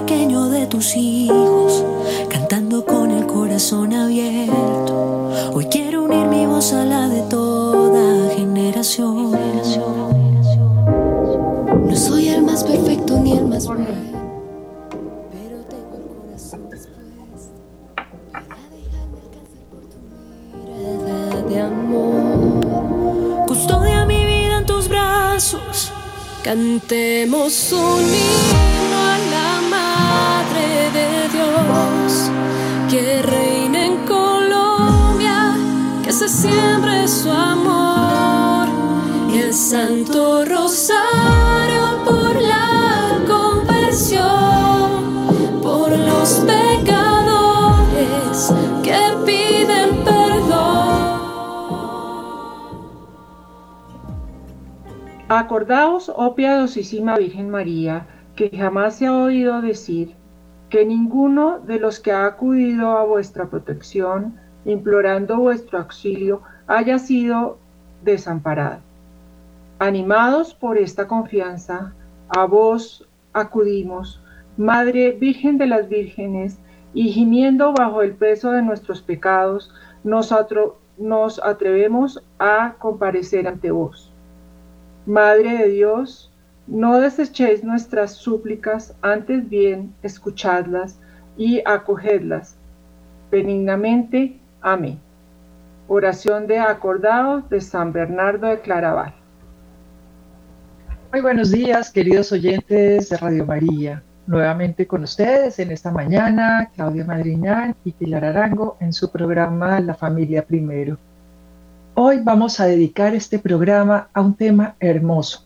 pequeño 0.00 0.48
de 0.50 0.66
tus 0.66 0.94
hijos, 0.96 1.84
cantando 2.28 2.84
con 2.84 3.10
el 3.10 3.26
corazón 3.26 3.94
abierto. 3.94 5.30
Hoy 5.54 5.66
quiero 5.66 6.04
unir 6.04 6.26
mi 6.26 6.44
voz 6.46 6.72
a 6.74 6.84
la 6.84 7.08
de 7.08 7.22
toda 7.22 8.28
generación. 8.34 9.32
No 11.88 11.96
soy 11.96 12.28
el 12.28 12.42
más 12.42 12.62
perfecto 12.62 13.18
ni 13.18 13.32
el 13.32 13.46
más 13.46 13.66
bueno, 13.66 13.86
pero 15.32 15.56
tengo 15.72 15.94
el 15.96 16.04
corazón. 16.14 16.60
Custodia 23.46 24.04
mi 24.04 24.24
vida 24.26 24.58
en 24.58 24.66
tus 24.66 24.88
brazos. 24.88 25.92
Cantemos 26.44 27.72
un 27.72 28.55
que 32.90 33.22
reina 33.22 33.86
en 33.86 34.04
Colombia, 34.06 35.54
que 36.02 36.12
se 36.12 36.28
siembre 36.28 37.06
su 37.06 37.30
amor 37.30 38.66
y 39.30 39.38
el 39.38 39.52
Santo 39.52 40.44
Rosario 40.44 42.02
por 42.04 42.40
la 42.40 43.20
conversión, 43.26 44.22
por 45.62 45.90
los 45.90 46.44
pecadores 46.46 48.52
que 48.82 48.98
piden 49.26 50.02
perdón. 50.04 50.96
Acordaos, 55.28 56.10
oh 56.14 56.34
piadosísima 56.34 57.18
Virgen 57.18 57.50
María, 57.50 58.06
que 58.34 58.50
jamás 58.56 58.96
se 58.96 59.06
ha 59.06 59.12
oído 59.12 59.60
decir 59.60 60.15
que 60.70 60.84
ninguno 60.84 61.60
de 61.60 61.78
los 61.78 62.00
que 62.00 62.12
ha 62.12 62.26
acudido 62.26 62.96
a 62.96 63.04
vuestra 63.04 63.46
protección, 63.46 64.38
implorando 64.64 65.38
vuestro 65.38 65.78
auxilio, 65.78 66.42
haya 66.66 66.98
sido 66.98 67.58
desamparado. 68.02 68.80
Animados 69.78 70.54
por 70.54 70.78
esta 70.78 71.06
confianza, 71.06 71.92
a 72.28 72.46
vos 72.46 73.06
acudimos, 73.32 74.20
Madre 74.56 75.12
Virgen 75.12 75.58
de 75.58 75.66
las 75.66 75.88
Vírgenes, 75.88 76.58
y 76.94 77.10
gimiendo 77.10 77.72
bajo 77.74 78.00
el 78.00 78.14
peso 78.14 78.52
de 78.52 78.62
nuestros 78.62 79.02
pecados, 79.02 79.70
nos, 80.02 80.34
nos 80.96 81.38
atrevemos 81.44 82.22
a 82.38 82.74
comparecer 82.78 83.46
ante 83.46 83.70
vos. 83.70 84.10
Madre 85.04 85.58
de 85.58 85.68
Dios, 85.68 86.32
no 86.66 87.00
desechéis 87.00 87.62
nuestras 87.62 88.12
súplicas, 88.12 88.94
antes 89.02 89.48
bien 89.48 89.94
escuchadlas 90.02 90.98
y 91.36 91.62
acogedlas. 91.64 92.56
Benignamente. 93.30 94.38
Amén. 94.60 94.98
Oración 95.88 96.46
de 96.46 96.58
acordados 96.58 97.48
de 97.48 97.60
San 97.60 97.92
Bernardo 97.92 98.48
de 98.48 98.60
Claraval. 98.60 99.14
Muy 101.12 101.20
buenos 101.20 101.52
días, 101.52 101.90
queridos 101.92 102.32
oyentes 102.32 103.08
de 103.08 103.16
Radio 103.16 103.46
María. 103.46 104.02
Nuevamente 104.26 104.88
con 104.88 105.04
ustedes 105.04 105.60
en 105.60 105.70
esta 105.70 105.92
mañana, 105.92 106.68
Claudia 106.74 107.04
Madriñán 107.04 107.76
y 107.84 107.92
Pilar 107.92 108.24
Arango 108.24 108.76
en 108.80 108.92
su 108.92 109.12
programa 109.12 109.78
La 109.78 109.94
Familia 109.94 110.44
Primero. 110.44 110.98
Hoy 111.94 112.20
vamos 112.22 112.58
a 112.58 112.66
dedicar 112.66 113.14
este 113.14 113.38
programa 113.38 114.08
a 114.12 114.20
un 114.20 114.34
tema 114.34 114.74
hermoso, 114.80 115.45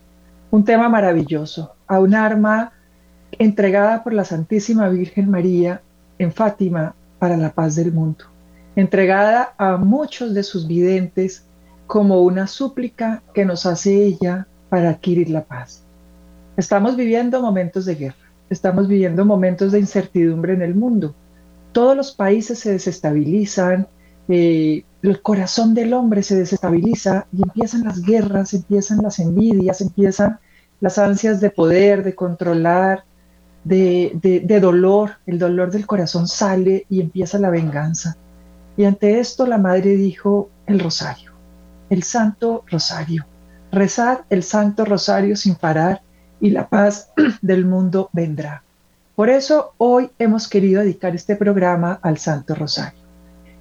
un 0.50 0.64
tema 0.64 0.88
maravilloso, 0.88 1.74
a 1.86 2.00
un 2.00 2.14
arma 2.14 2.72
entregada 3.32 4.02
por 4.02 4.12
la 4.12 4.24
Santísima 4.24 4.88
Virgen 4.88 5.30
María 5.30 5.82
en 6.18 6.32
Fátima 6.32 6.94
para 7.18 7.36
la 7.36 7.52
paz 7.52 7.76
del 7.76 7.92
mundo, 7.92 8.24
entregada 8.76 9.54
a 9.58 9.76
muchos 9.76 10.34
de 10.34 10.42
sus 10.42 10.66
videntes 10.66 11.46
como 11.86 12.22
una 12.22 12.46
súplica 12.46 13.22
que 13.34 13.44
nos 13.44 13.66
hace 13.66 14.04
ella 14.04 14.46
para 14.68 14.90
adquirir 14.90 15.30
la 15.30 15.44
paz. 15.44 15.84
Estamos 16.56 16.96
viviendo 16.96 17.40
momentos 17.40 17.84
de 17.84 17.94
guerra, 17.94 18.30
estamos 18.48 18.88
viviendo 18.88 19.24
momentos 19.24 19.72
de 19.72 19.80
incertidumbre 19.80 20.54
en 20.54 20.62
el 20.62 20.74
mundo. 20.74 21.14
Todos 21.72 21.96
los 21.96 22.12
países 22.12 22.58
se 22.58 22.72
desestabilizan, 22.72 23.86
eh, 24.28 24.84
el 25.02 25.22
corazón 25.22 25.74
del 25.74 25.94
hombre 25.94 26.22
se 26.22 26.36
desestabiliza 26.36 27.26
y 27.32 27.42
empiezan 27.42 27.84
las 27.84 28.02
guerras, 28.02 28.52
empiezan 28.52 28.98
las 29.02 29.18
envidias, 29.18 29.80
empiezan 29.80 30.38
las 30.80 30.98
ansias 30.98 31.40
de 31.40 31.50
poder, 31.50 32.04
de 32.04 32.14
controlar, 32.14 33.04
de, 33.64 34.58
dolor. 34.60 35.12
El 35.26 35.38
dolor 35.38 35.70
del 35.70 35.86
corazón 35.86 36.28
sale 36.28 36.86
y 36.90 37.00
empieza 37.00 37.38
la 37.38 37.50
venganza. 37.50 38.16
Y 38.76 38.84
ante 38.84 39.20
esto 39.20 39.46
la 39.46 39.58
madre 39.58 39.96
dijo 39.96 40.50
el 40.66 40.80
rosario, 40.80 41.32
el 41.88 42.02
santo 42.02 42.64
rosario. 42.70 43.26
Rezar 43.72 44.24
el 44.30 44.42
santo 44.42 44.84
rosario 44.84 45.36
sin 45.36 45.54
parar 45.54 46.02
y 46.40 46.50
la 46.50 46.68
paz 46.68 47.10
del 47.42 47.64
mundo 47.64 48.10
vendrá. 48.12 48.62
Por 49.14 49.28
eso 49.28 49.74
hoy 49.78 50.10
hemos 50.18 50.48
querido 50.48 50.80
dedicar 50.80 51.14
este 51.14 51.36
programa 51.36 52.00
al 52.02 52.18
santo 52.18 52.54
rosario. 52.54 52.99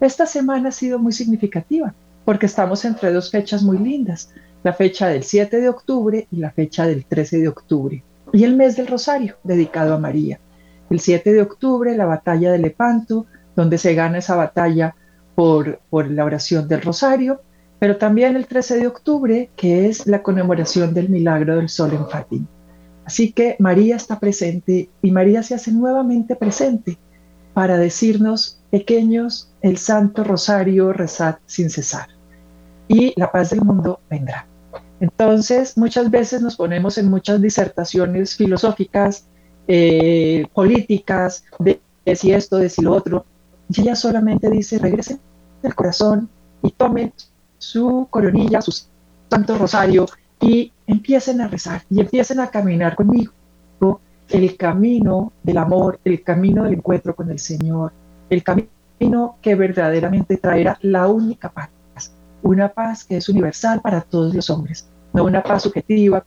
Esta 0.01 0.25
semana 0.25 0.69
ha 0.69 0.71
sido 0.71 0.99
muy 0.99 1.11
significativa 1.11 1.93
porque 2.25 2.45
estamos 2.45 2.85
entre 2.85 3.11
dos 3.11 3.31
fechas 3.31 3.63
muy 3.63 3.77
lindas, 3.77 4.31
la 4.63 4.73
fecha 4.73 5.07
del 5.07 5.23
7 5.23 5.61
de 5.61 5.69
octubre 5.69 6.27
y 6.31 6.37
la 6.37 6.51
fecha 6.51 6.85
del 6.85 7.05
13 7.05 7.39
de 7.39 7.47
octubre, 7.47 8.03
y 8.31 8.43
el 8.43 8.55
mes 8.55 8.75
del 8.75 8.87
Rosario, 8.87 9.37
dedicado 9.43 9.93
a 9.93 9.99
María. 9.99 10.39
El 10.89 10.99
7 10.99 11.33
de 11.33 11.41
octubre, 11.41 11.95
la 11.95 12.05
batalla 12.05 12.51
de 12.51 12.59
Lepanto, 12.59 13.25
donde 13.55 13.77
se 13.77 13.93
gana 13.95 14.19
esa 14.19 14.35
batalla 14.35 14.95
por, 15.35 15.79
por 15.89 16.09
la 16.09 16.23
oración 16.23 16.67
del 16.67 16.81
Rosario, 16.81 17.41
pero 17.79 17.97
también 17.97 18.35
el 18.35 18.45
13 18.45 18.79
de 18.79 18.87
octubre, 18.87 19.49
que 19.55 19.87
es 19.87 20.05
la 20.05 20.21
conmemoración 20.21 20.93
del 20.93 21.09
milagro 21.09 21.55
del 21.55 21.69
sol 21.69 21.93
en 21.93 22.07
Fátima. 22.07 22.45
Así 23.05 23.31
que 23.31 23.55
María 23.57 23.95
está 23.95 24.19
presente 24.19 24.89
y 25.01 25.11
María 25.11 25.41
se 25.41 25.55
hace 25.55 25.71
nuevamente 25.71 26.35
presente 26.35 26.99
para 27.53 27.77
decirnos, 27.77 28.58
pequeños, 28.69 29.51
el 29.61 29.77
Santo 29.77 30.23
Rosario 30.23 30.93
rezad 30.93 31.37
sin 31.45 31.69
cesar 31.69 32.07
y 32.87 33.13
la 33.19 33.31
paz 33.31 33.51
del 33.51 33.61
mundo 33.61 33.99
vendrá. 34.09 34.47
Entonces, 34.99 35.77
muchas 35.77 36.09
veces 36.11 36.41
nos 36.41 36.55
ponemos 36.55 36.97
en 36.97 37.09
muchas 37.09 37.41
disertaciones 37.41 38.35
filosóficas, 38.35 39.25
eh, 39.67 40.47
políticas, 40.53 41.45
de, 41.59 41.79
de, 42.05 42.15
si 42.15 42.33
esto, 42.33 42.57
de 42.57 42.69
si 42.69 42.81
lo 42.81 42.93
otro, 42.93 43.25
y 43.69 43.81
ella 43.81 43.95
solamente 43.95 44.49
dice, 44.49 44.79
regresen 44.79 45.19
del 45.61 45.75
corazón 45.75 46.29
y 46.63 46.71
tomen 46.71 47.13
su 47.57 48.07
coronilla, 48.09 48.61
su 48.61 48.73
Santo 49.29 49.57
Rosario 49.57 50.05
y 50.41 50.71
empiecen 50.87 51.41
a 51.41 51.47
rezar 51.47 51.83
y 51.89 51.99
empiecen 51.99 52.39
a 52.39 52.47
caminar 52.47 52.95
conmigo 52.95 53.31
el 54.29 54.57
camino 54.57 55.33
del 55.43 55.57
amor, 55.57 55.99
el 56.03 56.23
camino 56.23 56.63
del 56.63 56.75
encuentro 56.75 57.15
con 57.15 57.29
el 57.31 57.39
Señor, 57.39 57.91
el 58.29 58.43
camino 58.43 59.37
que 59.41 59.55
verdaderamente 59.55 60.37
traerá 60.37 60.77
la 60.81 61.07
única 61.07 61.49
paz, 61.49 61.69
una 62.41 62.69
paz 62.69 63.03
que 63.03 63.17
es 63.17 63.29
universal 63.29 63.81
para 63.81 64.01
todos 64.01 64.33
los 64.33 64.49
hombres, 64.49 64.87
no 65.13 65.23
una 65.23 65.43
paz 65.43 65.63
subjetiva 65.63 66.23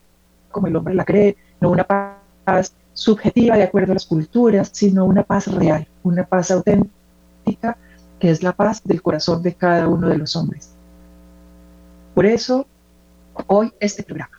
como 0.50 0.66
el 0.66 0.76
hombre 0.76 0.94
la 0.94 1.04
cree, 1.04 1.36
no 1.60 1.70
una 1.70 1.84
paz 1.84 2.74
subjetiva 2.92 3.56
de 3.56 3.62
acuerdo 3.62 3.92
a 3.92 3.94
las 3.94 4.06
culturas, 4.06 4.70
sino 4.72 5.04
una 5.04 5.22
paz 5.22 5.46
real, 5.46 5.86
una 6.02 6.24
paz 6.24 6.50
auténtica 6.50 7.76
que 8.18 8.30
es 8.30 8.42
la 8.42 8.52
paz 8.52 8.82
del 8.84 9.02
corazón 9.02 9.42
de 9.42 9.54
cada 9.54 9.88
uno 9.88 10.08
de 10.08 10.18
los 10.18 10.36
hombres. 10.36 10.70
Por 12.14 12.26
eso, 12.26 12.66
hoy 13.46 13.72
este 13.80 14.02
programa. 14.02 14.38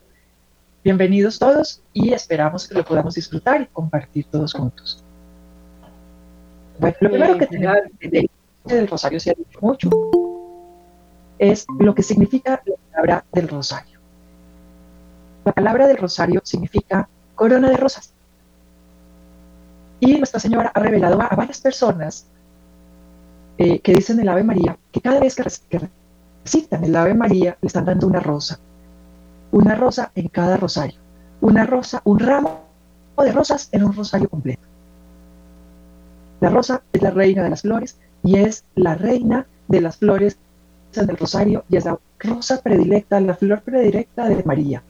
Bienvenidos 0.83 1.39
todos 1.39 1.81
y 1.91 2.13
esperamos 2.13 2.67
que 2.67 2.75
lo 2.75 2.85
podamos 2.85 3.15
disfrutar 3.15 3.61
y 3.61 3.65
compartir 3.65 4.25
todos 4.29 4.53
juntos. 4.53 5.02
Bueno, 6.79 6.95
lo 6.99 7.09
primero 7.09 7.37
que 7.37 7.47
tenemos 7.47 7.77
del, 7.99 8.29
del 8.65 8.87
rosario 8.87 9.19
se 9.19 9.31
ha 9.31 9.33
dicho 9.33 9.59
mucho 9.61 9.89
es 11.39 11.65
lo 11.79 11.93
que 11.93 12.03
significa 12.03 12.61
la 12.65 12.75
palabra 12.91 13.25
del 13.31 13.47
rosario. 13.47 13.99
La 15.45 15.51
palabra 15.51 15.87
del 15.87 15.97
rosario 15.97 16.41
significa 16.43 17.07
corona 17.35 17.69
de 17.69 17.77
rosas. 17.77 18.13
Y 19.99 20.17
Nuestra 20.17 20.39
Señora 20.39 20.71
ha 20.73 20.79
revelado 20.79 21.21
a, 21.21 21.35
varias 21.35 21.61
personas 21.61 22.27
eh, 23.57 23.79
que 23.79 23.93
dicen 23.93 24.19
el 24.19 24.29
Ave 24.29 24.43
María 24.43 24.77
que 24.91 25.01
cada 25.01 25.19
vez 25.19 25.35
que, 25.35 25.43
que 25.69 25.89
recitan 26.43 26.83
el 26.83 26.95
Ave 26.95 27.13
María 27.13 27.57
le 27.61 27.67
están 27.67 27.85
dando 27.85 28.07
una 28.07 28.19
rosa 28.19 28.59
una 29.53 29.75
rosa 29.75 30.11
en 30.15 30.27
cada 30.29 30.57
rosario, 30.57 30.99
una 31.39 31.63
rosa, 31.65 32.01
un 32.05 32.19
ramo 32.19 32.61
de 33.17 33.31
rosas 33.31 33.69
en 33.71 33.83
un 33.83 33.93
rosario 33.93 34.27
completo. 34.27 34.63
La 36.43 36.49
rosa 36.49 36.83
es 36.91 37.01
la 37.01 37.11
reina 37.11 37.41
de 37.41 37.49
las 37.49 37.61
flores 37.61 37.97
y 38.21 38.35
es 38.35 38.65
la 38.75 38.95
reina 38.95 39.47
de 39.69 39.79
las 39.79 39.95
flores 39.95 40.37
del 40.93 41.15
rosario 41.15 41.63
y 41.69 41.77
es 41.77 41.85
la 41.85 41.97
rosa 42.19 42.61
predilecta, 42.61 43.21
la 43.21 43.33
flor 43.33 43.61
predilecta 43.61 44.27
de 44.27 44.43
María. 44.43 44.83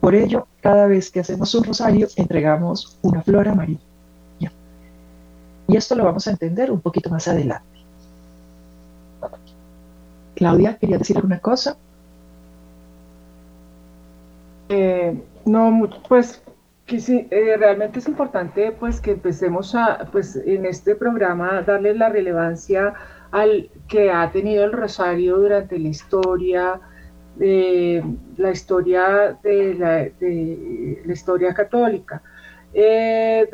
Por 0.00 0.14
ello, 0.14 0.46
cada 0.62 0.86
vez 0.86 1.10
que 1.10 1.20
hacemos 1.20 1.54
un 1.54 1.64
rosario, 1.64 2.08
entregamos 2.16 2.96
una 3.02 3.20
flor 3.20 3.46
a 3.48 3.54
María, 3.54 3.76
Y 5.68 5.76
esto 5.76 5.96
lo 5.96 6.04
vamos 6.06 6.26
a 6.28 6.30
entender 6.30 6.70
un 6.70 6.80
poquito 6.80 7.10
más 7.10 7.28
adelante. 7.28 7.78
Claudia, 10.34 10.78
¿quería 10.78 10.96
decir 10.96 11.18
alguna 11.18 11.40
cosa? 11.40 11.76
Eh, 14.70 15.22
no, 15.44 15.90
pues 16.08 16.40
que 16.86 17.00
sí, 17.00 17.26
eh, 17.30 17.56
realmente 17.56 17.98
es 17.98 18.08
importante 18.08 18.72
pues 18.72 19.00
que 19.00 19.12
empecemos 19.12 19.74
a, 19.74 20.08
pues 20.12 20.36
en 20.36 20.66
este 20.66 20.94
programa 20.94 21.62
darle 21.62 21.94
la 21.94 22.10
relevancia 22.10 22.94
al 23.30 23.70
que 23.88 24.10
ha 24.10 24.30
tenido 24.30 24.64
el 24.64 24.72
rosario 24.72 25.38
durante 25.38 25.78
la 25.78 25.88
historia, 25.88 26.80
de 27.36 28.04
la 28.36 28.50
historia 28.50 29.38
de 29.42 29.74
la, 29.74 31.12
historia 31.12 31.54
católica. 31.54 32.22
Eh, 32.74 33.48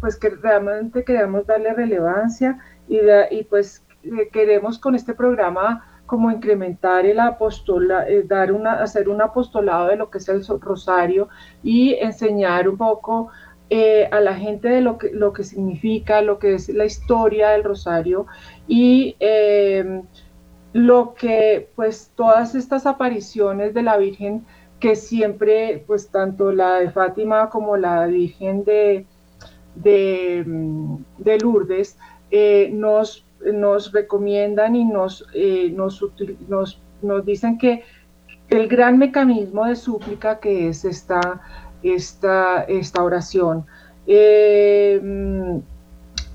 pues 0.00 0.16
que 0.16 0.30
realmente 0.30 1.04
queremos 1.04 1.46
darle 1.46 1.74
relevancia 1.74 2.58
y, 2.88 3.00
y 3.30 3.44
pues 3.44 3.84
queremos 4.32 4.78
con 4.78 4.94
este 4.94 5.12
programa 5.12 5.89
como 6.10 6.32
incrementar 6.32 7.06
el 7.06 7.20
apostola, 7.20 8.08
eh, 8.08 8.24
dar 8.24 8.50
una, 8.50 8.82
hacer 8.82 9.08
un 9.08 9.22
apostolado 9.22 9.86
de 9.86 9.94
lo 9.94 10.10
que 10.10 10.18
es 10.18 10.28
el 10.28 10.42
rosario 10.60 11.28
y 11.62 11.94
enseñar 11.94 12.68
un 12.68 12.76
poco 12.76 13.28
eh, 13.70 14.08
a 14.10 14.18
la 14.18 14.34
gente 14.34 14.66
de 14.66 14.80
lo 14.80 14.98
que, 14.98 15.12
lo 15.12 15.32
que 15.32 15.44
significa, 15.44 16.20
lo 16.20 16.40
que 16.40 16.54
es 16.54 16.68
la 16.68 16.84
historia 16.84 17.50
del 17.50 17.62
rosario 17.62 18.26
y 18.66 19.14
eh, 19.20 20.02
lo 20.72 21.14
que 21.14 21.68
pues 21.76 22.10
todas 22.16 22.56
estas 22.56 22.86
apariciones 22.86 23.72
de 23.72 23.82
la 23.82 23.96
Virgen 23.96 24.44
que 24.80 24.96
siempre 24.96 25.84
pues 25.86 26.08
tanto 26.08 26.50
la 26.50 26.80
de 26.80 26.90
Fátima 26.90 27.50
como 27.50 27.76
la 27.76 28.06
Virgen 28.06 28.64
de, 28.64 29.06
de, 29.76 30.44
de 31.18 31.38
Lourdes 31.38 31.96
nos 32.72 33.24
nos 33.52 33.92
recomiendan 33.92 34.76
y 34.76 34.84
nos, 34.84 35.26
eh, 35.34 35.70
nos, 35.70 36.04
nos, 36.48 37.24
dicen 37.24 37.58
que 37.58 37.84
el 38.48 38.68
gran 38.68 38.98
mecanismo 38.98 39.64
de 39.64 39.76
súplica 39.76 40.40
que 40.40 40.68
es 40.68 40.84
esta, 40.84 41.40
esta, 41.82 42.62
esta 42.64 43.02
oración. 43.02 43.66
Eh, 44.06 45.00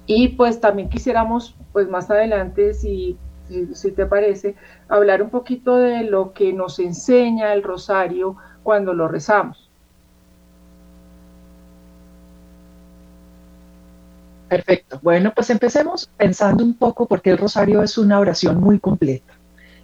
y 0.08 0.30
pues 0.30 0.60
también 0.60 0.90
quisiéramos, 0.90 1.56
pues 1.74 1.90
más 1.90 2.10
adelante, 2.10 2.74
si, 2.74 3.18
si, 3.74 3.92
te 3.92 4.06
parece, 4.06 4.56
hablar 4.88 5.22
un 5.22 5.30
poquito 5.30 5.78
de 5.78 6.04
lo 6.04 6.34
que 6.34 6.54
nos 6.54 6.80
enseña 6.80 7.54
el 7.54 7.64
rosario 7.64 8.38
cuando 8.64 8.94
lo 8.94 9.08
rezamos. 9.08 9.65
Perfecto. 14.56 15.02
Bueno, 15.04 15.34
pues 15.36 15.50
empecemos 15.50 16.10
pensando 16.16 16.64
un 16.64 16.76
poco 16.76 17.08
porque 17.08 17.30
el 17.30 17.38
rosario 17.38 17.84
es 17.84 17.98
una 17.98 18.20
oración 18.20 18.62
muy 18.62 18.80
completa. 18.80 19.34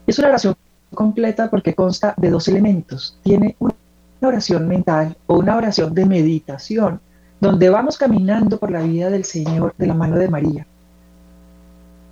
Es 0.08 0.18
una 0.18 0.30
oración 0.30 0.56
completa 0.94 1.50
porque 1.50 1.76
consta 1.76 2.14
de 2.16 2.30
dos 2.30 2.48
elementos. 2.48 3.18
Tiene 3.22 3.58
una 3.60 3.74
oración 4.22 4.70
mental 4.70 5.18
o 5.28 5.40
una 5.40 5.58
oración 5.58 5.94
de 5.94 6.06
meditación, 6.06 7.02
donde 7.42 7.70
vamos 7.70 7.98
caminando 7.98 8.58
por 8.58 8.72
la 8.72 8.82
vida 8.82 9.10
del 9.10 9.26
Señor 9.26 9.76
de 9.78 9.88
la 9.88 9.94
mano 9.94 10.16
de 10.16 10.30
María, 10.30 10.66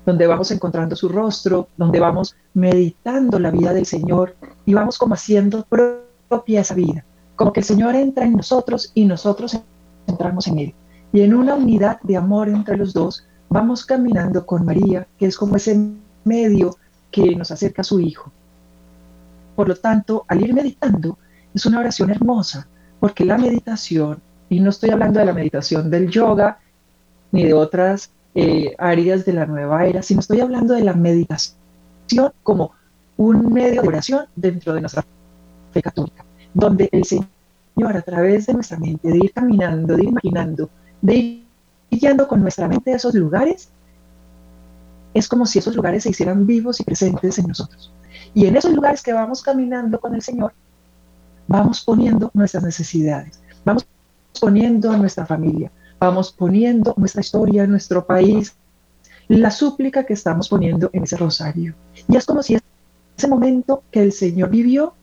donde 0.06 0.28
vamos 0.28 0.52
encontrando 0.52 0.98
su 0.98 1.08
rostro, 1.08 1.70
donde 1.78 2.02
vamos 2.02 2.36
meditando 2.54 3.40
la 3.40 3.52
vida 3.52 3.72
del 3.72 3.86
Señor 3.86 4.36
y 4.66 4.74
vamos 4.74 4.98
como 4.98 5.14
haciendo 5.14 5.66
propia 6.28 6.60
esa 6.60 6.76
vida, 6.76 7.06
como 7.38 7.54
que 7.54 7.62
el 7.62 7.66
Señor 7.66 7.96
entra 7.96 8.26
en 8.26 8.34
nosotros 8.34 8.92
y 8.94 9.06
nosotros 9.06 9.58
entramos 10.08 10.46
en 10.48 10.60
Él. 10.60 10.74
Y 11.12 11.22
en 11.22 11.34
una 11.34 11.56
unidad 11.56 12.00
de 12.02 12.18
amor 12.18 12.50
entre 12.50 12.78
los 12.78 12.94
dos, 12.94 13.26
vamos 13.50 13.86
caminando 13.86 14.46
con 14.46 14.66
María, 14.66 15.08
que 15.18 15.26
es 15.26 15.38
como 15.38 15.56
ese 15.56 15.92
medio 16.24 16.76
que 17.12 17.36
nos 17.36 17.52
acerca 17.52 17.82
a 17.82 17.86
su 17.86 18.00
Hijo. 18.00 18.32
Por 19.56 19.68
lo 19.68 19.76
tanto, 19.76 20.24
al 20.28 20.42
ir 20.42 20.54
meditando, 20.54 21.18
es 21.54 21.66
una 21.66 21.80
oración 21.80 22.12
hermosa, 22.12 22.68
porque 23.00 23.26
la 23.26 23.38
meditación, 23.38 24.22
y 24.50 24.60
no 24.60 24.70
estoy 24.70 24.92
hablando 24.92 25.20
de 25.20 25.26
la 25.26 25.34
meditación 25.34 25.90
del 25.90 26.10
yoga, 26.10 26.60
ni 27.32 27.44
de 27.44 27.54
otras 27.54 28.12
eh, 28.36 28.76
áreas 28.78 29.26
de 29.26 29.34
la 29.34 29.46
nueva 29.46 29.86
era, 29.86 30.02
sino 30.02 30.20
estoy 30.20 30.42
hablando 30.42 30.74
de 30.76 30.84
la 30.84 30.94
meditación 30.94 31.56
como 32.44 32.72
un 33.18 33.52
medio 33.52 33.82
de 33.82 33.88
oración 33.88 34.26
dentro 34.36 34.74
de 34.74 34.82
nuestra 34.82 35.04
fe 35.72 35.82
católica, 35.82 36.24
donde 36.54 36.88
el 36.92 37.04
Señor 37.04 37.30
a 37.96 38.02
través 38.02 38.48
de 38.48 38.54
nuestra 38.54 38.78
mente, 38.78 39.10
de 39.10 39.18
ir 39.18 39.32
caminando, 39.34 39.96
de 39.96 40.04
ir 40.04 40.10
imaginando, 40.10 40.70
guiando 41.02 42.28
con 42.28 42.42
nuestra 42.42 42.68
mente 42.68 42.94
a 42.94 42.96
esos 42.98 43.14
lugares, 43.14 43.70
es 45.14 45.28
como 45.28 45.46
si 45.46 45.60
esos 45.60 45.76
lugares 45.76 46.04
se 46.04 46.10
hicieran 46.10 46.46
vivos 46.46 46.80
y 46.80 46.84
presentes 46.84 47.38
en 47.40 47.48
nosotros. 47.48 47.92
Y 48.34 48.46
en 48.46 48.56
esos 48.56 48.74
lugares 48.74 49.02
que 49.02 49.14
vamos 49.14 49.42
caminando 49.42 50.00
con 50.00 50.14
el 50.14 50.22
Señor, 50.22 50.54
vamos 51.48 51.82
poniendo 51.82 52.30
nuestras 52.34 52.64
necesidades, 52.64 53.42
vamos 53.66 53.88
poniendo 54.40 54.96
nuestra 54.98 55.26
familia, 55.26 55.72
vamos 56.00 56.32
poniendo 56.32 56.94
nuestra 56.98 57.22
historia, 57.22 57.66
nuestro 57.66 58.06
país, 58.06 58.56
la 59.28 59.52
súplica 59.52 60.06
que 60.06 60.14
estamos 60.14 60.50
poniendo 60.50 60.90
en 60.94 61.04
ese 61.04 61.18
rosario. 61.18 61.76
Y 62.08 62.16
es 62.16 62.26
como 62.26 62.44
si 62.44 62.58
ese 63.18 63.28
momento 63.28 63.84
que 63.92 64.02
el 64.02 64.12
Señor 64.12 64.50
vivió 64.50 64.94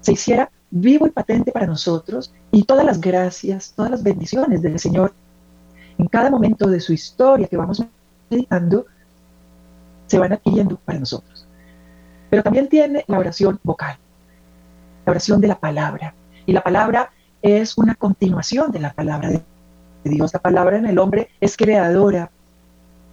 se 0.00 0.12
hiciera 0.12 0.50
vivo 0.70 1.06
y 1.06 1.10
patente 1.10 1.52
para 1.52 1.66
nosotros 1.66 2.32
y 2.50 2.64
todas 2.64 2.84
las 2.84 3.00
gracias, 3.00 3.72
todas 3.74 3.90
las 3.90 4.02
bendiciones 4.02 4.62
del 4.62 4.78
Señor 4.78 5.12
en 5.98 6.06
cada 6.08 6.30
momento 6.30 6.68
de 6.68 6.80
su 6.80 6.92
historia 6.92 7.48
que 7.48 7.56
vamos 7.56 7.82
meditando 8.28 8.86
se 10.06 10.18
van 10.18 10.32
adquiriendo 10.32 10.76
para 10.76 10.98
nosotros. 10.98 11.46
Pero 12.30 12.42
también 12.42 12.68
tiene 12.68 13.04
la 13.06 13.18
oración 13.18 13.58
vocal, 13.62 13.96
la 15.04 15.10
oración 15.10 15.40
de 15.40 15.48
la 15.48 15.58
palabra. 15.58 16.14
Y 16.44 16.52
la 16.52 16.62
palabra 16.62 17.10
es 17.42 17.76
una 17.78 17.94
continuación 17.94 18.70
de 18.72 18.80
la 18.80 18.92
palabra 18.92 19.30
de 19.30 19.42
Dios. 20.04 20.32
La 20.32 20.40
palabra 20.40 20.78
en 20.78 20.86
el 20.86 20.98
hombre 20.98 21.30
es 21.40 21.56
creadora, 21.56 22.30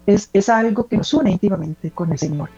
es, 0.06 0.30
es 0.34 0.50
algo 0.50 0.88
que 0.88 0.98
nos 0.98 1.14
une 1.14 1.32
íntimamente 1.32 1.92
con 1.92 2.12
el 2.12 2.18
Señor. 2.18 2.50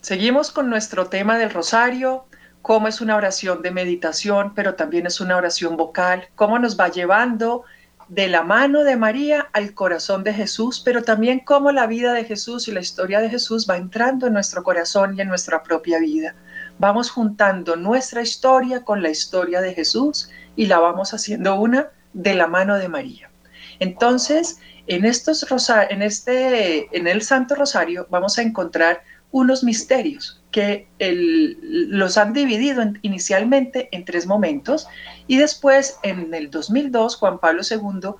Seguimos 0.00 0.50
con 0.50 0.68
nuestro 0.68 1.06
tema 1.06 1.38
del 1.38 1.50
rosario, 1.50 2.26
cómo 2.62 2.88
es 2.88 3.00
una 3.00 3.14
oración 3.14 3.62
de 3.62 3.70
meditación, 3.70 4.52
pero 4.56 4.74
también 4.74 5.06
es 5.06 5.20
una 5.20 5.36
oración 5.36 5.76
vocal, 5.76 6.26
cómo 6.34 6.58
nos 6.58 6.76
va 6.78 6.88
llevando 6.88 7.62
de 8.08 8.26
la 8.26 8.42
mano 8.42 8.82
de 8.82 8.96
María 8.96 9.48
al 9.52 9.72
corazón 9.72 10.24
de 10.24 10.32
Jesús, 10.32 10.82
pero 10.84 11.04
también 11.04 11.38
cómo 11.38 11.70
la 11.70 11.86
vida 11.86 12.12
de 12.12 12.24
Jesús 12.24 12.66
y 12.66 12.72
la 12.72 12.80
historia 12.80 13.20
de 13.20 13.30
Jesús 13.30 13.68
va 13.70 13.76
entrando 13.76 14.26
en 14.26 14.32
nuestro 14.32 14.64
corazón 14.64 15.16
y 15.16 15.20
en 15.20 15.28
nuestra 15.28 15.62
propia 15.62 16.00
vida. 16.00 16.34
Vamos 16.80 17.10
juntando 17.10 17.76
nuestra 17.76 18.22
historia 18.22 18.82
con 18.82 19.00
la 19.00 19.10
historia 19.10 19.60
de 19.60 19.74
Jesús 19.74 20.28
y 20.56 20.66
la 20.66 20.80
vamos 20.80 21.14
haciendo 21.14 21.54
una 21.54 21.90
de 22.14 22.34
la 22.34 22.48
mano 22.48 22.78
de 22.78 22.88
María. 22.88 23.30
Entonces, 23.78 24.58
en 24.88 25.04
estos 25.04 25.46
en 25.90 26.02
este 26.02 26.96
en 26.96 27.06
el 27.06 27.22
Santo 27.22 27.54
Rosario 27.54 28.06
vamos 28.10 28.38
a 28.38 28.42
encontrar 28.42 29.02
unos 29.30 29.64
misterios 29.64 30.42
que 30.50 30.88
los 30.98 32.16
han 32.16 32.32
dividido 32.32 32.82
inicialmente 33.02 33.88
en 33.92 34.04
tres 34.04 34.26
momentos 34.26 34.86
y 35.26 35.36
después 35.36 35.98
en 36.02 36.32
el 36.32 36.50
2002 36.50 37.16
Juan 37.16 37.38
Pablo 37.38 37.62
II 37.68 38.10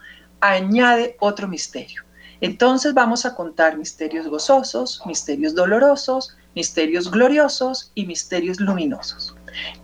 añade 0.41 1.17
otro 1.21 1.49
misterio. 1.49 2.03
Entonces 2.41 2.93
vamos 2.93 3.25
a 3.25 3.35
contar 3.35 3.79
misterios 3.79 4.27
gozosos, 4.29 5.01
misterios 5.07 5.55
dolorosos, 5.55 6.37
misterios 6.55 7.11
gloriosos 7.11 7.91
y 7.95 8.05
misterios 8.07 8.61
luminosos. 8.61 9.35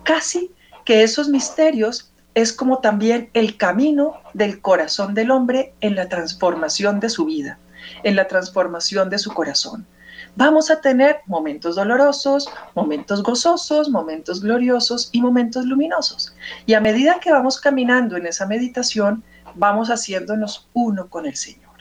Casi 0.02 0.50
que 0.84 1.02
esos 1.02 1.28
misterios 1.28 2.12
es 2.34 2.52
como 2.52 2.78
también 2.78 3.30
el 3.34 3.56
camino 3.56 4.20
del 4.34 4.60
corazón 4.60 5.14
del 5.14 5.30
hombre 5.30 5.74
en 5.80 5.96
la 5.96 6.08
transformación 6.08 7.00
de 7.00 7.10
su 7.10 7.24
vida, 7.24 7.58
en 8.04 8.16
la 8.16 8.28
transformación 8.28 9.10
de 9.10 9.18
su 9.18 9.32
corazón. 9.32 9.86
Vamos 10.34 10.70
a 10.70 10.80
tener 10.80 11.20
momentos 11.26 11.76
dolorosos, 11.76 12.48
momentos 12.74 13.22
gozosos, 13.22 13.90
momentos 13.90 14.40
gloriosos 14.40 15.10
y 15.12 15.20
momentos 15.20 15.66
luminosos. 15.66 16.34
Y 16.64 16.74
a 16.74 16.80
medida 16.80 17.20
que 17.20 17.30
vamos 17.30 17.60
caminando 17.60 18.16
en 18.16 18.26
esa 18.26 18.46
meditación, 18.46 19.22
vamos 19.54 19.88
haciéndonos 19.90 20.68
uno 20.72 21.08
con 21.08 21.26
el 21.26 21.36
Señor. 21.36 21.72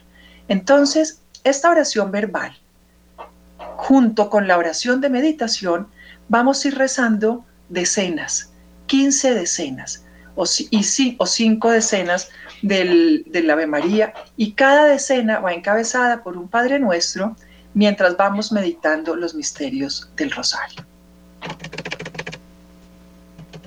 Entonces, 0.49 1.21
esta 1.45 1.69
oración 1.69 2.11
verbal, 2.11 2.57
junto 3.77 4.29
con 4.29 4.47
la 4.47 4.57
oración 4.57 4.99
de 4.99 5.09
meditación, 5.09 5.87
vamos 6.27 6.63
a 6.63 6.67
ir 6.67 6.77
rezando 6.77 7.45
decenas, 7.69 8.51
15 8.87 9.33
decenas 9.33 10.03
o, 10.35 10.45
y, 10.69 11.15
o 11.17 11.25
cinco 11.25 11.69
decenas 11.69 12.29
del, 12.61 13.23
del 13.27 13.49
Ave 13.49 13.67
María 13.67 14.13
y 14.37 14.53
cada 14.53 14.85
decena 14.85 15.39
va 15.39 15.53
encabezada 15.53 16.23
por 16.23 16.37
un 16.37 16.47
Padre 16.47 16.79
Nuestro 16.79 17.35
mientras 17.73 18.17
vamos 18.17 18.51
meditando 18.51 19.15
los 19.15 19.33
misterios 19.33 20.09
del 20.15 20.31
Rosario. 20.31 20.85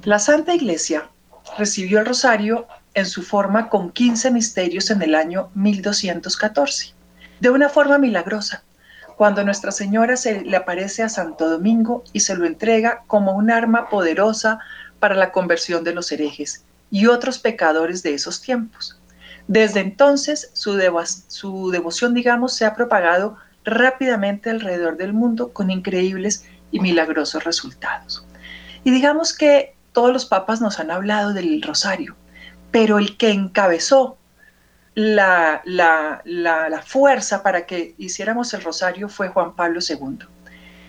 La 0.04 0.18
Santa 0.18 0.54
Iglesia 0.54 1.08
recibió 1.56 2.00
el 2.00 2.06
Rosario 2.06 2.66
en 2.94 3.06
su 3.06 3.23
forma 3.23 3.68
con 3.68 3.90
15 3.90 4.30
misterios 4.30 4.90
en 4.90 5.02
el 5.02 5.14
año 5.14 5.50
1214, 5.54 6.94
de 7.40 7.50
una 7.50 7.68
forma 7.68 7.99
milagrosa, 7.99 8.62
cuando 9.16 9.44
Nuestra 9.44 9.73
Señora 9.73 10.16
se 10.16 10.42
le 10.42 10.56
aparece 10.56 11.02
a 11.02 11.08
Santo 11.08 11.49
Domingo 11.49 12.04
y 12.12 12.20
se 12.20 12.37
lo 12.37 12.46
entrega 12.46 13.04
como 13.06 13.32
un 13.32 13.50
arma 13.50 13.88
poderosa 13.88 14.58
para 14.99 15.14
la 15.14 15.32
conversión 15.32 15.84
de 15.84 15.94
los 15.94 16.11
herejes 16.12 16.64
y 16.90 17.06
otros 17.06 17.38
pecadores 17.38 18.02
de 18.02 18.14
esos 18.14 18.40
tiempos. 18.40 19.00
Desde 19.46 19.80
entonces 19.80 20.50
su, 20.54 20.80
su 21.28 21.70
devoción, 21.70 22.14
digamos, 22.14 22.54
se 22.54 22.64
ha 22.64 22.75
propagado 22.75 23.37
rápidamente 23.64 24.50
alrededor 24.50 24.97
del 24.97 25.12
mundo 25.12 25.52
con 25.52 25.71
increíbles 25.71 26.47
y 26.71 26.80
milagrosos 26.80 27.44
resultados. 27.44 28.26
Y 28.85 28.90
digamos 28.90 29.37
que 29.37 29.75
todos 29.92 30.12
los 30.12 30.26
papas 30.26 30.61
nos 30.61 30.78
han 30.80 30.90
hablado 30.90 31.33
del 31.33 31.62
rosario, 31.62 32.16
pero 32.71 32.99
el 32.99 33.16
que 33.16 33.30
encabezó 33.30 34.18
la, 34.94 35.62
la, 35.64 36.23
la, 36.25 36.83
fuerza 36.83 37.42
para 37.42 37.66
que 37.66 37.94
hiciéramos 37.99 38.54
el 38.54 38.62
rosario 38.62 39.09
fue 39.09 39.28
Juan 39.28 39.56
Pablo 39.56 39.80
II. 39.87 40.26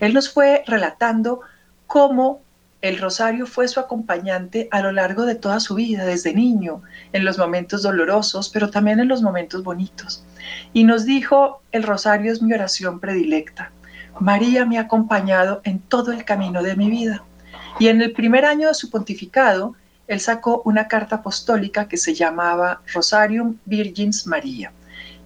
Él 0.00 0.14
nos 0.14 0.32
fue 0.32 0.62
relatando 0.66 1.40
cómo 1.86 2.42
el 2.82 2.98
rosario 2.98 3.46
fue 3.46 3.66
su 3.68 3.80
acompañante 3.80 4.68
a 4.70 4.80
lo 4.80 4.92
largo 4.92 5.24
de 5.24 5.34
toda 5.34 5.58
su 5.60 5.74
vida, 5.74 6.04
desde 6.04 6.34
niño, 6.34 6.82
en 7.12 7.24
los 7.24 7.38
momentos 7.38 7.82
dolorosos, 7.82 8.48
pero 8.50 8.70
también 8.70 9.00
en 9.00 9.08
los 9.08 9.22
momentos 9.22 9.64
bonitos. 9.64 10.24
Y 10.72 10.84
nos 10.84 11.04
dijo, 11.04 11.62
el 11.72 11.82
rosario 11.82 12.32
es 12.32 12.42
mi 12.42 12.52
oración 12.52 13.00
predilecta. 13.00 13.72
María 14.20 14.64
me 14.64 14.78
ha 14.78 14.82
acompañado 14.82 15.60
en 15.64 15.78
todo 15.78 16.12
el 16.12 16.24
camino 16.24 16.62
de 16.62 16.76
mi 16.76 16.90
vida. 16.90 17.22
Y 17.78 17.88
en 17.88 18.00
el 18.00 18.12
primer 18.12 18.44
año 18.44 18.68
de 18.68 18.74
su 18.74 18.90
pontificado, 18.90 19.74
él 20.06 20.20
sacó 20.20 20.62
una 20.64 20.88
carta 20.88 21.16
apostólica 21.16 21.88
que 21.88 21.96
se 21.96 22.14
llamaba 22.14 22.80
Rosarium 22.92 23.56
Virgins 23.64 24.26
María 24.26 24.72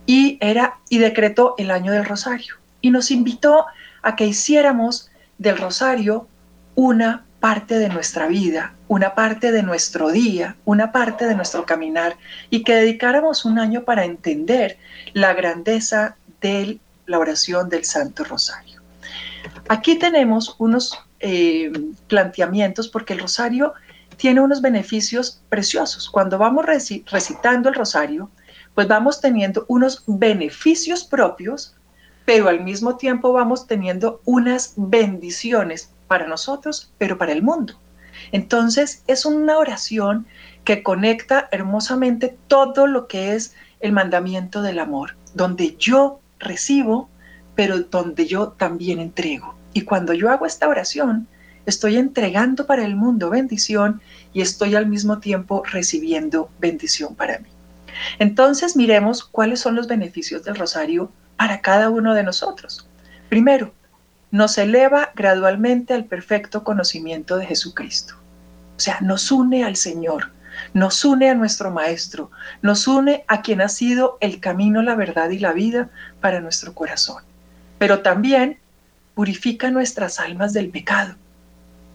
y 0.07 0.39
era 0.41 0.79
y 0.89 0.99
decretó 0.99 1.55
el 1.59 1.71
año 1.71 1.93
del 1.93 2.05
rosario 2.05 2.55
y 2.81 2.91
nos 2.91 3.11
invitó 3.11 3.67
a 4.03 4.17
que 4.17 4.27
hiciéramos 4.27 5.11
del 5.39 5.59
rosario 5.59 6.27
una 6.75 7.25
parte 7.41 7.79
de 7.79 7.89
nuestra 7.89 8.29
vida, 8.29 8.75
una 8.87 9.15
parte 9.15 9.51
de 9.51 9.63
nuestro 9.63 10.11
día, 10.11 10.57
una 10.67 10.93
parte 10.93 11.27
de 11.27 11.35
nuestro 11.35 11.65
caminar 11.65 12.17
y 12.51 12.63
que 12.63 12.75
dedicáramos 12.75 13.45
un 13.45 13.59
año 13.59 13.85
para 13.85 14.05
entender 14.05 14.79
la 15.15 15.33
grandeza 15.33 16.17
de 16.41 16.79
la 17.07 17.19
oración 17.19 17.69
del 17.69 17.85
Santo 17.85 18.25
Rosario. 18.25 18.81
Aquí 19.69 19.97
tenemos 19.97 20.55
unos 20.59 20.99
eh, 21.21 21.73
planteamientos 22.09 22.89
porque 22.89 23.15
el 23.15 23.21
rosario 23.21 23.73
tiene 24.17 24.43
unos 24.43 24.61
beneficios 24.61 25.43
preciosos. 25.49 26.11
Cuando 26.11 26.37
vamos 26.37 26.67
recitando 26.67 27.71
el 27.71 27.75
rosario, 27.75 28.31
pues 28.75 28.87
vamos 28.87 29.21
teniendo 29.21 29.65
unos 29.69 30.03
beneficios 30.07 31.05
propios, 31.05 31.75
pero 32.27 32.49
al 32.49 32.61
mismo 32.61 32.97
tiempo 32.97 33.33
vamos 33.33 33.67
teniendo 33.67 34.21
unas 34.27 34.75
bendiciones 34.77 35.91
para 36.11 36.27
nosotros, 36.27 36.93
pero 36.99 37.19
para 37.19 37.31
el 37.31 37.41
mundo. 37.41 37.75
Entonces 38.33 39.05
es 39.07 39.25
una 39.25 39.59
oración 39.59 40.27
que 40.65 40.83
conecta 40.83 41.49
hermosamente 41.53 42.37
todo 42.49 42.89
lo 42.89 43.07
que 43.07 43.37
es 43.37 43.55
el 43.79 43.93
mandamiento 43.93 44.61
del 44.61 44.81
amor, 44.81 45.15
donde 45.35 45.77
yo 45.79 46.19
recibo, 46.41 47.09
pero 47.55 47.79
donde 47.79 48.27
yo 48.27 48.49
también 48.49 48.99
entrego. 48.99 49.55
Y 49.73 49.83
cuando 49.83 50.13
yo 50.13 50.29
hago 50.31 50.47
esta 50.47 50.67
oración, 50.67 51.29
estoy 51.65 51.97
entregando 51.97 52.67
para 52.67 52.85
el 52.85 52.97
mundo 52.97 53.31
bendición 53.31 54.01
y 54.33 54.41
estoy 54.41 54.75
al 54.75 54.87
mismo 54.87 55.21
tiempo 55.21 55.63
recibiendo 55.65 56.51
bendición 56.59 57.15
para 57.15 57.39
mí. 57.39 57.51
Entonces 58.19 58.75
miremos 58.75 59.23
cuáles 59.23 59.61
son 59.61 59.77
los 59.77 59.87
beneficios 59.87 60.43
del 60.43 60.57
rosario 60.57 61.13
para 61.37 61.61
cada 61.61 61.89
uno 61.89 62.15
de 62.15 62.25
nosotros. 62.25 62.89
Primero, 63.29 63.73
nos 64.31 64.59
eleva 64.59 65.11
gradualmente 65.15 65.95
al 65.95 66.05
perfecto 66.05 66.63
conocimiento 66.65 67.37
de 67.37 67.47
Jesucristo. 67.47 68.15
O 68.77 68.81
sea, 68.81 68.99
nos 69.01 69.31
une 69.31 69.65
al 69.65 69.77
Señor, 69.77 70.31
nos 70.73 71.05
une 71.05 71.31
a 71.31 71.35
nuestro 71.35 71.71
Maestro, 71.71 72.31
nos 72.63 72.87
une 72.87 73.25
a 73.29 73.43
quien 73.43 73.61
ha 73.61 73.69
sido 73.69 74.19
el 74.21 74.41
camino, 74.41 74.83
la 74.83 74.95
verdad 74.95 75.31
y 75.31 75.39
la 75.39 75.53
vida 75.53 75.91
para 76.21 76.41
nuestro 76.41 76.75
corazón. 76.75 77.23
Pero 77.79 78.01
también 78.01 78.59
purifica 79.15 79.71
nuestras 79.71 80.21
almas 80.21 80.53
del 80.53 80.71
pecado. 80.71 81.15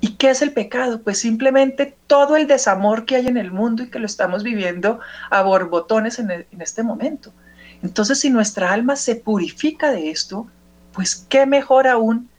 ¿Y 0.02 0.16
qué 0.16 0.30
es 0.30 0.42
el 0.42 0.52
pecado? 0.52 1.02
Pues 1.02 1.20
simplemente 1.20 1.96
todo 2.06 2.36
el 2.36 2.48
desamor 2.48 3.06
que 3.06 3.16
hay 3.16 3.28
en 3.28 3.38
el 3.38 3.52
mundo 3.52 3.84
y 3.84 3.90
que 3.90 3.98
lo 3.98 4.06
estamos 4.06 4.44
viviendo 4.44 5.00
a 5.32 5.42
borbotones 5.42 6.20
en, 6.20 6.30
en 6.30 6.62
este 6.62 6.84
momento. 6.84 7.34
Entonces, 7.82 8.20
si 8.20 8.30
nuestra 8.30 8.72
alma 8.72 8.96
se 8.96 9.16
purifica 9.16 9.92
de 9.92 10.12
esto, 10.12 10.48
pues 10.96 11.26
qué 11.30 11.46
mejor 11.46 11.88
aún 11.88 12.30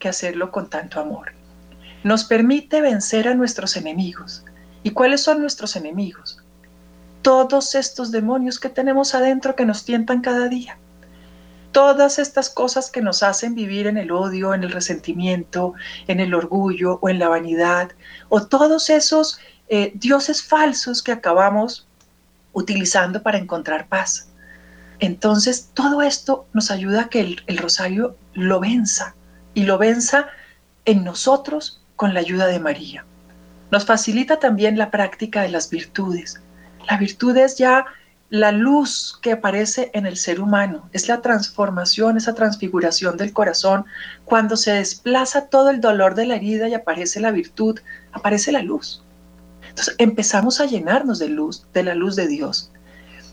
que 0.00 0.08
hacerlo 0.08 0.50
con 0.50 0.68
tanto 0.68 1.00
amor. 1.00 1.32
Nos 2.02 2.24
permite 2.24 2.80
vencer 2.80 3.28
a 3.28 3.34
nuestros 3.34 3.76
enemigos. 3.76 4.44
¿Y 4.82 4.90
cuáles 4.90 5.22
son 5.22 5.40
nuestros 5.40 5.76
enemigos? 5.76 6.42
Todos 7.22 7.74
estos 7.74 8.10
demonios 8.10 8.58
que 8.58 8.68
tenemos 8.68 9.14
adentro 9.14 9.54
que 9.54 9.66
nos 9.66 9.84
tientan 9.84 10.22
cada 10.22 10.48
día. 10.48 10.76
Todas 11.70 12.18
estas 12.18 12.50
cosas 12.50 12.90
que 12.90 13.02
nos 13.02 13.22
hacen 13.22 13.54
vivir 13.54 13.86
en 13.86 13.96
el 13.96 14.10
odio, 14.10 14.54
en 14.54 14.64
el 14.64 14.72
resentimiento, 14.72 15.74
en 16.08 16.18
el 16.18 16.34
orgullo 16.34 16.98
o 17.00 17.10
en 17.10 17.20
la 17.20 17.28
vanidad, 17.28 17.92
o 18.28 18.44
todos 18.46 18.90
esos 18.90 19.38
eh, 19.68 19.92
dioses 19.94 20.42
falsos 20.42 21.00
que 21.00 21.12
acabamos 21.12 21.86
utilizando 22.52 23.22
para 23.22 23.38
encontrar 23.38 23.86
paz. 23.86 24.29
Entonces, 25.00 25.70
todo 25.72 26.02
esto 26.02 26.46
nos 26.52 26.70
ayuda 26.70 27.02
a 27.02 27.08
que 27.08 27.20
el, 27.46 27.58
rosario 27.58 28.16
lo 28.34 28.60
venza 28.60 29.14
y 29.54 29.64
lo 29.64 29.78
venza 29.78 30.28
en 30.84 31.04
nosotros 31.04 31.82
con 31.96 32.14
la 32.14 32.20
ayuda 32.20 32.46
de 32.46 32.60
María. 32.60 33.04
Nos 33.70 33.86
facilita 33.86 34.38
también 34.38 34.76
la 34.76 34.90
práctica 34.90 35.42
de 35.42 35.48
las 35.48 35.70
virtudes. 35.70 36.40
La 36.88 36.98
virtud 36.98 37.36
es 37.36 37.56
ya 37.56 37.86
la 38.28 38.52
luz 38.52 39.18
que 39.22 39.32
aparece 39.32 39.90
en 39.94 40.06
el 40.06 40.16
ser 40.16 40.40
humano, 40.40 40.88
es 40.92 41.08
la 41.08 41.20
transformación, 41.20 42.16
esa 42.16 42.34
transfiguración 42.34 43.16
del 43.16 43.32
corazón. 43.32 43.86
Cuando 44.24 44.56
se 44.56 44.72
desplaza 44.72 45.46
todo 45.46 45.70
el 45.70 45.80
dolor 45.80 46.14
de 46.14 46.26
la 46.26 46.36
herida 46.36 46.68
y 46.68 46.74
aparece 46.74 47.20
la 47.20 47.32
virtud, 47.32 47.80
aparece 48.12 48.52
la 48.52 48.62
luz. 48.62 49.02
Entonces 49.68 49.94
empezamos 49.98 50.60
a 50.60 50.66
llenarnos 50.66 51.18
de 51.18 51.28
luz, 51.28 51.66
de 51.72 51.84
la 51.84 51.94
luz 51.94 52.16
de 52.16 52.28
Dios. 52.28 52.70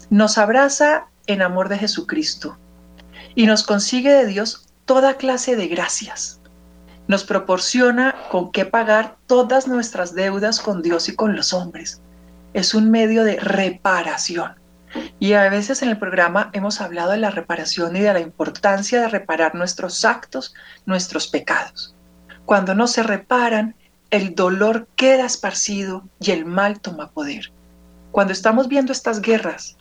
Nos 0.10 0.38
abraza 0.38 1.08
en 1.28 1.42
amor 1.42 1.70
de 1.70 1.78
Jesucristo 1.78 2.58
y 3.36 3.46
nos 3.46 3.64
consigue 3.64 4.12
de 4.12 4.26
Dios 4.26 4.68
toda 4.86 5.18
clase 5.18 5.56
de 5.56 5.68
gracias. 5.68 6.42
Nos 7.08 7.24
proporciona 7.24 8.16
con 8.32 8.52
qué 8.52 8.66
pagar 8.66 9.18
todas 9.28 9.68
nuestras 9.68 10.16
deudas 10.16 10.60
con 10.60 10.82
Dios 10.82 11.08
y 11.08 11.16
con 11.16 11.36
los 11.36 11.54
hombres. 11.54 12.02
Es 12.54 12.74
un 12.74 12.90
medio 12.90 13.24
de 13.24 13.38
reparación. 13.38 14.56
Y 15.20 15.34
a 15.34 15.50
veces 15.50 15.82
en 15.82 15.90
el 15.90 16.00
programa 16.00 16.50
hemos 16.54 16.82
hablado 16.82 17.12
de 17.12 17.18
la 17.18 17.30
reparación 17.30 17.96
y 17.96 18.00
de 18.00 18.14
la 18.14 18.20
importancia 18.20 19.02
de 19.02 19.10
reparar 19.10 19.54
nuestros 19.54 20.04
actos, 20.04 20.54
nuestros 20.86 21.28
pecados. 21.28 21.96
Cuando 22.46 22.74
no 22.74 22.88
se 22.88 23.04
reparan, 23.04 23.76
el 24.10 24.34
dolor 24.34 24.88
queda 24.96 25.26
esparcido 25.26 26.08
y 26.20 26.32
el 26.32 26.46
mal 26.46 26.80
toma 26.80 27.12
poder. 27.12 27.52
Cuando 28.12 28.34
estamos 28.34 28.68
viendo 28.68 28.94
estas 28.94 29.22
guerras, 29.22 29.78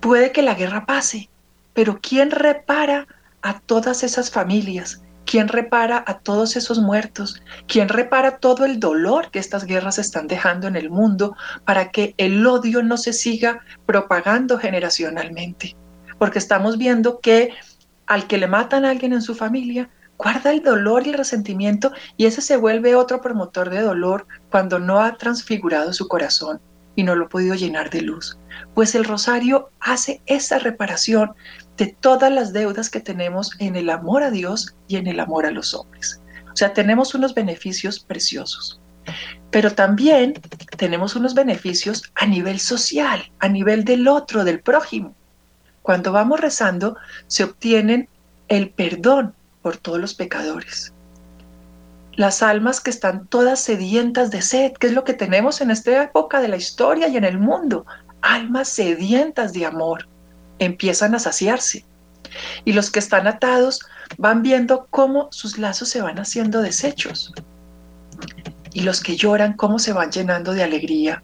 puede 0.00 0.32
que 0.32 0.42
la 0.42 0.54
guerra 0.54 0.86
pase, 0.86 1.30
pero 1.74 2.00
¿quién 2.00 2.30
repara 2.30 3.06
a 3.42 3.60
todas 3.60 4.02
esas 4.02 4.30
familias? 4.30 5.02
¿Quién 5.24 5.46
repara 5.46 6.02
a 6.06 6.18
todos 6.18 6.56
esos 6.56 6.80
muertos? 6.80 7.40
¿Quién 7.68 7.88
repara 7.88 8.38
todo 8.38 8.64
el 8.64 8.80
dolor 8.80 9.30
que 9.30 9.38
estas 9.38 9.64
guerras 9.64 9.98
están 9.98 10.26
dejando 10.26 10.66
en 10.66 10.74
el 10.74 10.90
mundo 10.90 11.36
para 11.64 11.90
que 11.90 12.14
el 12.16 12.44
odio 12.44 12.82
no 12.82 12.96
se 12.96 13.12
siga 13.12 13.60
propagando 13.86 14.58
generacionalmente? 14.58 15.76
Porque 16.18 16.40
estamos 16.40 16.78
viendo 16.78 17.20
que 17.20 17.50
al 18.06 18.26
que 18.26 18.38
le 18.38 18.48
matan 18.48 18.84
a 18.84 18.90
alguien 18.90 19.12
en 19.12 19.22
su 19.22 19.36
familia, 19.36 19.88
guarda 20.18 20.50
el 20.50 20.64
dolor 20.64 21.06
y 21.06 21.10
el 21.10 21.18
resentimiento 21.18 21.92
y 22.16 22.26
ese 22.26 22.42
se 22.42 22.56
vuelve 22.56 22.96
otro 22.96 23.20
promotor 23.20 23.70
de 23.70 23.82
dolor 23.82 24.26
cuando 24.50 24.80
no 24.80 25.00
ha 25.00 25.16
transfigurado 25.16 25.92
su 25.92 26.08
corazón 26.08 26.60
y 26.96 27.02
no 27.04 27.14
lo 27.14 27.26
ha 27.26 27.28
podido 27.28 27.54
llenar 27.54 27.90
de 27.90 28.02
luz. 28.02 28.38
Pues 28.74 28.94
el 28.94 29.04
rosario 29.04 29.70
hace 29.80 30.20
esa 30.26 30.58
reparación 30.58 31.32
de 31.76 31.86
todas 32.00 32.32
las 32.32 32.52
deudas 32.52 32.90
que 32.90 33.00
tenemos 33.00 33.52
en 33.58 33.76
el 33.76 33.90
amor 33.90 34.22
a 34.22 34.30
Dios 34.30 34.74
y 34.88 34.96
en 34.96 35.06
el 35.06 35.20
amor 35.20 35.46
a 35.46 35.50
los 35.50 35.74
hombres. 35.74 36.20
O 36.52 36.56
sea, 36.56 36.72
tenemos 36.72 37.14
unos 37.14 37.34
beneficios 37.34 38.00
preciosos. 38.00 38.80
Pero 39.50 39.72
también 39.72 40.34
tenemos 40.76 41.16
unos 41.16 41.34
beneficios 41.34 42.12
a 42.14 42.26
nivel 42.26 42.60
social, 42.60 43.32
a 43.40 43.48
nivel 43.48 43.84
del 43.84 44.06
otro, 44.06 44.44
del 44.44 44.60
prójimo. 44.60 45.14
Cuando 45.82 46.12
vamos 46.12 46.40
rezando, 46.40 46.96
se 47.26 47.44
obtienen 47.44 48.08
el 48.48 48.70
perdón 48.70 49.34
por 49.62 49.76
todos 49.76 49.98
los 49.98 50.14
pecadores. 50.14 50.92
Las 52.20 52.42
almas 52.42 52.82
que 52.82 52.90
están 52.90 53.26
todas 53.28 53.60
sedientas 53.60 54.30
de 54.30 54.42
sed, 54.42 54.72
que 54.72 54.88
es 54.88 54.92
lo 54.92 55.04
que 55.04 55.14
tenemos 55.14 55.62
en 55.62 55.70
esta 55.70 56.02
época 56.02 56.42
de 56.42 56.48
la 56.48 56.58
historia 56.58 57.08
y 57.08 57.16
en 57.16 57.24
el 57.24 57.38
mundo, 57.38 57.86
almas 58.20 58.68
sedientas 58.68 59.54
de 59.54 59.64
amor, 59.64 60.06
empiezan 60.58 61.14
a 61.14 61.18
saciarse. 61.18 61.86
Y 62.66 62.74
los 62.74 62.90
que 62.90 62.98
están 62.98 63.26
atados 63.26 63.80
van 64.18 64.42
viendo 64.42 64.86
cómo 64.90 65.28
sus 65.30 65.56
lazos 65.56 65.88
se 65.88 66.02
van 66.02 66.18
haciendo 66.18 66.60
desechos. 66.60 67.32
Y 68.74 68.82
los 68.82 69.00
que 69.00 69.16
lloran 69.16 69.54
cómo 69.54 69.78
se 69.78 69.94
van 69.94 70.12
llenando 70.12 70.52
de 70.52 70.62
alegría. 70.62 71.22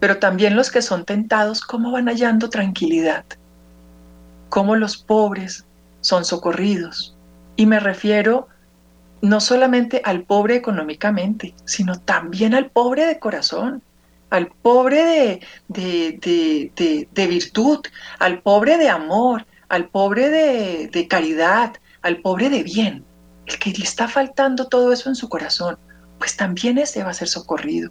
Pero 0.00 0.16
también 0.16 0.56
los 0.56 0.70
que 0.70 0.80
son 0.80 1.04
tentados 1.04 1.60
cómo 1.60 1.92
van 1.92 2.06
hallando 2.06 2.48
tranquilidad. 2.48 3.26
Cómo 4.48 4.76
los 4.76 4.96
pobres 4.96 5.66
son 6.00 6.24
socorridos 6.24 7.14
y 7.56 7.66
me 7.66 7.80
refiero 7.80 8.48
no 9.22 9.40
solamente 9.40 10.02
al 10.04 10.24
pobre 10.24 10.56
económicamente, 10.56 11.54
sino 11.64 11.98
también 11.98 12.54
al 12.54 12.70
pobre 12.70 13.06
de 13.06 13.18
corazón, 13.18 13.82
al 14.30 14.48
pobre 14.48 15.40
de, 15.68 17.08
virtud, 17.14 17.80
al 18.18 18.42
pobre 18.42 18.78
de 18.78 18.88
amor, 18.88 19.46
al 19.68 19.88
pobre 19.88 20.28
de, 20.28 21.08
caridad, 21.08 21.74
al 22.02 22.18
pobre 22.18 22.50
de 22.50 22.62
bien. 22.62 23.04
El 23.46 23.58
que 23.58 23.70
le 23.70 23.84
está 23.84 24.08
faltando 24.08 24.66
todo 24.68 24.92
eso 24.92 25.08
en 25.08 25.14
su 25.14 25.28
corazón, 25.28 25.78
pues 26.18 26.36
también 26.36 26.78
ese 26.78 27.02
va 27.02 27.10
a 27.10 27.14
ser 27.14 27.28
socorrido. 27.28 27.90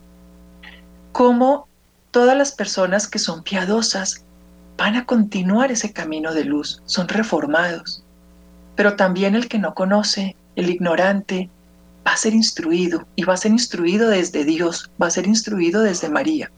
Como 1.12 1.68
todas 2.12 2.38
las 2.38 2.52
personas 2.52 3.08
que 3.08 3.20
son 3.20 3.44
piadosas 3.44 4.26
van 4.78 4.96
a 4.96 5.06
continuar 5.06 5.72
ese 5.72 5.92
camino 5.94 6.34
de 6.34 6.46
luz, 6.46 6.82
son 6.86 7.08
reformados 7.08 8.04
pero 8.76 8.96
también 8.96 9.36
el 9.36 9.48
que 9.48 9.60
no 9.60 9.74
conoce, 9.74 10.36
el 10.56 10.70
ignorante, 10.70 11.50
va 12.06 12.14
a 12.14 12.18
ser 12.18 12.34
instruido 12.34 13.08
y 13.16 13.24
va 13.24 13.34
a 13.34 13.38
ser 13.38 13.52
instruido 13.52 14.10
desde 14.10 14.44
Dios, 14.44 14.92
va 15.02 15.08
a 15.08 15.12
ser 15.12 15.28
instruido 15.28 15.82
desde 15.82 16.10
María. 16.10 16.52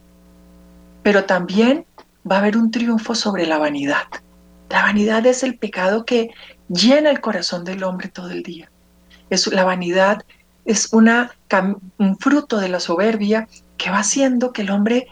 Pero 1.02 1.24
también 1.24 1.84
va 2.30 2.36
a 2.36 2.38
haber 2.38 2.56
un 2.56 2.70
triunfo 2.70 3.14
sobre 3.14 3.46
la 3.46 3.58
vanidad. 3.58 4.06
La 4.70 4.82
vanidad 4.82 5.26
es 5.26 5.42
el 5.42 5.58
pecado 5.58 6.04
que 6.04 6.30
llena 6.68 7.10
el 7.10 7.20
corazón 7.20 7.64
del 7.64 7.84
hombre 7.84 8.08
todo 8.08 8.30
el 8.30 8.42
día. 8.42 8.70
Es, 9.30 9.46
la 9.48 9.64
vanidad 9.64 10.22
es 10.64 10.92
una, 10.92 11.32
un 11.98 12.18
fruto 12.18 12.58
de 12.58 12.68
la 12.68 12.80
soberbia 12.80 13.48
que 13.76 13.90
va 13.90 13.98
haciendo 13.98 14.52
que 14.52 14.62
el 14.62 14.70
hombre 14.70 15.06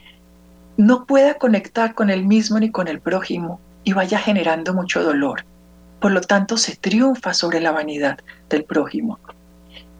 no 0.76 1.04
pueda 1.04 1.34
conectar 1.34 1.94
con 1.94 2.08
él 2.08 2.24
mismo 2.24 2.58
ni 2.58 2.70
con 2.70 2.88
el 2.88 3.00
prójimo 3.00 3.60
y 3.84 3.92
vaya 3.92 4.18
generando 4.18 4.72
mucho 4.72 5.02
dolor. 5.02 5.44
Por 6.02 6.10
lo 6.10 6.20
tanto, 6.20 6.56
se 6.56 6.74
triunfa 6.74 7.32
sobre 7.32 7.60
la 7.60 7.70
vanidad 7.70 8.18
del 8.50 8.64
prójimo. 8.64 9.20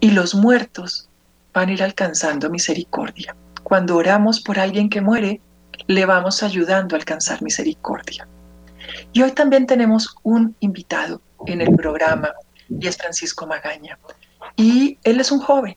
Y 0.01 0.11
los 0.11 0.35
muertos 0.35 1.09
van 1.55 1.69
a 1.69 1.73
ir 1.73 1.83
alcanzando 1.85 2.51
misericordia. 2.51 3.37
Cuando 3.62 3.97
oramos 3.97 4.41
por 4.41 4.59
alguien 4.59 4.91
que 4.91 5.01
muere, 5.01 5.41
le 5.87 6.05
vamos 6.05 6.43
ayudando 6.43 6.97
a 6.97 6.99
alcanzar 6.99 7.41
misericordia. 7.41 8.27
Y 9.12 9.23
hoy 9.23 9.31
también 9.31 9.69
tenemos 9.69 10.17
un 10.25 10.57
invitado 10.59 11.23
en 11.47 11.61
el 11.61 11.73
programa 11.77 12.33
y 12.69 12.88
es 12.88 12.97
Francisco 12.97 13.47
Magaña. 13.47 13.97
Y 14.57 14.99
él 15.05 15.21
es 15.21 15.31
un 15.31 15.38
joven, 15.38 15.77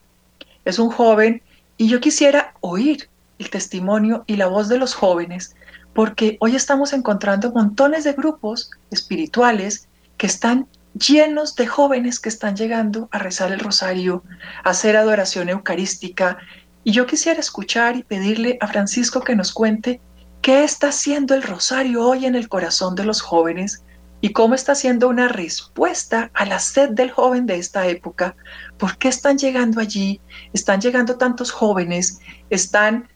es 0.64 0.80
un 0.80 0.90
joven 0.90 1.40
y 1.76 1.86
yo 1.86 2.00
quisiera 2.00 2.52
oír 2.62 3.08
el 3.38 3.48
testimonio 3.48 4.24
y 4.26 4.34
la 4.34 4.48
voz 4.48 4.68
de 4.68 4.78
los 4.78 4.92
jóvenes 4.92 5.54
porque 5.94 6.36
hoy 6.40 6.56
estamos 6.56 6.92
encontrando 6.92 7.52
montones 7.52 8.02
de 8.02 8.12
grupos 8.12 8.72
espirituales 8.90 9.88
que 10.16 10.26
están 10.26 10.68
llenos 10.98 11.54
de 11.56 11.66
jóvenes 11.66 12.20
que 12.20 12.28
están 12.28 12.56
llegando 12.56 13.08
a 13.12 13.18
rezar 13.18 13.52
el 13.52 13.60
rosario, 13.60 14.24
a 14.64 14.70
hacer 14.70 14.96
adoración 14.96 15.48
eucarística. 15.48 16.38
Y 16.84 16.92
yo 16.92 17.06
quisiera 17.06 17.40
escuchar 17.40 17.96
y 17.96 18.02
pedirle 18.02 18.58
a 18.60 18.68
Francisco 18.68 19.20
que 19.20 19.36
nos 19.36 19.52
cuente 19.52 20.00
qué 20.40 20.64
está 20.64 20.88
haciendo 20.88 21.34
el 21.34 21.42
rosario 21.42 22.06
hoy 22.06 22.26
en 22.26 22.34
el 22.34 22.48
corazón 22.48 22.94
de 22.94 23.04
los 23.04 23.20
jóvenes 23.20 23.82
y 24.20 24.32
cómo 24.32 24.54
está 24.54 24.74
siendo 24.74 25.08
una 25.08 25.28
respuesta 25.28 26.30
a 26.32 26.46
la 26.46 26.58
sed 26.58 26.90
del 26.90 27.10
joven 27.10 27.46
de 27.46 27.56
esta 27.56 27.86
época. 27.86 28.34
¿Por 28.78 28.96
qué 28.96 29.08
están 29.08 29.38
llegando 29.38 29.80
allí? 29.80 30.20
Están 30.52 30.80
llegando 30.80 31.16
tantos 31.16 31.50
jóvenes, 31.50 32.20
están 32.48 33.08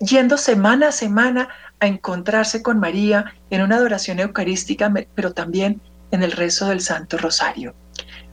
yendo 0.00 0.36
semana 0.36 0.88
a 0.88 0.92
semana 0.92 1.48
a 1.80 1.86
encontrarse 1.86 2.62
con 2.62 2.80
María 2.80 3.34
en 3.50 3.62
una 3.62 3.76
adoración 3.76 4.18
eucarística, 4.18 4.92
pero 5.14 5.32
también 5.32 5.80
en 6.10 6.22
el 6.22 6.32
rezo 6.32 6.68
del 6.68 6.80
Santo 6.80 7.18
Rosario. 7.18 7.74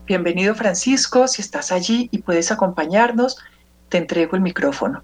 Bienvenido 0.06 0.56
Francisco, 0.56 1.28
si 1.28 1.42
estás 1.42 1.72
allí 1.72 2.10
y 2.12 2.20
puedes 2.20 2.52
acompañarnos, 2.52 3.38
te 3.90 3.98
entrego 3.98 4.36
el 4.36 4.42
micrófono. 4.42 5.04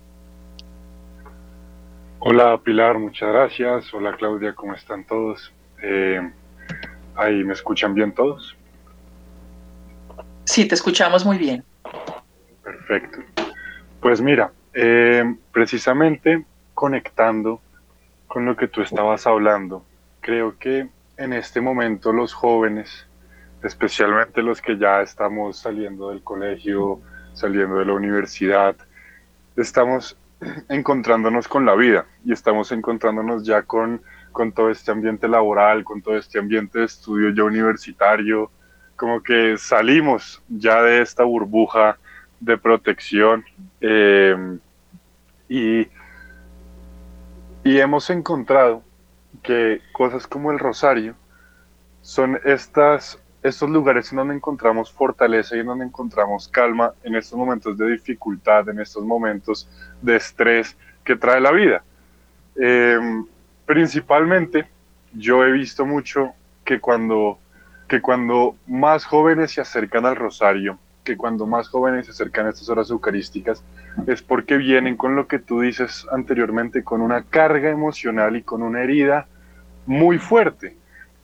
Hola 2.19 2.60
Pilar, 2.63 2.99
muchas 2.99 3.29
gracias. 3.29 3.91
Hola 3.93 4.15
Claudia, 4.15 4.53
¿cómo 4.53 4.75
están 4.75 5.05
todos? 5.05 5.51
Eh, 5.81 6.21
¿Ahí 7.15 7.43
me 7.43 7.53
escuchan 7.53 7.95
bien 7.95 8.13
todos? 8.13 8.55
Sí, 10.45 10.67
te 10.67 10.75
escuchamos 10.75 11.25
muy 11.25 11.38
bien. 11.38 11.63
Perfecto. 12.63 13.19
Pues 13.99 14.21
mira, 14.21 14.51
eh, 14.73 15.36
precisamente 15.51 16.45
conectando 16.73 17.60
con 18.27 18.45
lo 18.45 18.55
que 18.55 18.67
tú 18.67 18.81
estabas 18.81 19.25
hablando, 19.27 19.84
creo 20.21 20.57
que 20.57 20.88
en 21.21 21.34
este 21.34 21.62
momento 21.62 22.12
los 22.12 22.34
jóvenes, 22.34 23.07
especialmente 23.62 24.41
los 24.41 24.60
que 24.60 24.77
ya 24.77 25.01
estamos 25.01 25.60
saliendo 25.60 26.10
del 26.10 26.23
colegio, 26.23 26.99
saliendo 27.34 27.75
de 27.75 27.86
la 27.86 27.93
universidad, 27.93 28.75
estamos 29.55 30.17
encontrándonos 30.69 31.47
con 31.47 31.65
la 31.65 31.75
vida 31.75 32.07
y 32.25 32.34
estamos 32.34 32.71
encontrándonos 32.71 33.45
ya 33.45 33.62
con, 33.62 34.01
con 34.31 34.51
todo 34.51 34.71
este 34.71 34.91
ambiente 34.91 35.27
laboral, 35.27 35.84
con 35.84 36.01
todo 36.01 36.17
este 36.17 36.39
ambiente 36.39 36.79
de 36.79 36.86
estudio 36.86 37.29
ya 37.29 37.43
universitario, 37.43 38.49
como 38.95 39.21
que 39.21 39.57
salimos 39.60 40.41
ya 40.49 40.81
de 40.81 41.01
esta 41.01 41.23
burbuja 41.23 41.99
de 42.39 42.57
protección 42.57 43.45
eh, 43.79 44.57
y, 45.47 45.88
y 47.63 47.77
hemos 47.79 48.10
encontrado 48.10 48.81
que 49.41 49.82
cosas 49.91 50.27
como 50.27 50.51
el 50.51 50.60
rosario 50.60 51.15
son 52.01 52.39
estas, 52.43 53.19
estos 53.43 53.69
lugares 53.69 54.12
en 54.12 54.17
donde 54.17 54.36
encontramos 54.36 54.91
fortaleza 54.91 55.56
y 55.56 55.60
en 55.60 55.67
donde 55.67 55.86
encontramos 55.86 56.47
calma 56.47 56.93
en 57.04 57.15
estos 57.15 57.38
momentos 57.38 57.77
de 57.77 57.91
dificultad, 57.91 58.67
en 58.69 58.80
estos 58.80 59.04
momentos 59.04 59.69
de 60.01 60.15
estrés 60.15 60.75
que 61.04 61.15
trae 61.15 61.39
la 61.39 61.51
vida. 61.51 61.84
Em, 62.56 63.25
principalmente, 63.65 64.67
yo 65.13 65.43
he 65.43 65.51
visto 65.51 65.86
mucho 65.86 66.34
que 66.63 66.80
cuando, 66.80 67.39
que 67.88 68.01
cuando 68.01 68.56
más 68.67 69.06
jóvenes 69.06 69.51
se 69.51 69.62
acercan 69.62 70.06
al 70.06 70.15
rosario, 70.15 70.77
que 71.04 71.17
cuando 71.17 71.47
más 71.47 71.67
jóvenes 71.67 72.06
se 72.06 72.12
acercan 72.12 72.45
a 72.45 72.49
estas 72.49 72.69
horas 72.69 72.89
eucarísticas, 72.89 73.63
es 74.08 74.21
porque 74.21 74.58
vienen 74.58 74.97
con 74.97 75.15
lo 75.15 75.27
que 75.27 75.39
tú 75.39 75.62
dices 75.62 76.08
anteriormente, 76.12 76.84
con 76.84 77.01
una 77.01 77.23
carga 77.23 77.69
emocional 77.69 78.36
y 78.36 78.43
con 78.43 78.62
una 78.62 78.84
herida 78.84 79.27
muy 79.86 80.17
fuerte. 80.17 80.76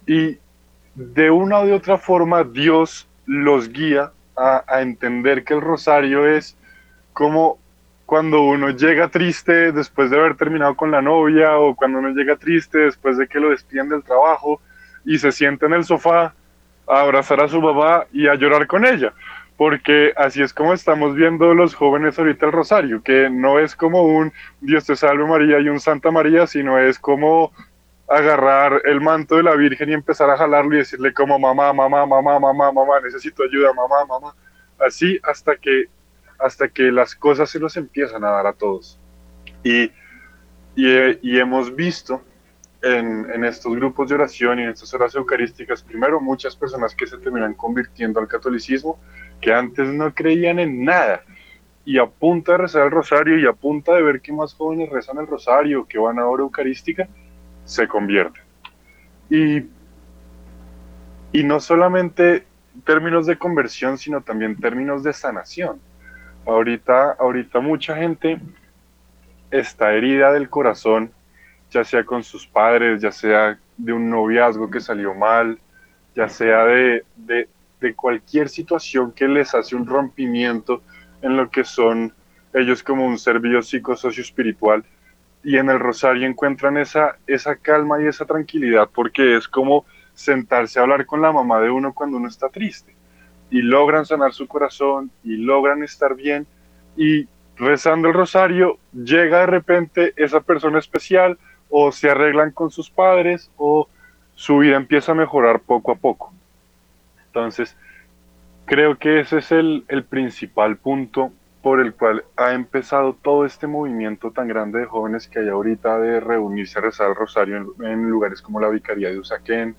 Y 0.05 0.37
de 0.95 1.29
una 1.29 1.61
u 1.61 1.73
otra 1.73 1.97
forma 1.97 2.43
Dios 2.43 3.07
los 3.25 3.69
guía 3.69 4.11
a, 4.35 4.63
a 4.67 4.81
entender 4.81 5.43
que 5.43 5.53
el 5.53 5.61
rosario 5.61 6.25
es 6.25 6.57
como 7.13 7.59
cuando 8.07 8.41
uno 8.41 8.69
llega 8.69 9.09
triste 9.09 9.73
después 9.73 10.09
de 10.09 10.17
haber 10.17 10.35
terminado 10.35 10.75
con 10.75 10.91
la 10.91 11.01
novia 11.01 11.57
o 11.57 11.75
cuando 11.75 11.99
uno 11.99 12.11
llega 12.11 12.37
triste 12.37 12.79
después 12.79 13.17
de 13.17 13.27
que 13.27 13.39
lo 13.39 13.49
despiden 13.49 13.89
del 13.89 14.01
trabajo 14.01 14.61
y 15.03 15.19
se 15.19 15.31
sienta 15.31 15.65
en 15.65 15.73
el 15.73 15.83
sofá 15.83 16.33
a 16.87 17.01
abrazar 17.01 17.41
a 17.41 17.49
su 17.49 17.61
mamá 17.61 18.05
y 18.13 18.27
a 18.27 18.35
llorar 18.35 18.65
con 18.65 18.85
ella. 18.85 19.13
Porque 19.57 20.13
así 20.15 20.41
es 20.41 20.53
como 20.53 20.73
estamos 20.73 21.15
viendo 21.15 21.53
los 21.53 21.75
jóvenes 21.75 22.17
ahorita 22.17 22.45
el 22.45 22.51
rosario, 22.51 23.01
que 23.01 23.29
no 23.29 23.59
es 23.59 23.75
como 23.75 24.03
un 24.03 24.31
Dios 24.61 24.85
te 24.85 24.95
salve 24.95 25.25
María 25.25 25.59
y 25.59 25.67
un 25.67 25.79
Santa 25.79 26.11
María, 26.11 26.47
sino 26.47 26.77
es 26.77 26.99
como 26.99 27.51
agarrar 28.07 28.81
el 28.85 29.01
manto 29.01 29.35
de 29.35 29.43
la 29.43 29.55
Virgen 29.55 29.89
y 29.89 29.93
empezar 29.93 30.29
a 30.29 30.37
jalarlo 30.37 30.75
y 30.75 30.79
decirle 30.79 31.13
como 31.13 31.37
mamá, 31.37 31.73
mamá, 31.73 32.05
mamá, 32.05 32.39
mamá, 32.39 32.71
mamá, 32.71 32.99
necesito 33.03 33.43
ayuda, 33.43 33.73
mamá, 33.73 34.05
mamá. 34.05 34.35
Así 34.79 35.19
hasta 35.23 35.55
que 35.55 35.85
hasta 36.39 36.67
que 36.67 36.91
las 36.91 37.15
cosas 37.15 37.49
se 37.49 37.59
los 37.59 37.77
empiezan 37.77 38.23
a 38.23 38.29
dar 38.29 38.47
a 38.47 38.53
todos. 38.53 38.99
Y, 39.63 39.91
y, 40.75 41.39
hemos 41.39 41.75
visto 41.75 42.21
en, 42.81 43.29
en, 43.31 43.43
estos 43.43 43.75
grupos 43.75 44.09
de 44.09 44.15
oración 44.15 44.59
y 44.59 44.63
en 44.63 44.69
estas 44.69 44.93
horas 44.93 45.15
eucarísticas, 45.15 45.81
primero, 45.81 46.21
muchas 46.21 46.55
personas 46.55 46.93
que 46.93 47.07
se 47.07 47.17
terminan 47.17 47.55
convirtiendo 47.55 48.19
al 48.19 48.27
catolicismo, 48.27 48.99
que 49.41 49.51
antes 49.51 49.87
no 49.87 50.13
creían 50.13 50.59
en 50.59 50.85
nada. 50.85 51.23
Y 51.85 51.97
a 51.97 52.05
punta 52.05 52.51
de 52.53 52.57
rezar 52.59 52.85
el 52.85 52.91
rosario 52.91 53.39
y 53.39 53.47
a 53.47 53.53
punta 53.53 53.93
de 53.93 54.03
ver 54.03 54.21
que 54.21 54.33
más 54.33 54.53
jóvenes 54.53 54.89
rezan 54.89 55.17
el 55.17 55.27
rosario, 55.27 55.87
que 55.87 55.97
van 55.97 56.19
a 56.19 56.27
hora 56.27 56.43
eucarística, 56.43 57.07
se 57.67 57.87
convierten. 57.87 58.41
Y, 59.29 59.57
y 61.33 61.43
no 61.43 61.59
solamente 61.59 62.45
términos 62.85 63.25
de 63.25 63.37
conversión, 63.37 63.97
sino 63.97 64.21
también 64.21 64.55
términos 64.55 65.03
de 65.03 65.13
sanación. 65.13 65.79
Ahorita, 66.45 67.11
ahorita 67.19 67.59
mucha 67.59 67.97
gente 67.97 68.39
está 69.51 69.93
herida 69.93 70.31
del 70.31 70.49
corazón, 70.49 71.11
ya 71.69 71.83
sea 71.83 72.05
con 72.05 72.23
sus 72.23 72.47
padres, 72.47 73.01
ya 73.01 73.11
sea 73.11 73.59
de 73.75 73.91
un 73.93 74.09
noviazgo 74.09 74.71
que 74.71 74.79
salió 74.79 75.13
mal, 75.13 75.59
ya 76.15 76.29
sea 76.29 76.63
de, 76.63 77.03
de, 77.17 77.47
cualquier 77.95 78.47
situación 78.49 79.11
que 79.11 79.27
les 79.27 79.53
hace 79.53 79.75
un 79.75 79.85
rompimiento 79.85 80.81
en 81.21 81.35
lo 81.35 81.49
que 81.49 81.63
son 81.63 82.13
ellos 82.53 82.81
como 82.81 83.05
un 83.05 83.19
ser 83.19 83.39
biopsicosocio 83.39 84.21
espiritual 84.23 84.83
y 85.43 85.57
en 85.57 85.69
el 85.69 85.79
rosario 85.79 86.27
encuentran 86.27 86.77
esa, 86.77 87.17
esa 87.27 87.55
calma 87.55 88.01
y 88.01 88.07
esa 88.07 88.25
tranquilidad 88.25 88.89
porque 88.93 89.35
es 89.35 89.47
como 89.47 89.85
sentarse 90.13 90.79
a 90.79 90.83
hablar 90.83 91.05
con 91.05 91.21
la 91.21 91.31
mamá 91.31 91.59
de 91.59 91.69
uno 91.69 91.93
cuando 91.93 92.17
uno 92.17 92.27
está 92.27 92.49
triste 92.49 92.95
y 93.49 93.61
logran 93.61 94.05
sanar 94.05 94.33
su 94.33 94.47
corazón 94.47 95.11
y 95.23 95.37
logran 95.37 95.83
estar 95.83 96.15
bien 96.15 96.47
y 96.95 97.27
rezando 97.55 98.07
el 98.07 98.13
rosario 98.13 98.77
llega 98.93 99.41
de 99.41 99.45
repente 99.45 100.13
esa 100.15 100.41
persona 100.41 100.79
especial 100.79 101.37
o 101.69 101.91
se 101.91 102.09
arreglan 102.09 102.51
con 102.51 102.71
sus 102.71 102.89
padres 102.89 103.51
o 103.57 103.87
su 104.35 104.59
vida 104.59 104.75
empieza 104.75 105.13
a 105.13 105.15
mejorar 105.15 105.61
poco 105.61 105.91
a 105.91 105.95
poco. 105.95 106.33
Entonces, 107.25 107.75
creo 108.65 108.97
que 108.97 109.19
ese 109.19 109.39
es 109.39 109.51
el, 109.51 109.83
el 109.87 110.03
principal 110.03 110.77
punto 110.77 111.31
por 111.67 111.81
el 111.81 111.93
cual 111.95 112.23
ha 112.37 112.53
empezado 112.53 113.13
todo 113.21 113.43
este 113.43 113.67
movimiento 113.67 114.31
tan 114.31 114.47
grande 114.47 114.79
de 114.79 114.85
jóvenes 114.85 115.27
que 115.27 115.39
hay 115.39 115.49
ahorita 115.49 115.99
de 115.99 116.21
reunirse 116.21 116.79
a 116.79 116.81
rezar 116.81 117.09
el 117.09 117.15
rosario 117.15 117.75
en, 117.81 118.09
lugares 118.09 118.41
como 118.41 118.61
la 118.61 118.69
Vicaría 118.69 119.09
de 119.09 119.19
Usaquén 119.19 119.75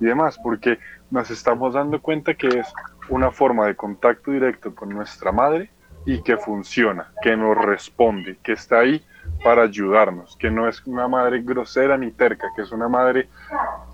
y 0.00 0.06
demás, 0.06 0.40
porque 0.42 0.80
nos 1.08 1.30
estamos 1.30 1.74
dando 1.74 2.02
cuenta 2.02 2.34
que 2.34 2.48
es 2.48 2.66
una 3.10 3.30
forma 3.30 3.66
de 3.66 3.76
contacto 3.76 4.32
directo 4.32 4.74
con 4.74 4.88
nuestra 4.88 5.30
madre 5.30 5.70
y 6.04 6.20
que 6.20 6.36
funciona, 6.36 7.12
que 7.22 7.36
nos 7.36 7.56
responde, 7.56 8.36
que 8.42 8.54
está 8.54 8.80
ahí 8.80 9.00
para 9.44 9.62
ayudarnos, 9.62 10.36
que 10.36 10.50
no 10.50 10.66
es 10.66 10.84
una 10.84 11.06
madre 11.06 11.42
grosera 11.42 11.96
ni 11.96 12.10
terca, 12.10 12.48
que 12.56 12.62
es 12.62 12.72
una 12.72 12.88
madre 12.88 13.28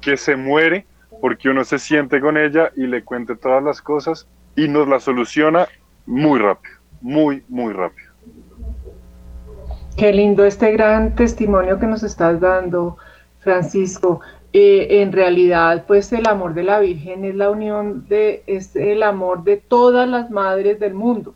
que 0.01 0.17
se 0.17 0.37
muere 0.37 0.87
porque 1.21 1.51
uno 1.51 1.65
se 1.65 1.79
siente 1.79 2.19
con 2.19 2.39
ella 2.39 2.73
y 2.77 2.87
le 2.87 3.05
cuente 3.05 3.37
todas 3.37 3.63
las 3.63 3.83
cosas 3.83 4.27
y 4.55 4.69
nos 4.69 4.89
la 4.89 5.01
soluciona 5.01 5.69
muy 6.07 6.39
rápido, 6.39 6.76
muy, 7.07 7.45
muy 7.49 7.73
rápido. 7.73 8.11
Qué 9.97 10.13
lindo 10.13 10.45
este 10.45 10.73
gran 10.73 11.15
testimonio 11.15 11.79
que 11.79 11.87
nos 11.87 12.03
estás 12.03 12.41
dando, 12.41 12.97
Francisco. 13.39 14.21
Eh, 14.53 15.03
en 15.03 15.13
realidad, 15.13 15.85
pues 15.87 16.13
el 16.13 16.27
amor 16.27 16.55
de 16.55 16.65
la 16.65 16.81
Virgen 16.81 17.25
es 17.25 17.37
la 17.37 17.51
unión 17.51 18.09
de, 18.09 18.43
es 18.49 18.75
el 18.75 19.05
amor 19.05 19.45
de 19.45 19.57
todas 19.57 20.09
las 20.09 20.31
madres 20.31 20.81
del 20.81 20.95
mundo 20.95 21.33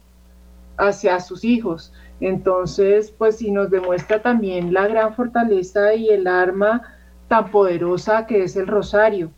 hacia 0.76 1.20
sus 1.20 1.44
hijos. 1.44 1.92
Entonces, 2.20 3.12
pues 3.16 3.36
si 3.38 3.52
nos 3.52 3.70
demuestra 3.70 4.20
también 4.20 4.74
la 4.74 4.88
gran 4.88 5.14
fortaleza 5.14 5.94
y 5.94 6.08
el 6.08 6.26
arma 6.26 6.82
tan 7.28 7.52
poderosa 7.52 8.26
que 8.26 8.42
es 8.42 8.56
el 8.56 8.66
rosario. 8.66 9.30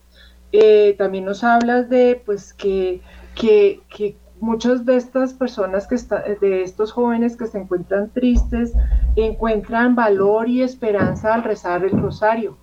Eh, 0.51 0.95
también 0.97 1.27
nos 1.27 1.45
hablas 1.45 1.91
de, 1.91 2.23
pues, 2.25 2.55
que, 2.55 3.03
que, 3.35 3.81
que 3.95 4.17
muchas 4.43 4.85
de 4.85 4.97
estas 4.97 5.33
personas 5.33 5.87
que 5.87 5.95
están, 5.95 6.23
de 6.41 6.63
estos 6.63 6.93
jóvenes 6.93 7.37
que 7.37 7.47
se 7.47 7.59
encuentran 7.59 8.11
tristes, 8.11 8.73
encuentran 9.15 9.95
valor 9.95 10.49
y 10.49 10.63
esperanza 10.63 11.33
al 11.33 11.45
rezar 11.45 11.85
el 11.85 11.93
rosario. 11.93 12.59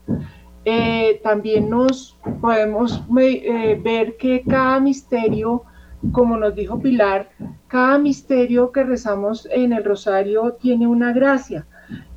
Eh, 0.65 1.21
también 1.23 1.69
nos 1.69 2.17
podemos 2.41 3.01
eh, 3.17 3.79
ver 3.81 4.17
que 4.17 4.43
cada 4.47 4.81
misterio, 4.81 5.63
como 6.11 6.35
nos 6.35 6.53
dijo 6.53 6.79
Pilar, 6.79 7.29
cada 7.67 7.97
misterio 7.97 8.73
que 8.73 8.83
rezamos 8.83 9.47
en 9.49 9.71
el 9.71 9.85
rosario 9.85 10.57
tiene 10.59 10.85
una 10.85 11.13
gracia 11.13 11.65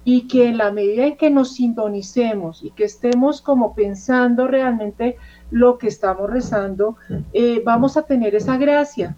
y 0.05 0.27
que 0.27 0.49
en 0.49 0.59
la 0.59 0.73
medida 0.73 1.07
en 1.07 1.17
que 1.17 1.31
nos 1.31 1.55
sintonicemos 1.55 2.65
y 2.65 2.73
que 2.73 2.85
estemos 2.85 3.41
como 3.41 3.77
pensando 3.77 4.49
realmente 4.49 5.17
lo 5.53 5.79
que 5.79 5.87
estamos 5.87 6.29
rezando, 6.29 6.97
eh, 7.33 7.63
vamos 7.65 7.97
a 7.97 8.03
tener 8.03 8.35
esa 8.35 8.57
gracia. 8.57 9.17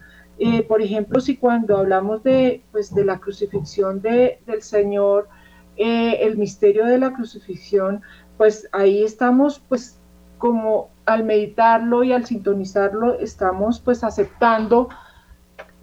Por 0.69 0.83
ejemplo, 0.83 1.21
si 1.21 1.37
cuando 1.37 1.77
hablamos 1.77 2.23
de, 2.23 2.63
pues, 2.73 2.95
de 2.95 3.05
la 3.05 3.19
crucifixión 3.19 4.03
de, 4.03 4.41
del 4.47 4.63
Señor, 4.63 5.29
el 5.77 6.37
misterio 6.37 6.87
de 6.87 6.99
la 6.99 7.13
crucifixión, 7.13 8.03
pues 8.37 8.69
ahí 8.73 9.03
estamos 9.03 9.63
pues 9.69 9.99
como 10.39 10.91
al 11.07 11.25
meditarlo 11.25 12.05
y 12.05 12.13
al 12.13 12.27
sintonizarlo 12.27 13.19
estamos 13.19 13.81
pues 13.81 14.05
aceptando 14.05 14.89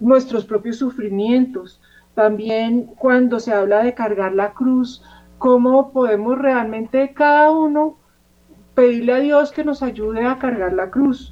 nuestros 0.00 0.44
propios 0.44 0.76
sufrimientos. 0.76 1.80
También 2.14 2.86
cuando 2.98 3.40
se 3.40 3.52
habla 3.52 3.82
de 3.82 3.94
cargar 3.94 4.32
la 4.32 4.52
cruz, 4.52 5.02
cómo 5.38 5.92
podemos 5.92 6.38
realmente 6.38 7.12
cada 7.14 7.50
uno 7.50 7.96
pedirle 8.74 9.14
a 9.14 9.20
Dios 9.20 9.52
que 9.52 9.64
nos 9.64 9.82
ayude 9.82 10.26
a 10.26 10.38
cargar 10.38 10.72
la 10.72 10.90
cruz. 10.90 11.31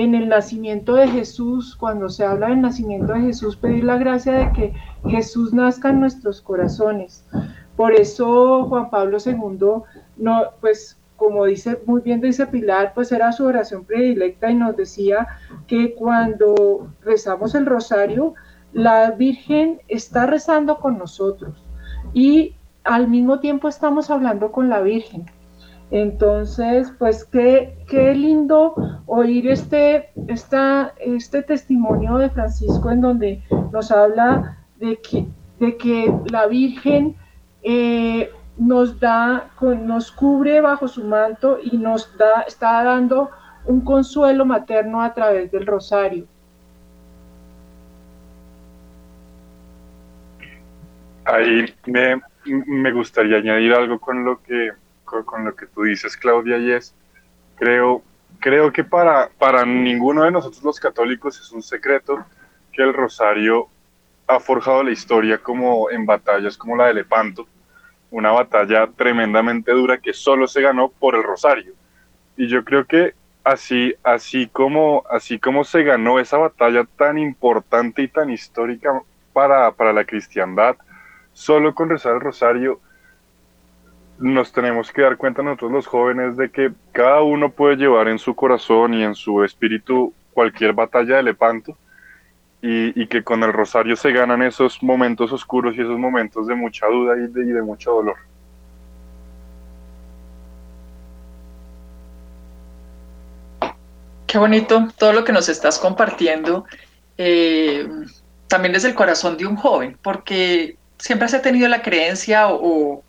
En 0.00 0.14
el 0.14 0.28
nacimiento 0.28 0.94
de 0.94 1.08
Jesús, 1.08 1.74
cuando 1.74 2.08
se 2.08 2.24
habla 2.24 2.50
del 2.50 2.60
nacimiento 2.60 3.14
de 3.14 3.20
Jesús, 3.22 3.56
pedir 3.56 3.82
la 3.82 3.98
gracia 3.98 4.32
de 4.32 4.52
que 4.52 4.72
Jesús 5.08 5.52
nazca 5.52 5.90
en 5.90 5.98
nuestros 5.98 6.40
corazones. 6.40 7.26
Por 7.74 7.92
eso 7.92 8.64
Juan 8.66 8.90
Pablo 8.90 9.18
II, 9.18 9.82
no, 10.16 10.42
pues 10.60 11.00
como 11.16 11.46
dice 11.46 11.80
muy 11.84 12.00
bien 12.00 12.20
dice 12.20 12.46
Pilar, 12.46 12.92
pues 12.94 13.10
era 13.10 13.32
su 13.32 13.44
oración 13.44 13.84
predilecta 13.84 14.48
y 14.48 14.54
nos 14.54 14.76
decía 14.76 15.26
que 15.66 15.96
cuando 15.96 16.92
rezamos 17.02 17.56
el 17.56 17.66
rosario, 17.66 18.34
la 18.72 19.10
Virgen 19.10 19.80
está 19.88 20.26
rezando 20.26 20.78
con 20.78 20.96
nosotros 20.96 21.60
y 22.12 22.54
al 22.84 23.08
mismo 23.08 23.40
tiempo 23.40 23.66
estamos 23.66 24.10
hablando 24.10 24.52
con 24.52 24.68
la 24.68 24.80
Virgen. 24.80 25.26
Entonces, 25.90 26.92
pues 26.98 27.24
qué, 27.24 27.74
qué 27.88 28.14
lindo 28.14 28.74
oír 29.06 29.48
este, 29.48 30.10
este 30.26 31.42
testimonio 31.42 32.18
de 32.18 32.28
Francisco 32.28 32.90
en 32.90 33.00
donde 33.00 33.42
nos 33.72 33.90
habla 33.90 34.58
de 34.76 34.98
que, 35.00 35.26
de 35.58 35.76
que 35.78 36.12
la 36.30 36.46
Virgen 36.46 37.16
eh, 37.62 38.30
nos 38.58 39.00
da, 39.00 39.50
nos 39.60 40.12
cubre 40.12 40.60
bajo 40.60 40.88
su 40.88 41.04
manto 41.04 41.58
y 41.62 41.78
nos 41.78 42.16
da, 42.18 42.42
está 42.42 42.84
dando 42.84 43.30
un 43.64 43.80
consuelo 43.80 44.44
materno 44.44 45.02
a 45.02 45.14
través 45.14 45.50
del 45.50 45.66
rosario. 45.66 46.26
Ahí 51.24 51.66
me, 51.86 52.20
me 52.44 52.92
gustaría 52.92 53.38
añadir 53.38 53.72
algo 53.72 53.98
con 53.98 54.24
lo 54.24 54.42
que 54.42 54.70
con, 55.24 55.44
lo 55.44 55.54
que 55.54 55.66
tú 55.66 55.82
dices, 55.82 56.16
Claudia, 56.16 56.58
y 56.58 56.72
es, 56.72 56.94
creo, 57.56 58.02
creo 58.40 58.72
que 58.72 58.84
para, 58.84 59.30
para 59.38 59.64
ninguno 59.64 60.24
de 60.24 60.30
nosotros 60.30 60.62
los 60.62 60.80
católicos 60.80 61.40
es 61.40 61.50
un 61.52 61.62
secreto 61.62 62.24
que 62.72 62.82
el 62.82 62.94
rosario 62.94 63.68
ha 64.26 64.38
forjado 64.38 64.82
la 64.82 64.90
historia 64.90 65.38
como 65.38 65.90
en 65.90 66.04
batallas 66.04 66.56
como 66.56 66.76
la 66.76 66.86
de 66.86 66.94
Lepanto, 66.94 67.46
una 68.10 68.30
batalla 68.30 68.86
tremendamente 68.86 69.72
dura 69.72 69.98
que 69.98 70.12
solo 70.12 70.46
se 70.46 70.62
ganó 70.62 70.88
por 70.88 71.14
el 71.14 71.22
rosario. 71.22 71.72
Y 72.36 72.46
yo 72.46 72.64
creo 72.64 72.84
que 72.84 73.14
así, 73.42 73.94
así 74.02 74.46
como, 74.46 75.02
así 75.10 75.38
como 75.38 75.64
se 75.64 75.82
ganó 75.82 76.18
esa 76.18 76.36
batalla 76.36 76.86
tan 76.96 77.18
importante 77.18 78.02
y 78.02 78.08
tan 78.08 78.30
histórica 78.30 79.02
para, 79.32 79.72
para 79.72 79.92
la 79.92 80.04
cristiandad, 80.04 80.76
solo 81.32 81.74
con 81.74 81.88
rezar 81.88 82.14
el 82.14 82.20
rosario, 82.20 82.80
nos 84.18 84.52
tenemos 84.52 84.92
que 84.92 85.02
dar 85.02 85.16
cuenta 85.16 85.42
nosotros 85.42 85.72
los 85.72 85.86
jóvenes 85.86 86.36
de 86.36 86.50
que 86.50 86.72
cada 86.92 87.22
uno 87.22 87.50
puede 87.50 87.76
llevar 87.76 88.08
en 88.08 88.18
su 88.18 88.34
corazón 88.34 88.94
y 88.94 89.04
en 89.04 89.14
su 89.14 89.44
espíritu 89.44 90.12
cualquier 90.32 90.72
batalla 90.72 91.16
de 91.16 91.22
lepanto 91.22 91.76
y, 92.60 93.06
que 93.06 93.22
con 93.22 93.42
el 93.44 93.52
rosario 93.52 93.94
se 93.96 94.10
ganan 94.10 94.42
esos 94.42 94.82
momentos 94.82 95.32
oscuros 95.32 95.76
y 95.76 95.80
esos 95.80 95.98
momentos 95.98 96.48
de 96.48 96.56
mucha 96.56 96.86
duda 96.86 97.14
y 97.16 97.28
de, 97.28 97.62
mucho 97.62 97.92
dolor. 97.92 98.16
Qué 104.26 104.38
bonito 104.38 104.88
todo 104.98 105.12
lo 105.12 105.24
que 105.24 105.32
nos 105.32 105.48
estás 105.48 105.78
compartiendo, 105.78 106.66
eh, 107.16 107.88
también 108.48 108.72
desde 108.72 108.88
el 108.88 108.94
corazón 108.94 109.36
de 109.36 109.46
un 109.46 109.56
joven, 109.56 109.96
porque 110.02 110.76
siempre 110.98 111.28
se 111.28 111.36
ha 111.36 111.42
tenido 111.42 111.68
la 111.68 111.82
creencia 111.82 112.48
o, 112.50 113.02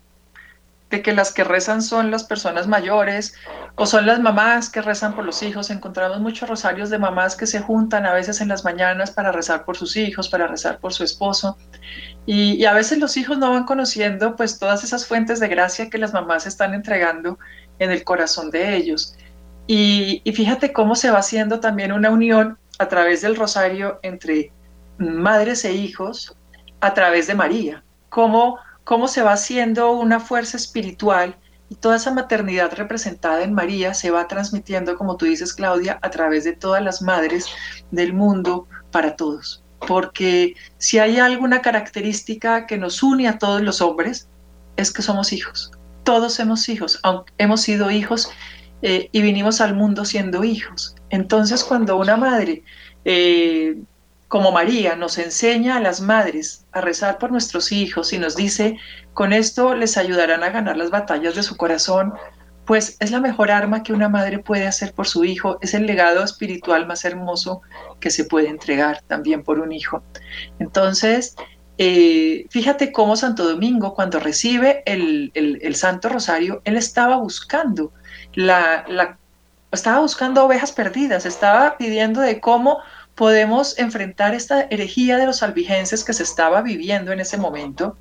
de 0.90 1.02
que 1.02 1.12
las 1.12 1.32
que 1.32 1.44
rezan 1.44 1.82
son 1.82 2.10
las 2.10 2.24
personas 2.24 2.66
mayores 2.66 3.34
o 3.76 3.86
son 3.86 4.06
las 4.06 4.18
mamás 4.20 4.68
que 4.68 4.82
rezan 4.82 5.14
por 5.14 5.24
los 5.24 5.42
hijos. 5.42 5.70
Encontramos 5.70 6.20
muchos 6.20 6.48
rosarios 6.48 6.90
de 6.90 6.98
mamás 6.98 7.36
que 7.36 7.46
se 7.46 7.60
juntan 7.60 8.06
a 8.06 8.12
veces 8.12 8.40
en 8.40 8.48
las 8.48 8.64
mañanas 8.64 9.12
para 9.12 9.30
rezar 9.30 9.64
por 9.64 9.76
sus 9.76 9.96
hijos, 9.96 10.28
para 10.28 10.48
rezar 10.48 10.80
por 10.80 10.92
su 10.92 11.04
esposo. 11.04 11.56
Y, 12.26 12.64
a 12.64 12.72
veces 12.72 12.98
los 12.98 13.16
hijos 13.16 13.38
no 13.38 13.50
van 13.50 13.64
conociendo 13.64 14.34
pues 14.34 14.58
todas 14.58 14.82
esas 14.82 15.06
fuentes 15.06 15.38
de 15.38 15.48
gracia 15.48 15.88
que 15.88 15.98
las 15.98 16.12
mamás 16.12 16.46
están 16.46 16.74
entregando 16.74 17.38
en 17.78 17.92
el 17.92 18.02
corazón 18.02 18.50
de 18.50 18.76
ellos. 18.76 19.16
Y, 19.68 20.22
fíjate 20.34 20.72
cómo 20.72 20.96
se 20.96 21.10
va 21.12 21.20
haciendo 21.20 21.60
también 21.60 21.92
una 21.92 22.10
unión 22.10 22.58
a 22.80 22.88
través 22.88 23.22
del 23.22 23.36
rosario 23.36 24.00
entre 24.02 24.52
madres 24.98 25.64
e 25.64 25.72
hijos 25.72 26.36
a 26.80 26.94
través 26.94 27.28
de 27.28 27.36
María. 27.36 27.84
Cómo 28.08 28.58
cómo 28.84 29.08
se 29.08 29.22
va 29.22 29.32
haciendo 29.32 29.92
una 29.92 30.20
fuerza 30.20 30.56
espiritual 30.56 31.36
y 31.68 31.76
toda 31.76 31.96
esa 31.96 32.12
maternidad 32.12 32.72
representada 32.74 33.44
en 33.44 33.54
María 33.54 33.94
se 33.94 34.10
va 34.10 34.26
transmitiendo, 34.26 34.96
como 34.96 35.16
tú 35.16 35.26
dices, 35.26 35.54
Claudia, 35.54 35.98
a 36.02 36.10
través 36.10 36.44
de 36.44 36.52
todas 36.52 36.82
las 36.82 37.00
madres 37.00 37.46
del 37.92 38.12
mundo 38.12 38.66
para 38.90 39.14
todos. 39.14 39.62
Porque 39.86 40.54
si 40.78 40.98
hay 40.98 41.18
alguna 41.18 41.62
característica 41.62 42.66
que 42.66 42.76
nos 42.76 43.02
une 43.02 43.28
a 43.28 43.38
todos 43.38 43.62
los 43.62 43.80
hombres, 43.80 44.28
es 44.76 44.92
que 44.92 45.02
somos 45.02 45.32
hijos. 45.32 45.70
Todos 46.02 46.34
somos 46.34 46.68
hijos, 46.68 46.98
aunque 47.02 47.32
hemos 47.38 47.60
sido 47.60 47.90
hijos 47.90 48.30
eh, 48.82 49.08
y 49.12 49.22
vinimos 49.22 49.60
al 49.60 49.74
mundo 49.74 50.04
siendo 50.04 50.42
hijos. 50.42 50.96
Entonces, 51.08 51.62
cuando 51.62 51.96
una 51.96 52.16
madre 52.16 52.64
eh, 53.04 53.76
como 54.30 54.52
María 54.52 54.94
nos 54.94 55.18
enseña 55.18 55.76
a 55.76 55.80
las 55.80 56.00
madres 56.00 56.64
a 56.70 56.80
rezar 56.80 57.18
por 57.18 57.32
nuestros 57.32 57.72
hijos 57.72 58.12
y 58.12 58.18
nos 58.20 58.36
dice, 58.36 58.78
con 59.12 59.32
esto 59.32 59.74
les 59.74 59.96
ayudarán 59.96 60.44
a 60.44 60.50
ganar 60.50 60.76
las 60.76 60.90
batallas 60.90 61.34
de 61.34 61.42
su 61.42 61.56
corazón, 61.56 62.14
pues 62.64 62.96
es 63.00 63.10
la 63.10 63.18
mejor 63.18 63.50
arma 63.50 63.82
que 63.82 63.92
una 63.92 64.08
madre 64.08 64.38
puede 64.38 64.68
hacer 64.68 64.92
por 64.92 65.08
su 65.08 65.24
hijo, 65.24 65.58
es 65.62 65.74
el 65.74 65.84
legado 65.84 66.22
espiritual 66.22 66.86
más 66.86 67.04
hermoso 67.04 67.62
que 67.98 68.10
se 68.10 68.24
puede 68.24 68.48
entregar 68.48 69.02
también 69.08 69.42
por 69.42 69.58
un 69.58 69.72
hijo. 69.72 70.04
Entonces, 70.60 71.34
eh, 71.76 72.46
fíjate 72.50 72.92
cómo 72.92 73.16
Santo 73.16 73.42
Domingo, 73.48 73.94
cuando 73.94 74.20
recibe 74.20 74.84
el, 74.86 75.74
Santo 75.74 76.08
Rosario, 76.08 76.62
él 76.64 76.76
estaba 76.76 77.16
buscando 77.16 77.92
la, 78.34 78.84
la, 78.86 79.18
estaba 79.72 79.98
buscando 79.98 80.44
ovejas 80.44 80.70
perdidas, 80.70 81.26
estaba 81.26 81.76
pidiendo 81.76 82.20
de 82.20 82.38
cómo 82.38 82.78
podemos 83.14 83.78
enfrentar 83.78 84.34
esta 84.34 84.62
herejía 84.70 85.16
de 85.18 85.26
los 85.26 85.42
albigenses 85.42 86.04
que 86.04 86.12
se 86.12 86.22
estaba 86.22 86.62
viviendo 86.62 87.12
en 87.12 87.20
ese 87.20 87.36
momento 87.36 87.96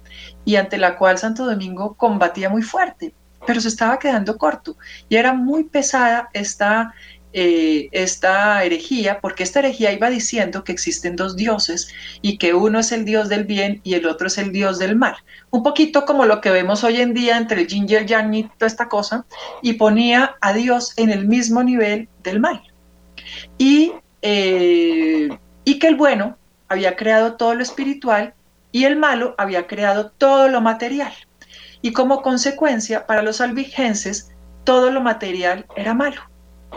y 0.46 0.56
ante 0.56 0.78
la 0.78 0.98
cual 0.98 1.18
Santo 1.18 1.46
Domingo 1.46 1.96
combatía 1.96 2.50
muy 2.50 2.62
fuerte, 2.62 3.14
pero 3.46 3.60
se 3.62 3.68
estaba 3.68 4.00
quedando 4.00 4.38
corto 4.38 4.78
y 5.10 5.16
era 5.16 5.34
muy 5.34 5.66
pesada 5.66 6.30
esta, 6.34 6.94
eh, 7.34 7.90
esta 7.92 8.64
herejía, 8.64 9.20
porque 9.20 9.44
esta 9.44 9.60
herejía 9.60 9.92
iba 9.92 10.10
diciendo 10.10 10.64
que 10.64 10.72
existen 10.72 11.16
dos 11.16 11.36
dioses 11.36 11.94
y 12.22 12.38
que 12.38 12.54
uno 12.54 12.80
es 12.80 12.92
el 12.92 13.06
dios 13.06 13.30
del 13.30 13.44
bien 13.44 13.82
y 13.84 13.96
el 13.96 14.08
otro 14.08 14.28
es 14.28 14.38
el 14.38 14.52
dios 14.52 14.80
del 14.80 14.96
mal. 14.96 15.18
Un 15.52 15.64
poquito 15.64 16.06
como 16.06 16.26
lo 16.26 16.42
que 16.42 16.50
vemos 16.50 16.84
hoy 16.84 17.02
en 17.02 17.14
día 17.14 17.38
entre 17.38 17.62
el 17.62 17.68
yin 17.68 17.86
y 17.90 17.96
el 17.96 18.06
yang 18.06 18.50
toda 18.58 18.68
esta 18.68 18.88
cosa, 18.88 19.26
y 19.62 19.74
ponía 19.74 20.38
a 20.42 20.54
Dios 20.54 20.94
en 20.98 21.10
el 21.10 21.28
mismo 21.28 21.64
nivel 21.64 22.08
del 22.24 22.40
mal. 22.40 22.62
Y 23.58 23.94
eh, 24.22 25.30
y 25.64 25.80
que 25.80 25.88
el 25.88 25.96
bueno 25.96 26.38
había 26.68 26.96
creado 26.96 27.36
todo 27.36 27.56
lo 27.56 27.64
espiritual 27.64 28.34
y 28.72 28.86
el 28.86 28.96
malo 28.96 29.36
había 29.38 29.68
creado 29.68 30.12
todo 30.12 30.48
lo 30.48 30.62
material. 30.62 31.14
Y 31.82 31.94
como 31.94 32.22
consecuencia, 32.22 33.08
para 33.08 33.22
los 33.22 33.42
albigenses, 33.42 34.32
todo 34.64 34.92
lo 34.92 35.02
material 35.02 35.66
era 35.76 35.94
malo. 35.94 36.22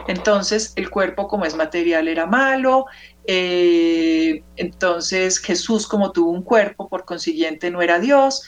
Entonces, 0.06 0.72
el 0.76 0.88
cuerpo 0.88 1.28
como 1.28 1.44
es 1.44 1.54
material 1.54 2.08
era 2.08 2.26
malo, 2.26 2.86
eh, 3.26 4.42
entonces 4.56 5.38
Jesús 5.38 5.86
como 5.86 6.12
tuvo 6.12 6.30
un 6.30 6.42
cuerpo, 6.42 6.88
por 6.88 7.04
consiguiente 7.04 7.70
no 7.70 7.82
era 7.82 7.98
Dios, 7.98 8.42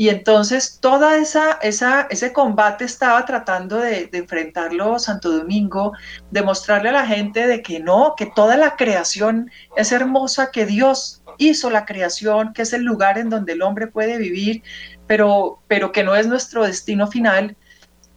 y 0.00 0.08
entonces 0.08 0.78
toda 0.80 1.18
esa, 1.18 1.58
esa 1.60 2.06
ese 2.08 2.32
combate 2.32 2.86
estaba 2.86 3.22
tratando 3.26 3.76
de, 3.76 4.08
enfrentarlo 4.14 4.98
Santo 4.98 5.30
Domingo, 5.30 5.92
de 6.30 6.40
mostrarle 6.40 6.88
a 6.88 6.92
la 6.92 7.06
gente 7.06 7.46
de 7.46 7.60
que 7.60 7.80
no, 7.80 8.14
que 8.16 8.24
toda 8.24 8.56
la 8.56 8.76
creación 8.76 9.50
es 9.76 9.92
hermosa, 9.92 10.52
que 10.52 10.64
Dios 10.64 11.22
hizo 11.36 11.68
la 11.68 11.84
creación, 11.84 12.54
que 12.54 12.62
es 12.62 12.72
el 12.72 12.82
lugar 12.82 13.18
en 13.18 13.28
donde 13.28 13.52
el 13.52 13.60
hombre 13.60 13.88
puede 13.88 14.16
vivir, 14.16 14.62
pero, 15.06 15.60
pero 15.68 15.92
que 15.92 16.02
no 16.02 16.16
es 16.16 16.26
nuestro 16.26 16.64
destino 16.64 17.06
final, 17.06 17.58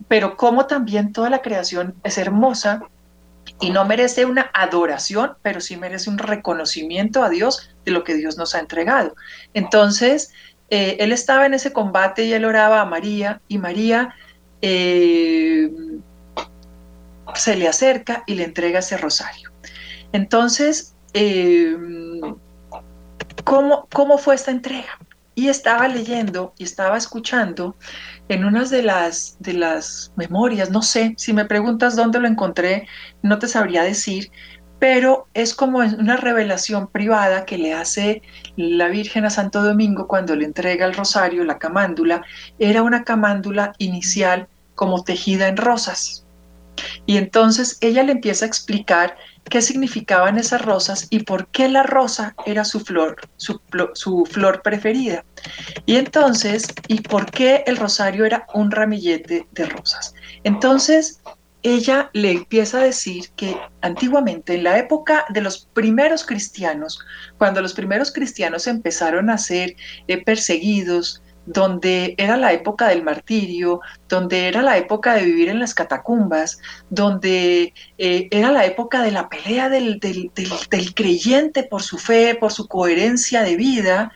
pero 0.08 0.38
como 0.38 0.68
también 0.68 1.12
toda 1.12 1.30
la 1.30 1.42
creación 1.42 1.96
es 2.06 2.18
hermosa 2.18 2.84
y 3.60 3.72
no 3.72 3.84
merece 3.84 4.24
una 4.24 4.50
adoración, 4.54 5.34
pero 5.42 5.60
sí 5.60 5.76
merece 5.76 6.10
un 6.10 6.18
reconocimiento 6.18 7.26
a 7.26 7.30
Dios 7.30 7.72
de 7.84 7.92
lo 7.92 8.06
que 8.06 8.14
Dios 8.14 8.38
nos 8.38 8.56
ha 8.56 8.60
entregado. 8.60 9.16
Entonces, 9.54 10.32
eh, 10.70 10.98
él 11.00 11.12
estaba 11.12 11.46
en 11.46 11.54
ese 11.54 11.74
combate 11.74 12.26
y 12.26 12.34
él 12.34 12.46
oraba 12.46 12.82
a 12.82 12.86
María 12.86 13.42
y 13.48 13.58
María 13.58 14.16
eh, 14.62 15.70
se 17.36 17.56
le 17.56 17.68
acerca 17.68 18.24
y 18.28 18.36
le 18.36 18.46
entrega 18.46 18.80
ese 18.80 18.98
rosario. 18.98 19.52
Entonces, 20.12 20.96
eh, 21.14 21.76
¿cómo, 23.44 23.88
¿cómo 23.92 24.18
fue 24.18 24.36
esta 24.36 24.52
entrega? 24.52 25.00
Y 25.36 25.50
estaba 25.50 25.88
leyendo 25.88 26.54
y 26.58 26.64
estaba 26.64 26.98
escuchando 26.98 27.76
en 28.30 28.46
unas 28.46 28.70
de 28.70 28.84
las, 28.84 29.36
de 29.40 29.54
las 29.54 30.12
memorias, 30.16 30.70
no 30.70 30.82
sé, 30.82 31.16
si 31.18 31.34
me 31.34 31.46
preguntas 31.46 31.96
dónde 31.96 32.20
lo 32.20 32.28
encontré, 32.28 32.88
no 33.24 33.40
te 33.40 33.48
sabría 33.48 33.84
decir, 33.84 34.32
pero 34.84 35.30
es 35.34 35.56
como 35.56 35.78
una 35.78 36.18
revelación 36.18 36.88
privada 36.88 37.46
que 37.46 37.58
le 37.58 37.74
hace 37.74 38.22
la 38.58 38.90
Virgen 38.90 39.24
a 39.24 39.30
Santo 39.30 39.64
Domingo 39.64 40.10
cuando 40.10 40.36
le 40.36 40.44
entrega 40.44 40.86
el 40.86 40.94
rosario, 40.94 41.46
la 41.46 41.58
camándula, 41.58 42.22
era 42.60 42.84
una 42.84 43.06
camándula 43.06 43.72
inicial 43.78 44.50
como 44.76 45.06
tejida 45.06 45.48
en 45.48 45.56
rosas. 45.56 46.26
Y 47.06 47.16
entonces 47.16 47.78
ella 47.80 48.04
le 48.04 48.12
empieza 48.12 48.44
a 48.44 48.50
explicar 48.50 49.16
qué 49.50 49.62
significaban 49.62 50.38
esas 50.38 50.62
rosas 50.62 51.08
y 51.10 51.20
por 51.20 51.48
qué 51.48 51.70
la 51.70 51.84
rosa 51.84 52.36
era 52.46 52.66
su 52.66 52.82
flor, 52.82 53.16
su, 53.38 53.62
su, 53.94 54.26
flor 54.26 54.62
preferida. 54.64 55.24
Y 55.86 55.96
entonces, 55.96 56.68
y 56.90 57.00
por 57.00 57.32
qué 57.32 57.64
el 57.68 57.78
rosario 57.78 58.26
era 58.26 58.48
un 58.54 58.70
ramillete 58.70 59.48
de 59.50 59.66
rosas. 59.66 60.14
Entonces, 60.44 61.22
ella 61.64 62.10
le 62.14 62.32
empieza 62.32 62.80
a 62.80 62.84
decir 62.84 63.30
que 63.36 63.58
antiguamente, 63.82 64.56
en 64.56 64.64
la 64.64 64.78
época 64.78 65.26
de 65.30 65.42
los 65.42 65.66
primeros 65.74 66.26
cristianos, 66.26 67.00
cuando 67.38 67.62
los 67.62 67.74
primeros 67.74 68.12
cristianos 68.12 68.68
empezaron 68.68 69.30
a 69.30 69.38
ser 69.38 69.76
eh, 70.08 70.24
perseguidos, 70.24 71.24
donde 71.46 72.16
era 72.18 72.38
la 72.38 72.54
época 72.54 72.88
del 72.88 73.04
martirio, 73.04 73.82
donde 74.08 74.48
era 74.48 74.62
la 74.62 74.78
época 74.78 75.16
de 75.16 75.26
vivir 75.26 75.50
en 75.50 75.60
las 75.60 75.74
catacumbas, 75.74 76.60
donde 76.90 77.74
eh, 77.98 78.28
era 78.32 78.52
la 78.52 78.66
época 78.66 79.02
de 79.02 79.12
la 79.12 79.30
pelea 79.30 79.70
del, 79.70 80.00
creyente 80.96 81.64
por 81.64 81.82
su 81.82 81.98
fe, 81.98 82.36
por 82.36 82.52
su 82.52 82.68
coherencia 82.68 83.44
de 83.44 83.56
vida, 83.58 84.12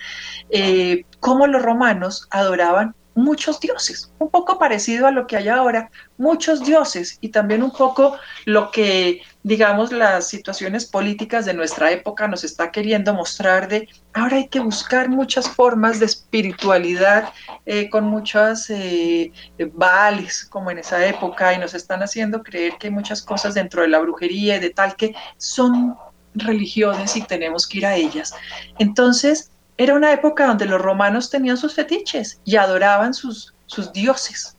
eh, 0.49 1.05
como 1.19 1.47
los 1.47 1.61
romanos 1.61 2.27
adoraban 2.29 2.95
muchos 3.17 3.59
dioses, 3.59 4.11
un 4.19 4.29
poco 4.29 4.59
parecido 4.59 5.07
a 5.07 5.11
lo 5.11 5.25
que 5.25 5.37
hay 5.37 5.47
ahora, 5.47 5.89
muchos 6.17 6.63
dioses 6.63 7.17
y 7.19 7.29
también 7.29 7.63
un 7.63 7.71
poco 7.71 8.15
lo 8.45 8.69
que, 8.69 9.23
digamos, 9.41 9.91
las 9.91 10.27
situaciones 10.27 10.85
políticas 10.85 11.45
de 11.45 11.55
nuestra 11.55 11.91
época 11.91 12.27
nos 12.27 12.43
está 12.43 12.71
queriendo 12.71 13.15
mostrar 13.15 13.67
de 13.67 13.89
ahora 14.13 14.37
hay 14.37 14.47
que 14.47 14.59
buscar 14.59 15.09
muchas 15.09 15.49
formas 15.49 15.99
de 15.99 16.05
espiritualidad 16.05 17.33
eh, 17.65 17.89
con 17.89 18.05
muchas 18.05 18.69
eh, 18.69 19.31
vales 19.73 20.45
como 20.45 20.69
en 20.69 20.77
esa 20.77 21.03
época 21.05 21.55
y 21.55 21.57
nos 21.57 21.73
están 21.73 22.03
haciendo 22.03 22.43
creer 22.43 22.73
que 22.77 22.87
hay 22.87 22.93
muchas 22.93 23.23
cosas 23.23 23.55
dentro 23.55 23.81
de 23.81 23.87
la 23.87 23.99
brujería 23.99 24.57
y 24.57 24.59
de 24.59 24.69
tal 24.69 24.95
que 24.95 25.15
son 25.37 25.97
religiones 26.35 27.15
y 27.15 27.21
tenemos 27.23 27.67
que 27.67 27.79
ir 27.79 27.85
a 27.87 27.95
ellas. 27.95 28.35
Entonces, 28.77 29.51
era 29.77 29.93
una 29.93 30.11
época 30.11 30.47
donde 30.47 30.65
los 30.65 30.81
romanos 30.81 31.29
tenían 31.29 31.57
sus 31.57 31.75
fetiches 31.75 32.41
y 32.43 32.55
adoraban 32.55 33.13
sus, 33.13 33.53
sus 33.67 33.91
dioses 33.93 34.57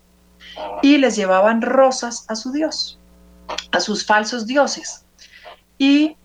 y 0.83 0.99
les 0.99 1.17
llevaban 1.17 1.63
rosas 1.63 2.25
a 2.29 2.37
su 2.37 2.53
dios, 2.53 2.99
a 3.73 3.81
sus 3.81 4.05
falsos 4.07 4.47
dioses. 4.47 5.05
Y 5.77 6.17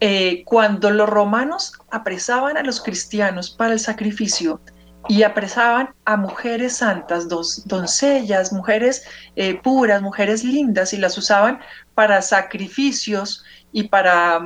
eh, 0.00 0.42
cuando 0.44 0.90
los 0.90 1.08
romanos 1.08 1.72
apresaban 1.90 2.56
a 2.56 2.62
los 2.62 2.80
cristianos 2.80 3.50
para 3.50 3.72
el 3.72 3.80
sacrificio 3.80 4.60
y 5.08 5.22
apresaban 5.22 5.94
a 6.04 6.16
mujeres 6.16 6.76
santas, 6.76 7.28
dos, 7.28 7.66
doncellas, 7.66 8.52
mujeres 8.52 9.04
eh, 9.36 9.60
puras, 9.62 10.02
mujeres 10.02 10.44
lindas, 10.44 10.92
y 10.92 10.96
las 10.96 11.18
usaban 11.18 11.60
para 11.94 12.22
sacrificios 12.22 13.44
y 13.74 13.88
para 13.88 14.40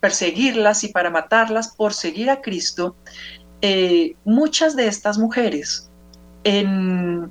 perseguirlas 0.00 0.82
y 0.82 0.88
para 0.88 1.08
matarlas 1.08 1.68
por 1.68 1.94
seguir 1.94 2.28
a 2.28 2.40
Cristo, 2.42 2.96
eh, 3.60 4.16
muchas 4.24 4.74
de 4.74 4.88
estas 4.88 5.18
mujeres, 5.18 5.88
en, 6.42 7.30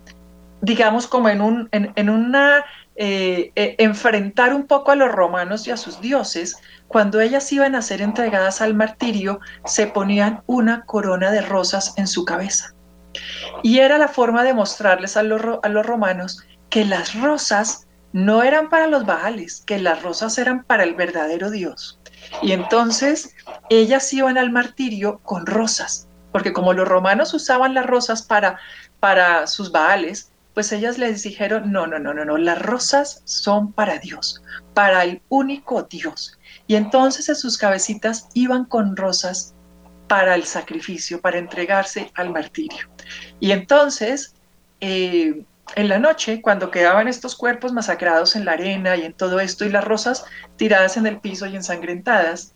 digamos 0.61 1.07
como 1.07 1.27
en, 1.27 1.41
un, 1.41 1.67
en, 1.73 2.09
una, 2.09 2.63
eh, 2.95 3.51
eh, 3.57 3.75
enfrentar 3.79 4.53
un 4.53 4.65
poco 4.65 4.91
a 4.91 4.95
los 4.95 5.11
romanos 5.11 5.67
y 5.67 5.71
a 5.71 5.77
sus 5.77 5.99
dioses, 5.99 6.55
cuando 6.87 7.19
ellas 7.19 7.51
iban 7.51 7.75
a 7.75 7.81
ser 7.81 8.01
entregadas 8.01 8.61
al 8.61 8.73
martirio, 8.73 9.41
se 9.65 9.87
ponían 9.87 10.43
una 10.45 10.85
corona 10.85 11.31
de 11.31 11.41
rosas 11.41 11.93
en 11.97 12.07
su 12.07 12.23
cabeza. 12.23 12.73
Y 13.61 13.79
era 13.79 13.97
la 13.97 14.07
forma 14.07 14.45
de 14.45 14.53
mostrarles 14.53 15.17
a 15.17 15.23
los, 15.23 15.41
a 15.61 15.67
los 15.67 15.85
romanos 15.85 16.45
que 16.69 16.85
las 16.85 17.13
rosas 17.19 17.89
no 18.13 18.43
eran 18.43 18.69
para 18.69 18.88
los 18.88 19.06
baales, 19.06 19.63
que 19.65 19.80
las 19.80 20.02
rosas 20.02 20.38
eran 20.38 20.63
para 20.63 20.84
el 20.84 20.95
verdadero 20.95 21.50
Dios. 21.50 22.00
Y 22.41 22.52
entonces 22.52 23.36
ellas 23.69 24.12
iban 24.13 24.38
al 24.38 24.52
martirio 24.52 25.19
con 25.24 25.45
rosas, 25.45 26.08
porque 26.32 26.54
como 26.54 26.74
los 26.74 26.88
romanos 26.88 27.34
usaban 27.34 27.74
las 27.74 27.86
rosas 27.86 28.21
para, 28.24 28.60
para 29.00 29.47
sus 29.47 29.71
baales, 29.71 30.32
pues 30.54 30.71
ellas 30.71 30.97
les 30.97 31.24
dijeron, 31.24 31.71
no, 31.71 31.88
no, 31.88 32.00
no, 32.00 32.13
no, 32.13 32.26
no, 32.26 32.38
las 32.38 32.62
rosas 32.62 33.21
son 33.24 33.71
para 33.71 33.97
Dios, 34.00 34.43
para 34.74 35.04
el 35.04 35.21
único 35.30 35.84
Dios. 35.84 36.38
Y 36.67 36.76
entonces 36.76 37.30
en 37.30 37.36
sus 37.36 37.58
cabecitas 37.58 38.28
iban 38.34 38.65
con 38.65 38.95
rosas 38.95 39.54
para 40.08 40.36
el 40.36 40.43
sacrificio, 40.43 41.21
para 41.21 41.38
entregarse 41.38 42.12
al 42.15 42.32
martirio. 42.32 42.89
Y 43.39 43.52
entonces 43.52 44.36
eh, 44.82 45.45
en 45.75 45.89
la 45.89 45.99
noche, 45.99 46.41
cuando 46.41 46.71
quedaban 46.71 47.07
estos 47.07 47.36
cuerpos 47.36 47.73
masacrados 47.73 48.36
en 48.36 48.45
la 48.45 48.53
arena 48.53 48.95
y 48.97 49.03
en 49.03 49.13
todo 49.13 49.39
esto, 49.39 49.65
y 49.65 49.69
las 49.69 49.84
rosas 49.84 50.25
tiradas 50.57 50.97
en 50.97 51.07
el 51.07 51.19
piso 51.19 51.45
y 51.45 51.55
ensangrentadas, 51.55 52.53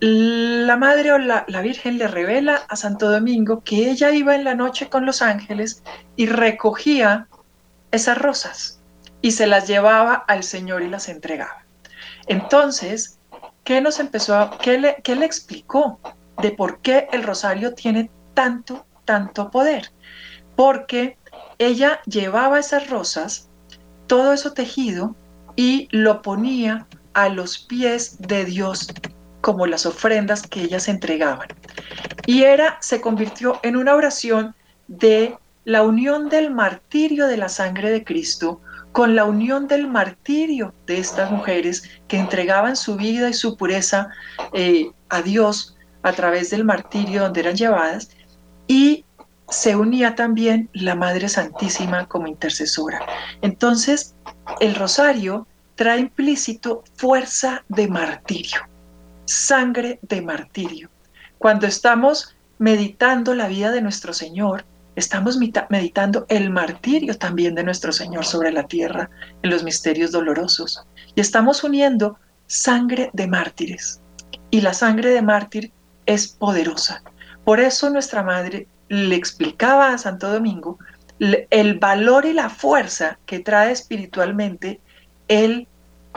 la 0.00 0.76
madre 0.76 1.12
o 1.12 1.18
la, 1.18 1.44
Virgen 1.62 1.98
le 1.98 2.06
revela 2.06 2.62
a 2.68 2.76
Santo 2.76 3.10
Domingo 3.10 3.62
que 3.64 3.90
ella 3.90 4.10
iba 4.10 4.34
en 4.34 4.44
la 4.44 4.54
noche 4.54 4.88
con 4.88 5.06
los 5.06 5.22
ángeles 5.22 5.82
y 6.16 6.26
recogía 6.26 7.28
esas 7.92 8.18
rosas 8.18 8.80
y 9.22 9.30
se 9.30 9.46
las 9.46 9.66
llevaba 9.66 10.14
al 10.14 10.42
Señor 10.42 10.82
y 10.82 10.88
las 10.88 11.08
entregaba. 11.08 11.64
Entonces, 12.26 13.18
¿qué 13.64 13.80
nos 13.80 13.98
empezó 13.98 14.36
a, 14.36 14.58
qué 14.58 14.78
le, 14.78 14.96
qué 15.02 15.16
le 15.16 15.24
explicó 15.24 15.98
de 16.42 16.50
por 16.50 16.80
qué 16.80 17.08
el 17.12 17.22
rosario 17.22 17.74
tiene 17.74 18.10
tanto, 18.34 18.84
tanto 19.04 19.50
poder? 19.50 19.92
Porque 20.56 21.16
ella 21.58 22.00
llevaba 22.06 22.58
esas 22.58 22.88
rosas, 22.90 23.48
todo 24.06 24.32
eso 24.32 24.52
tejido, 24.52 25.14
y 25.56 25.88
lo 25.90 26.22
ponía 26.22 26.86
a 27.14 27.28
los 27.28 27.58
pies 27.58 28.16
de 28.18 28.44
Dios 28.44 28.92
como 29.40 29.66
las 29.66 29.86
ofrendas 29.86 30.46
que 30.46 30.62
ellas 30.62 30.88
entregaban. 30.88 31.48
Y 32.26 32.42
era, 32.42 32.76
se 32.80 33.00
convirtió 33.00 33.58
en 33.62 33.76
una 33.76 33.94
oración 33.94 34.54
de 34.88 35.36
la 35.64 35.82
unión 35.82 36.28
del 36.28 36.52
martirio 36.52 37.26
de 37.26 37.36
la 37.36 37.48
sangre 37.48 37.90
de 37.90 38.04
Cristo 38.04 38.60
con 38.92 39.16
la 39.16 39.24
unión 39.24 39.66
del 39.66 39.88
martirio 39.88 40.72
de 40.86 40.98
estas 40.98 41.30
mujeres 41.30 41.90
que 42.08 42.18
entregaban 42.18 42.76
su 42.76 42.96
vida 42.96 43.28
y 43.28 43.34
su 43.34 43.56
pureza 43.56 44.08
eh, 44.52 44.90
a 45.08 45.22
Dios 45.22 45.76
a 46.02 46.12
través 46.12 46.50
del 46.50 46.64
martirio 46.64 47.22
donde 47.22 47.40
eran 47.40 47.56
llevadas 47.56 48.10
y 48.68 49.04
se 49.48 49.76
unía 49.76 50.14
también 50.14 50.68
la 50.72 50.94
Madre 50.94 51.28
Santísima 51.28 52.06
como 52.06 52.26
intercesora. 52.26 53.00
Entonces, 53.42 54.14
el 54.60 54.74
rosario 54.74 55.46
trae 55.76 56.00
implícito 56.00 56.82
fuerza 56.94 57.64
de 57.68 57.88
martirio, 57.88 58.62
sangre 59.24 59.98
de 60.02 60.22
martirio. 60.22 60.90
Cuando 61.38 61.66
estamos 61.66 62.34
meditando 62.58 63.34
la 63.34 63.46
vida 63.46 63.70
de 63.70 63.82
nuestro 63.82 64.12
Señor, 64.12 64.64
estamos 64.96 65.38
meditando 65.68 66.24
el 66.28 66.50
martirio 66.50 67.18
también 67.18 67.54
de 67.54 67.62
nuestro 67.62 67.92
Señor 67.92 68.24
sobre 68.24 68.50
la 68.50 68.66
tierra, 68.66 69.10
en 69.42 69.50
los 69.50 69.62
misterios 69.62 70.10
dolorosos. 70.10 70.82
Y 71.14 71.20
estamos 71.20 71.62
uniendo 71.62 72.18
sangre 72.46 73.10
de 73.12 73.26
mártires. 73.26 74.00
Y 74.50 74.62
la 74.62 74.72
sangre 74.72 75.10
de 75.10 75.22
mártir 75.22 75.72
es 76.06 76.28
poderosa. 76.28 77.02
Por 77.44 77.60
eso 77.60 77.90
nuestra 77.90 78.22
Madre 78.22 78.66
le 78.88 79.16
explicaba 79.16 79.92
a 79.92 79.98
Santo 79.98 80.30
Domingo 80.30 80.78
el 81.18 81.78
valor 81.78 82.26
y 82.26 82.32
la 82.32 82.50
fuerza 82.50 83.18
que 83.26 83.40
trae 83.40 83.72
espiritualmente 83.72 84.80
el, 85.28 85.66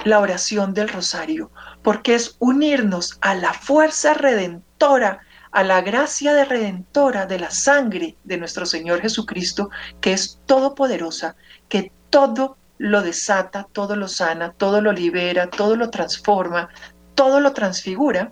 la 0.04 0.20
oración 0.20 0.74
del 0.74 0.90
rosario, 0.90 1.52
porque 1.82 2.16
es 2.16 2.36
unirnos 2.40 3.18
a 3.22 3.34
la 3.36 3.54
fuerza 3.54 4.14
redentora, 4.14 5.20
a 5.52 5.64
la 5.64 5.82
gracia 5.82 6.34
de 6.34 6.46
redentora 6.46 7.26
de 7.26 7.40
la 7.40 7.50
sangre 7.50 8.18
de 8.24 8.38
nuestro 8.38 8.66
Señor 8.66 9.02
Jesucristo, 9.02 9.70
que 10.02 10.14
es 10.14 10.40
todopoderosa, 10.46 11.36
que 11.70 11.92
todo 12.10 12.58
lo 12.78 13.02
desata, 13.02 13.68
todo 13.72 13.96
lo 13.96 14.08
sana, 14.08 14.54
todo 14.54 14.82
lo 14.82 14.92
libera, 14.92 15.50
todo 15.50 15.76
lo 15.76 15.90
transforma, 15.90 16.70
todo 17.16 17.40
lo 17.40 17.54
transfigura, 17.54 18.32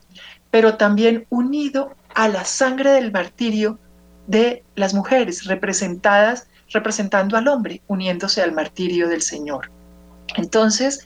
pero 0.52 0.76
también 0.76 1.26
unido 1.30 1.96
a 2.14 2.28
la 2.28 2.46
sangre 2.46 2.92
del 2.92 3.12
martirio 3.12 3.80
de 4.28 4.64
las 4.76 4.94
mujeres 4.94 5.46
representadas, 5.46 6.48
representando 6.72 7.38
al 7.38 7.48
hombre, 7.48 7.82
uniéndose 7.88 8.42
al 8.42 8.52
martirio 8.52 9.08
del 9.08 9.22
Señor. 9.22 9.72
Entonces, 10.36 11.06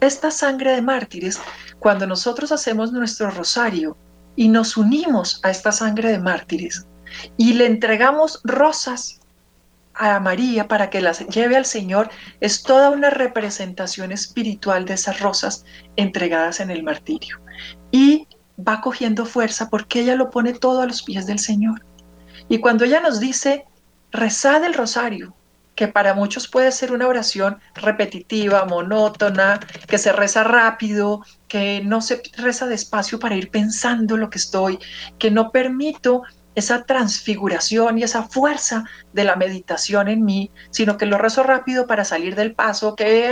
esta 0.00 0.30
sangre 0.30 0.72
de 0.72 0.82
mártires, 0.82 1.40
cuando 1.80 2.06
nosotros 2.06 2.52
hacemos 2.52 2.92
nuestro 2.92 3.30
rosario 3.30 3.96
y 4.36 4.48
nos 4.48 4.76
unimos 4.76 5.40
a 5.42 5.50
esta 5.50 5.72
sangre 5.72 6.12
de 6.12 6.18
mártires 6.18 6.86
y 7.36 7.54
le 7.54 7.66
entregamos 7.66 8.40
rosas 8.44 9.18
a 9.94 10.20
María 10.20 10.68
para 10.68 10.90
que 10.90 11.00
las 11.00 11.26
lleve 11.26 11.56
al 11.56 11.64
Señor, 11.64 12.10
es 12.40 12.62
toda 12.62 12.90
una 12.90 13.10
representación 13.10 14.12
espiritual 14.12 14.84
de 14.84 14.94
esas 14.94 15.18
rosas 15.18 15.64
entregadas 15.96 16.60
en 16.60 16.70
el 16.70 16.84
martirio. 16.84 17.40
Y 17.90 18.28
va 18.56 18.80
cogiendo 18.80 19.26
fuerza 19.26 19.68
porque 19.68 20.00
ella 20.00 20.14
lo 20.14 20.30
pone 20.30 20.52
todo 20.52 20.82
a 20.82 20.86
los 20.86 21.02
pies 21.02 21.26
del 21.26 21.40
Señor. 21.40 21.84
Y 22.48 22.58
cuando 22.58 22.84
ella 22.84 23.00
nos 23.00 23.20
dice, 23.20 23.66
rezad 24.10 24.64
el 24.64 24.74
rosario, 24.74 25.34
que 25.74 25.86
para 25.86 26.12
muchos 26.12 26.48
puede 26.48 26.72
ser 26.72 26.90
una 26.92 27.06
oración 27.06 27.60
repetitiva, 27.74 28.64
monótona, 28.64 29.60
que 29.86 29.98
se 29.98 30.12
reza 30.12 30.42
rápido, 30.42 31.22
que 31.46 31.82
no 31.84 32.00
se 32.00 32.20
reza 32.36 32.66
despacio 32.66 33.20
para 33.20 33.36
ir 33.36 33.50
pensando 33.50 34.16
lo 34.16 34.28
que 34.28 34.38
estoy, 34.38 34.80
que 35.18 35.30
no 35.30 35.52
permito 35.52 36.22
esa 36.56 36.82
transfiguración 36.82 37.98
y 37.98 38.02
esa 38.02 38.24
fuerza 38.24 38.84
de 39.12 39.22
la 39.22 39.36
meditación 39.36 40.08
en 40.08 40.24
mí, 40.24 40.50
sino 40.70 40.96
que 40.96 41.06
lo 41.06 41.16
rezo 41.16 41.44
rápido 41.44 41.86
para 41.86 42.04
salir 42.04 42.34
del 42.34 42.54
paso, 42.54 42.96
que 42.96 43.30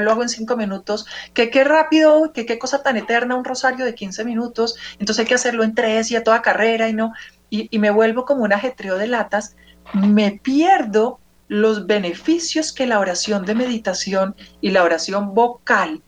lo 0.00 0.12
hago 0.12 0.22
en 0.22 0.28
cinco 0.28 0.56
minutos, 0.56 1.04
que 1.34 1.50
qué 1.50 1.64
rápido, 1.64 2.32
que 2.32 2.46
qué 2.46 2.60
cosa 2.60 2.84
tan 2.84 2.96
eterna, 2.96 3.34
un 3.34 3.44
rosario 3.44 3.84
de 3.84 3.96
15 3.96 4.24
minutos, 4.24 4.76
entonces 5.00 5.20
hay 5.20 5.26
que 5.26 5.34
hacerlo 5.34 5.64
en 5.64 5.74
tres 5.74 6.12
y 6.12 6.16
a 6.16 6.22
toda 6.22 6.42
carrera 6.42 6.88
y 6.88 6.92
no, 6.92 7.12
y, 7.50 7.78
me 7.78 7.90
vuelvo 7.90 8.24
como 8.24 8.44
un 8.44 8.52
ajetreo 8.52 8.96
de 8.96 9.06
latas, 9.06 9.56
me 9.94 10.32
pierdo 10.32 11.18
los 11.48 11.86
beneficios 11.86 12.72
que 12.72 12.86
la 12.86 13.00
oración 13.00 13.44
de 13.46 13.54
meditación 13.54 14.36
y 14.60 14.70
la 14.70 14.84
oración 14.84 15.34
vocal, 15.34 16.02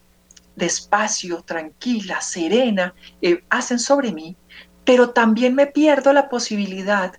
despacio, 0.57 1.43
tranquila, 1.43 2.21
serena, 2.21 2.95
eh, 3.23 3.43
hacen 3.49 3.79
sobre 3.79 4.13
mí, 4.13 4.37
pero 4.85 5.11
también 5.11 5.55
me 5.55 5.67
pierdo 5.67 6.13
la 6.13 6.29
posibilidad 6.29 7.15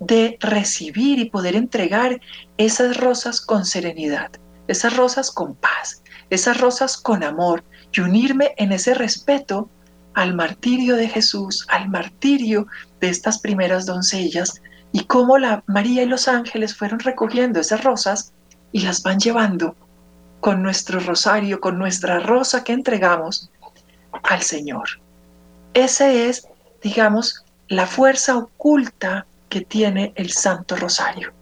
de 0.00 0.36
recibir 0.40 1.18
y 1.18 1.30
poder 1.30 1.54
entregar 1.56 2.20
esas 2.58 2.96
rosas 2.98 3.40
con 3.40 3.64
serenidad, 3.64 4.32
esas 4.66 4.96
rosas 4.96 5.30
con 5.30 5.54
paz, 5.54 6.02
esas 6.28 6.60
rosas 6.60 6.96
con 6.96 7.22
amor 7.22 7.62
y 7.92 8.00
unirme 8.00 8.52
en 8.56 8.72
ese 8.72 8.94
respeto 8.94 9.70
al 10.14 10.34
martirio 10.34 10.96
de 10.96 11.08
Jesús, 11.08 11.66
al 11.68 11.88
martirio 11.88 12.66
de 13.00 13.08
estas 13.08 13.38
primeras 13.38 13.86
doncellas 13.86 14.60
y 14.92 15.04
cómo 15.04 15.38
la 15.38 15.62
María 15.66 16.02
y 16.02 16.06
los 16.06 16.28
ángeles 16.28 16.76
fueron 16.76 17.00
recogiendo 17.00 17.60
esas 17.60 17.82
rosas 17.82 18.32
y 18.72 18.80
las 18.80 19.02
van 19.02 19.18
llevando 19.18 19.74
con 20.40 20.62
nuestro 20.62 21.00
rosario, 21.00 21.60
con 21.60 21.78
nuestra 21.78 22.18
rosa 22.18 22.64
que 22.64 22.72
entregamos 22.72 23.50
al 24.24 24.42
Señor. 24.42 25.00
Esa 25.74 26.10
es, 26.10 26.46
digamos, 26.82 27.44
la 27.68 27.86
fuerza 27.86 28.36
oculta 28.36 29.26
que 29.48 29.62
tiene 29.62 30.12
el 30.16 30.30
Santo 30.30 30.76
Rosario. 30.76 31.32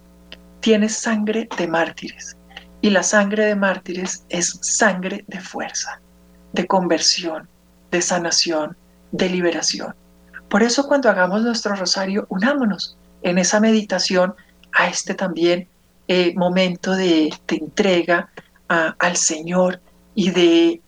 Tiene 0.60 0.88
sangre 0.88 1.48
de 1.56 1.66
mártires 1.66 2.36
y 2.80 2.90
la 2.90 3.02
sangre 3.02 3.46
de 3.46 3.56
mártires 3.56 4.24
es 4.28 4.58
sangre 4.62 5.24
de 5.26 5.40
fuerza, 5.40 6.00
de 6.52 6.66
conversión, 6.66 7.48
de 7.90 8.02
sanación, 8.02 8.76
de 9.12 9.28
liberación. 9.28 9.94
Por 10.48 10.62
eso 10.62 10.86
cuando 10.86 11.08
hagamos 11.08 11.42
nuestro 11.42 11.74
rosario, 11.74 12.26
unámonos 12.28 12.96
en 13.22 13.38
esa 13.38 13.60
meditación 13.60 14.34
a 14.72 14.88
este 14.88 15.14
también 15.14 15.68
eh, 16.08 16.34
momento 16.36 16.92
de, 16.92 17.32
entrega 17.48 18.30
al 18.68 19.16
Señor 19.16 19.80
y 20.14 20.30
de, 20.30 20.80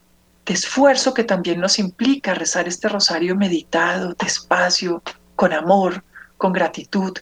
de 0.47 0.55
esfuerzo 0.55 1.15
que 1.15 1.25
también 1.25 1.61
nos 1.61 1.79
implica 1.79 2.35
rezar 2.35 2.69
este 2.69 2.89
rosario 2.89 3.35
meditado, 3.35 4.15
despacio, 4.15 5.03
con 5.35 5.53
amor, 5.53 6.05
con 6.39 6.53
gratitud. 6.53 7.13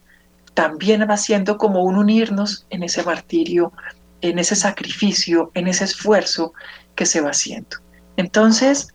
También 0.54 1.06
va 1.08 1.16
siendo 1.16 1.56
como 1.56 1.84
un 1.84 1.96
unirnos 1.96 2.66
en 2.70 2.82
ese 2.82 3.02
martirio, 3.02 3.72
en 4.20 4.38
ese 4.38 4.56
sacrificio, 4.56 5.50
en 5.54 5.68
ese 5.68 5.84
esfuerzo 5.84 6.52
que 6.94 7.06
se 7.06 7.20
va 7.20 7.30
haciendo. 7.30 7.78
Entonces, 8.16 8.94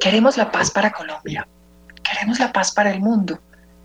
queremos 0.00 0.36
la 0.36 0.50
paz 0.50 0.70
para 0.70 0.92
Colombia, 0.92 1.46
queremos 2.02 2.38
la 2.38 2.52
paz 2.52 2.72
para 2.72 2.90
el 2.90 3.00
mundo, 3.00 3.38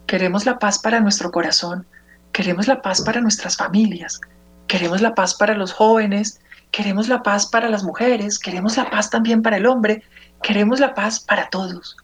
Queremos 0.10 0.48
la 0.48 0.58
paz 0.58 0.80
para 0.80 1.00
nuestro 1.02 1.30
corazón, 1.30 1.86
queremos 2.32 2.68
la 2.68 2.82
paz 2.82 3.00
para 3.04 3.22
nuestras 3.22 3.58
familias, 3.58 4.20
queremos 4.66 5.02
la 5.02 5.14
paz 5.14 5.36
para 5.36 5.54
los 5.54 5.72
jóvenes, 5.72 6.42
queremos 6.72 7.10
la 7.10 7.22
paz 7.22 7.46
para 7.46 7.70
las 7.70 7.84
mujeres, 7.84 8.40
queremos 8.40 8.76
la 8.76 8.90
paz 8.90 9.12
también 9.12 9.44
para 9.44 9.58
el 9.58 9.68
hombre, 9.68 10.02
queremos 10.42 10.80
la 10.80 10.96
paz 10.96 11.20
para 11.20 11.48
todos. 11.52 11.96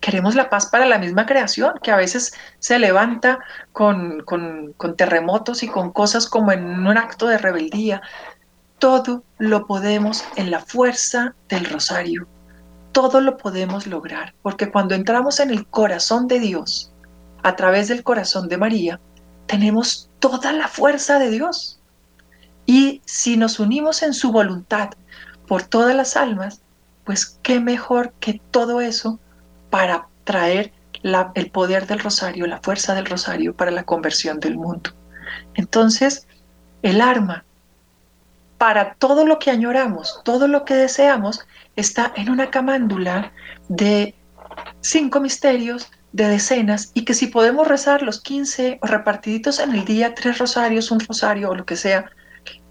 Queremos 0.00 0.34
la 0.34 0.50
paz 0.50 0.66
para 0.66 0.86
la 0.86 0.98
misma 0.98 1.24
creación, 1.24 1.74
que 1.84 1.92
a 1.92 1.96
veces 1.96 2.34
se 2.58 2.80
levanta 2.80 3.38
con, 3.70 4.22
con, 4.24 4.72
con 4.76 4.96
terremotos 4.96 5.62
y 5.62 5.68
con 5.68 5.92
cosas 5.92 6.26
como 6.26 6.50
en 6.50 6.84
un 6.84 6.98
acto 6.98 7.28
de 7.28 7.38
rebeldía. 7.38 8.02
Todo 8.80 9.22
lo 9.38 9.68
podemos 9.68 10.24
en 10.34 10.50
la 10.50 10.58
fuerza 10.58 11.36
del 11.48 11.66
rosario. 11.66 12.26
Todo 12.92 13.20
lo 13.20 13.36
podemos 13.36 13.86
lograr, 13.86 14.34
porque 14.42 14.70
cuando 14.70 14.94
entramos 14.94 15.40
en 15.40 15.50
el 15.50 15.66
corazón 15.66 16.28
de 16.28 16.40
Dios, 16.40 16.92
a 17.42 17.56
través 17.56 17.88
del 17.88 18.04
corazón 18.04 18.48
de 18.48 18.58
María, 18.58 19.00
tenemos 19.46 20.10
toda 20.20 20.52
la 20.52 20.68
fuerza 20.68 21.18
de 21.18 21.30
Dios. 21.30 21.80
Y 22.66 23.02
si 23.04 23.36
nos 23.36 23.58
unimos 23.58 24.02
en 24.02 24.14
su 24.14 24.30
voluntad 24.30 24.90
por 25.48 25.62
todas 25.62 25.96
las 25.96 26.16
almas, 26.16 26.62
pues 27.04 27.38
qué 27.42 27.60
mejor 27.60 28.12
que 28.20 28.40
todo 28.50 28.80
eso 28.80 29.18
para 29.70 30.06
traer 30.24 30.72
el 31.34 31.50
poder 31.50 31.86
del 31.86 31.98
rosario, 31.98 32.46
la 32.46 32.60
fuerza 32.60 32.94
del 32.94 33.06
rosario 33.06 33.56
para 33.56 33.72
la 33.72 33.84
conversión 33.84 34.38
del 34.38 34.56
mundo. 34.56 34.90
Entonces, 35.54 36.28
el 36.82 37.00
arma 37.00 37.44
para 38.62 38.94
todo 38.94 39.26
lo 39.26 39.40
que 39.40 39.50
añoramos, 39.50 40.20
todo 40.22 40.46
lo 40.46 40.64
que 40.64 40.74
deseamos, 40.74 41.40
está 41.74 42.12
en 42.14 42.30
una 42.30 42.48
camándula 42.48 43.32
de 43.68 44.14
cinco 44.82 45.18
misterios 45.18 45.90
de 46.12 46.28
decenas 46.28 46.92
y 46.94 47.04
que 47.04 47.12
si 47.12 47.26
podemos 47.26 47.66
rezar 47.66 48.02
los 48.02 48.20
15 48.20 48.78
o 48.80 48.86
repartiditos 48.86 49.58
en 49.58 49.72
el 49.72 49.84
día, 49.84 50.14
tres 50.14 50.38
rosarios, 50.38 50.92
un 50.92 51.00
rosario 51.00 51.50
o 51.50 51.56
lo 51.56 51.66
que 51.66 51.74
sea, 51.74 52.12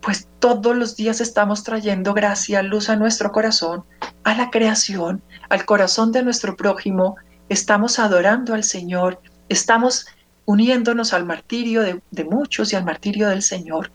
pues 0.01 0.29
todos 0.39 0.77
los 0.77 0.95
días 0.95 1.19
estamos 1.19 1.65
trayendo 1.65 2.13
gracia, 2.13 2.61
luz 2.61 2.87
a 2.87 2.95
nuestro 2.95 3.33
corazón, 3.33 3.83
a 4.23 4.33
la 4.33 4.49
creación, 4.49 5.21
al 5.49 5.65
corazón 5.65 6.13
de 6.13 6.23
nuestro 6.23 6.55
prójimo, 6.55 7.17
estamos 7.49 7.99
adorando 7.99 8.53
al 8.53 8.63
Señor, 8.63 9.21
estamos 9.49 10.07
uniéndonos 10.45 11.11
al 11.11 11.25
martirio 11.25 11.81
de, 11.81 12.01
de 12.11 12.23
muchos 12.23 12.71
y 12.71 12.77
al 12.77 12.85
martirio 12.85 13.27
del 13.27 13.41
Señor, 13.41 13.91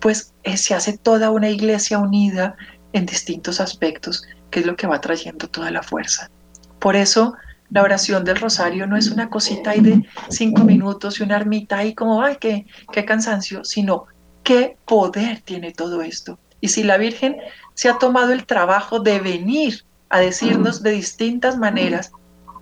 pues 0.00 0.32
eh, 0.44 0.56
se 0.56 0.74
hace 0.74 0.96
toda 0.96 1.30
una 1.30 1.48
iglesia 1.48 1.98
unida 1.98 2.56
en 2.92 3.06
distintos 3.06 3.60
aspectos, 3.60 4.22
que 4.50 4.60
es 4.60 4.66
lo 4.66 4.76
que 4.76 4.86
va 4.86 5.00
trayendo 5.00 5.48
toda 5.48 5.70
la 5.70 5.82
fuerza. 5.82 6.30
Por 6.78 6.96
eso, 6.96 7.34
la 7.70 7.82
oración 7.82 8.24
del 8.24 8.36
rosario 8.36 8.86
no 8.86 8.96
es 8.96 9.10
una 9.10 9.28
cosita 9.28 9.70
ahí 9.70 9.80
de 9.80 10.02
cinco 10.30 10.64
minutos 10.64 11.20
y 11.20 11.22
una 11.22 11.36
ermita 11.36 11.78
ahí 11.78 11.94
como, 11.94 12.22
ay, 12.22 12.36
qué, 12.40 12.66
qué 12.92 13.04
cansancio, 13.04 13.64
sino 13.64 14.06
qué 14.42 14.76
poder 14.86 15.40
tiene 15.42 15.72
todo 15.72 16.02
esto. 16.02 16.38
Y 16.60 16.68
si 16.68 16.82
la 16.82 16.96
Virgen 16.96 17.36
se 17.74 17.88
ha 17.88 17.98
tomado 17.98 18.32
el 18.32 18.46
trabajo 18.46 19.00
de 19.00 19.20
venir 19.20 19.84
a 20.08 20.20
decirnos 20.20 20.82
de 20.82 20.92
distintas 20.92 21.58
maneras, 21.58 22.12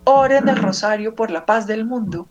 oren 0.04 0.48
el 0.48 0.56
rosario 0.56 1.14
por 1.14 1.30
la 1.30 1.46
paz 1.46 1.66
del 1.66 1.84
mundo, 1.84 2.26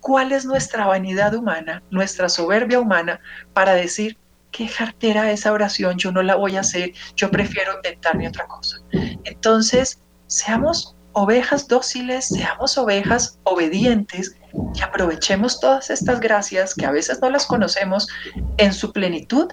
¿cuál 0.00 0.32
es 0.32 0.44
nuestra 0.44 0.86
vanidad 0.86 1.34
humana, 1.34 1.82
nuestra 1.90 2.28
soberbia 2.28 2.80
humana 2.80 3.20
para 3.52 3.74
decir, 3.74 4.18
qué 4.50 4.68
jartera 4.68 5.30
esa 5.30 5.52
oración, 5.52 5.98
yo 5.98 6.12
no 6.12 6.22
la 6.22 6.36
voy 6.36 6.56
a 6.56 6.60
hacer, 6.60 6.92
yo 7.16 7.30
prefiero 7.30 7.74
inventarme 7.76 8.28
otra 8.28 8.46
cosa? 8.46 8.76
Entonces, 9.24 10.00
seamos 10.26 10.96
ovejas 11.12 11.68
dóciles, 11.68 12.26
seamos 12.28 12.78
ovejas 12.78 13.38
obedientes 13.44 14.36
y 14.74 14.80
aprovechemos 14.80 15.60
todas 15.60 15.90
estas 15.90 16.20
gracias 16.20 16.74
que 16.74 16.86
a 16.86 16.90
veces 16.90 17.20
no 17.20 17.30
las 17.30 17.46
conocemos 17.46 18.08
en 18.56 18.72
su 18.72 18.92
plenitud, 18.92 19.52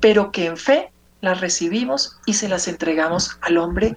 pero 0.00 0.32
que 0.32 0.46
en 0.46 0.56
fe 0.56 0.92
las 1.20 1.40
recibimos 1.40 2.18
y 2.26 2.34
se 2.34 2.48
las 2.48 2.68
entregamos 2.68 3.38
al 3.42 3.58
hombre 3.58 3.96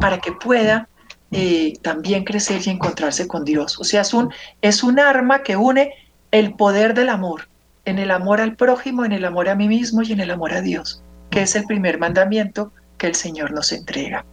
para 0.00 0.18
que 0.18 0.32
pueda 0.32 0.88
eh, 1.30 1.74
también 1.82 2.24
crecer 2.24 2.60
y 2.64 2.70
encontrarse 2.70 3.26
con 3.28 3.44
Dios. 3.44 3.78
O 3.78 3.84
sea, 3.84 4.02
es 4.02 4.14
un, 4.14 4.32
es 4.62 4.82
un 4.82 4.98
arma 4.98 5.42
que 5.42 5.56
une 5.56 5.92
el 6.30 6.54
poder 6.54 6.94
del 6.94 7.08
amor, 7.08 7.48
en 7.86 7.98
el 7.98 8.10
amor 8.10 8.40
al 8.40 8.56
prójimo, 8.56 9.04
en 9.04 9.12
el 9.12 9.24
amor 9.24 9.48
a 9.48 9.54
mí 9.54 9.68
mismo 9.68 10.02
y 10.02 10.12
en 10.12 10.20
el 10.20 10.30
amor 10.30 10.52
a 10.52 10.60
Dios, 10.60 11.02
que 11.30 11.42
es 11.42 11.56
el 11.56 11.64
primer 11.64 11.98
mandamiento 11.98 12.72
que 12.98 13.06
el 13.06 13.14
Señor 13.14 13.52
nos 13.52 13.72
entrega. 13.72 14.24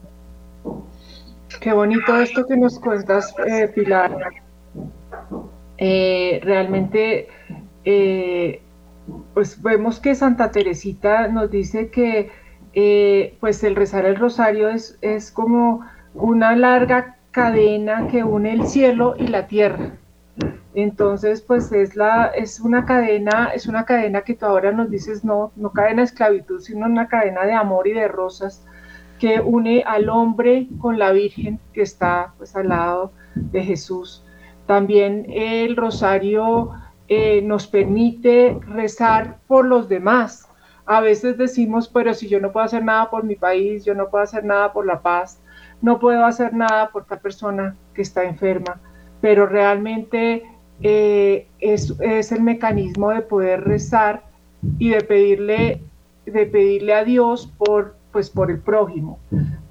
Qué 1.62 1.72
bonito 1.72 2.20
esto 2.20 2.46
que 2.46 2.58
nos 2.58 2.80
cuentas, 2.80 3.34
eh, 3.48 3.68
Pilar. 3.74 4.18
Eh, 5.78 6.42
realmente, 6.44 7.28
eh, 7.86 8.62
pues 9.34 9.62
vemos 9.62 10.00
que 10.00 10.16
Santa 10.16 10.52
Teresita 10.52 11.28
nos 11.28 11.50
dice 11.52 11.90
que 11.90 12.32
pues 13.40 13.64
el 13.64 13.76
rezar 13.76 14.06
el 14.06 14.16
rosario 14.16 14.68
es, 14.68 14.98
es 15.02 15.32
como 15.32 15.86
una 16.16 16.56
larga 16.56 17.18
cadena 17.30 18.08
que 18.08 18.24
une 18.24 18.52
el 18.52 18.66
cielo 18.66 19.16
y 19.18 19.28
la 19.28 19.46
tierra. 19.46 19.92
Entonces, 20.76 21.42
pues 21.42 21.72
es 21.72 21.96
la, 21.96 22.28
es 22.28 22.60
una 22.60 22.86
cadena, 22.86 23.52
es 23.54 23.68
una 23.68 23.86
cadena 23.86 24.22
que 24.22 24.34
tú 24.34 24.46
ahora 24.46 24.72
nos 24.72 24.90
dices, 24.90 25.24
no, 25.24 25.52
no 25.56 25.72
cadena 25.72 26.02
de 26.02 26.06
esclavitud, 26.06 26.60
sino 26.60 26.88
una 26.88 27.08
cadena 27.08 27.46
de 27.46 27.54
amor 27.54 27.88
y 27.88 27.94
de 27.94 28.08
rosas 28.08 28.66
que 29.20 29.40
une 29.40 29.84
al 29.86 30.10
hombre 30.10 30.68
con 30.80 30.98
la 30.98 31.12
Virgen 31.12 31.60
que 31.74 31.82
está 31.82 32.34
pues 32.38 32.56
al 32.56 32.70
lado 32.70 33.12
de 33.36 33.64
Jesús. 33.64 34.26
También 34.66 35.26
el 35.30 35.76
rosario 35.76 36.72
eh, 37.08 37.42
nos 37.42 37.68
permite 37.68 38.60
rezar 38.68 39.38
por 39.48 39.66
los 39.66 39.88
demás. 39.88 40.50
A 40.86 41.02
veces 41.02 41.38
decimos, 41.38 41.88
pero 41.88 42.14
si 42.14 42.28
yo 42.28 42.40
no 42.40 42.52
puedo 42.52 42.66
hacer 42.66 42.84
nada 42.84 43.10
por 43.10 43.24
mi 43.24 43.36
país, 43.36 43.86
yo 43.86 43.94
no 43.94 44.10
puedo 44.10 44.24
hacer 44.24 44.44
nada 44.44 44.74
por 44.74 44.86
la 44.86 45.02
paz, 45.02 45.40
no 45.82 46.00
puedo 46.00 46.26
hacer 46.26 46.54
nada 46.54 46.90
por 46.90 47.04
esta 47.04 47.20
persona 47.20 47.76
que 47.94 48.02
está 48.02 48.24
enferma, 48.24 48.80
pero 49.22 49.46
realmente 49.46 50.44
eh, 50.82 51.48
es, 51.60 51.94
el 52.32 52.42
mecanismo 52.42 53.12
de 53.12 53.22
poder 53.22 53.64
rezar 53.64 54.24
y 54.80 54.90
de 54.90 55.02
pedirle, 55.02 55.82
de 56.26 56.46
pedirle 56.46 56.94
a 56.94 57.04
Dios 57.04 57.52
por 57.58 57.96
pues 58.14 58.30
por 58.30 58.50
el 58.50 58.60
prójimo. 58.60 59.20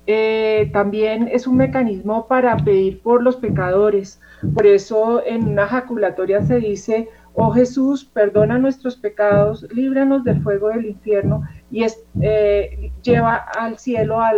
Eh, 0.07 0.69
también 0.73 1.29
es 1.33 1.47
un 1.47 1.57
mecanismo 1.57 2.27
para 2.27 2.57
pedir 2.57 3.01
por 3.01 3.23
los 3.23 3.37
pecadores. 3.37 4.21
Por 4.53 4.67
eso 4.67 5.25
en 5.25 5.49
una 5.49 5.69
jaculatoria 5.69 6.43
se 6.43 6.59
dice, 6.59 7.09
oh 7.35 7.53
Jesús, 7.53 8.05
perdona 8.05 8.59
nuestros 8.59 8.97
pecados, 8.97 9.67
líbranos 9.73 10.25
del 10.25 10.43
fuego 10.43 10.69
del 10.69 10.87
infierno 10.87 11.49
y 11.71 11.87
eh, 12.21 12.91
lleva 13.03 13.37
al 13.37 13.79
cielo 13.79 14.21
a, 14.21 14.33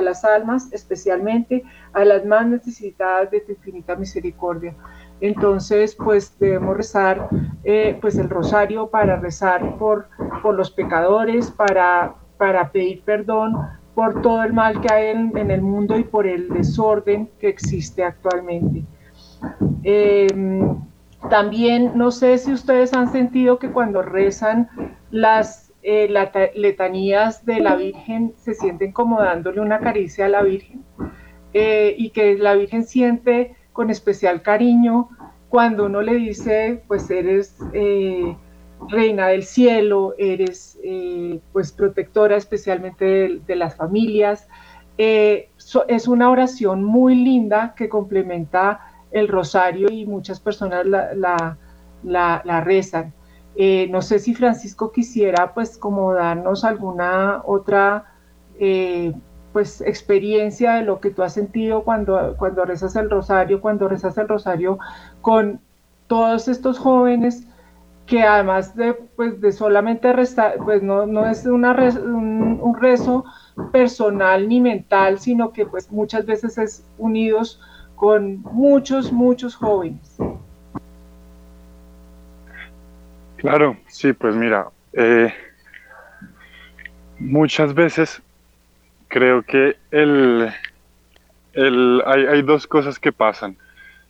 las 0.00 0.24
almas, 0.24 0.72
especialmente 0.72 1.62
a 1.92 2.06
las 2.06 2.24
más 2.24 2.46
necesitadas 2.46 3.30
de 3.30 3.40
tu 3.42 3.52
infinita 3.52 3.94
misericordia. 3.94 4.74
Entonces, 5.20 5.96
pues 5.96 6.38
debemos 6.38 6.76
rezar 6.76 7.28
eh, 7.64 7.98
pues 8.00 8.16
el 8.16 8.28
rosario 8.28 8.88
para 8.88 9.16
rezar 9.16 9.76
por, 9.76 10.08
por 10.42 10.54
los 10.54 10.70
pecadores, 10.70 11.50
para, 11.50 12.14
para 12.36 12.70
pedir 12.70 13.02
perdón 13.02 13.54
por 13.94 14.22
todo 14.22 14.44
el 14.44 14.52
mal 14.52 14.80
que 14.80 14.92
hay 14.92 15.08
en, 15.08 15.50
el 15.50 15.60
mundo 15.60 15.98
y 15.98 16.04
por 16.04 16.24
el 16.28 16.50
desorden 16.50 17.28
que 17.40 17.48
existe 17.48 18.04
actualmente. 18.04 18.84
Em, 19.82 20.80
también 21.28 21.92
no 21.96 22.12
sé 22.12 22.38
si 22.38 22.52
ustedes 22.52 22.94
han 22.94 23.10
sentido 23.10 23.58
que 23.58 23.72
cuando 23.72 24.02
rezan 24.02 24.68
las 25.10 25.72
eh, 25.82 26.08
letanías 26.54 27.44
de 27.44 27.58
la 27.58 27.74
Virgen 27.74 28.34
se 28.36 28.54
sienten 28.54 28.92
como 28.92 29.20
dándole 29.20 29.60
una 29.60 29.80
caricia 29.80 30.26
a 30.26 30.28
la 30.28 30.42
Virgen 30.42 30.84
eh, 31.52 31.94
y 31.98 32.10
que 32.10 32.36
la 32.38 32.54
Virgen 32.54 32.84
siente 32.84 33.56
con 33.78 33.90
especial 33.90 34.42
cariño 34.42 35.08
cuando 35.48 35.86
uno 35.86 36.02
le 36.02 36.16
dice, 36.16 36.82
pues 36.88 37.08
eres 37.10 37.54
eh, 37.72 38.36
reina 38.88 39.28
del 39.28 39.44
cielo, 39.44 40.16
eres 40.18 40.80
eh, 40.82 41.38
pues 41.52 41.70
protectora 41.70 42.36
especialmente 42.36 43.40
de, 43.46 43.54
las 43.54 43.76
familias. 43.76 44.48
Eh, 44.98 45.50
es 45.86 46.08
una 46.08 46.28
oración 46.28 46.82
muy 46.82 47.14
linda 47.14 47.74
que 47.76 47.88
complementa 47.88 48.80
el 49.12 49.28
rosario 49.28 49.88
y 49.92 50.06
muchas 50.06 50.40
personas 50.40 50.84
la, 50.84 51.56
la, 52.02 52.60
rezan. 52.64 53.14
no 53.90 54.02
sé 54.02 54.18
si 54.18 54.34
Francisco 54.34 54.90
quisiera 54.90 55.54
pues 55.54 55.78
como 55.78 56.12
darnos 56.14 56.64
alguna 56.64 57.42
otra 57.44 58.06
pues 59.58 59.80
experiencia 59.80 60.74
de 60.74 60.82
lo 60.82 61.00
que 61.00 61.10
tú 61.10 61.24
has 61.24 61.34
sentido 61.34 61.82
cuando, 61.82 62.36
cuando 62.38 62.64
rezas 62.64 62.94
el 62.94 63.10
rosario, 63.10 63.60
cuando 63.60 63.88
rezas 63.88 64.16
el 64.16 64.28
rosario 64.28 64.78
con 65.20 65.58
todos 66.06 66.46
estos 66.46 66.78
jóvenes 66.78 67.44
que 68.06 68.22
además 68.22 68.76
de, 68.76 68.94
pues, 68.94 69.40
de 69.40 69.50
solamente 69.50 70.12
rezar, 70.12 70.58
pues 70.64 70.80
no, 70.80 71.06
no 71.06 71.28
es 71.28 71.44
una 71.44 71.72
un, 71.72 72.76
rezo 72.80 73.24
personal 73.72 74.48
ni 74.48 74.60
mental, 74.60 75.18
sino 75.18 75.52
que 75.52 75.66
pues 75.66 75.90
muchas 75.90 76.24
veces 76.24 76.56
es 76.56 76.86
unidos 76.96 77.60
con 77.96 78.40
muchos, 78.42 79.10
muchos 79.10 79.56
jóvenes. 79.56 80.18
Claro, 83.38 83.76
sí, 83.88 84.12
pues 84.12 84.36
mira, 84.36 84.68
eh, 84.92 85.34
muchas 87.18 87.74
veces 87.74 88.22
creo 89.08 89.42
que 89.42 89.76
el, 89.90 90.52
el, 91.54 92.02
hay, 92.06 92.26
hay, 92.26 92.42
dos 92.42 92.66
cosas 92.66 92.98
que 92.98 93.12
pasan. 93.12 93.56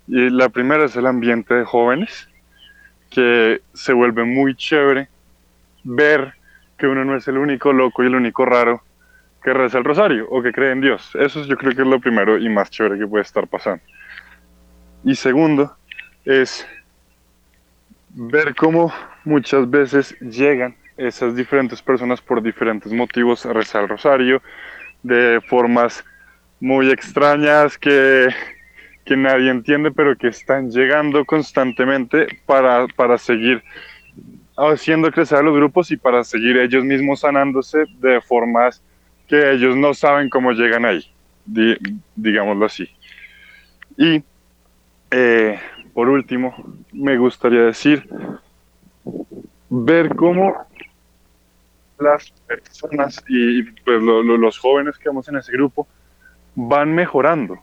Y 0.07 0.31
la 0.31 0.49
primera 0.49 0.85
es 0.85 0.97
el 0.97 1.07
ambiente 1.07 1.55
de 1.55 1.65
jóvenes, 1.65 2.29
que 3.11 3.61
se 3.73 3.93
vuelve 3.93 4.25
muy 4.25 4.55
chévere 4.55 5.09
ver 5.85 6.35
que 6.77 6.87
uno 6.87 7.05
no 7.05 7.17
es 7.17 7.27
el 7.29 7.39
único 7.39 7.73
loco 7.73 8.03
y 8.03 8.07
el 8.07 8.15
único 8.15 8.45
raro 8.45 8.83
que 9.43 9.53
reza 9.53 9.79
el 9.79 9.85
rosario 9.85 10.27
o 10.31 10.43
que 10.43 10.53
cree 10.53 10.73
en 10.73 10.81
Dios. 10.81 11.11
Eso 11.15 11.45
yo 11.45 11.57
creo 11.57 11.75
que 11.75 11.83
es 11.83 11.89
lo 11.89 12.01
primero 12.01 12.39
y 12.39 12.49
más 12.49 12.71
chévere 12.71 12.99
que 12.99 13.07
puede 13.07 13.23
estar 13.23 13.47
pasando. 13.47 13.83
Y 15.05 15.15
segundo 15.15 15.77
es 16.25 16.67
ver 18.11 18.55
cómo 18.55 18.93
muchas 19.25 19.69
veces 19.71 20.19
llegan 20.21 20.77
esas 20.97 21.37
diferentes 21.37 21.81
personas 21.81 22.21
por 22.21 22.43
diferentes 22.43 22.93
motivos 22.93 23.47
a 23.47 23.53
rezar 23.53 23.85
el 23.85 23.89
rosario, 23.89 24.43
de 25.09 25.41
formas 25.41 26.05
muy 26.61 26.91
extrañas 26.91 27.77
que, 27.79 28.29
que 29.05 29.17
nadie 29.17 29.51
entiende, 29.51 29.91
pero 29.91 30.17
que 30.17 30.29
están 30.29 30.71
llegando 30.71 31.25
constantemente 31.25 32.27
para, 32.47 32.87
para 32.89 33.19
seguir 33.19 33.63
haciendo 34.57 35.11
crecer 35.11 35.39
a 35.39 35.43
los 35.43 35.55
grupos 35.55 35.91
y 35.91 35.97
para 35.97 36.25
seguir 36.25 36.57
ellos 36.59 36.85
mismos 36.85 37.21
sanándose 37.21 37.85
de 38.01 38.21
formas 38.21 38.83
que 39.29 39.53
ellos 39.53 39.77
no 39.77 39.95
saben 39.95 40.29
cómo 40.29 40.53
llegan 40.53 40.85
ahí, 40.85 41.05
digámoslo 42.17 42.67
así. 42.67 42.89
Y 43.97 44.23
eh, 45.11 45.59
por 45.95 46.09
último, 46.09 46.55
me 46.93 47.17
gustaría 47.17 47.63
decir, 47.63 48.09
ver 49.69 50.15
cómo 50.15 50.55
las 52.01 52.31
personas 52.47 53.25
y 53.29 53.63
pues 53.63 54.03
los 54.03 54.59
jóvenes 54.59 54.99
que 54.99 55.09
vamos 55.09 55.29
en 55.29 55.37
ese 55.37 55.53
grupo 55.53 55.87
van 56.55 56.95
mejorando. 56.95 57.59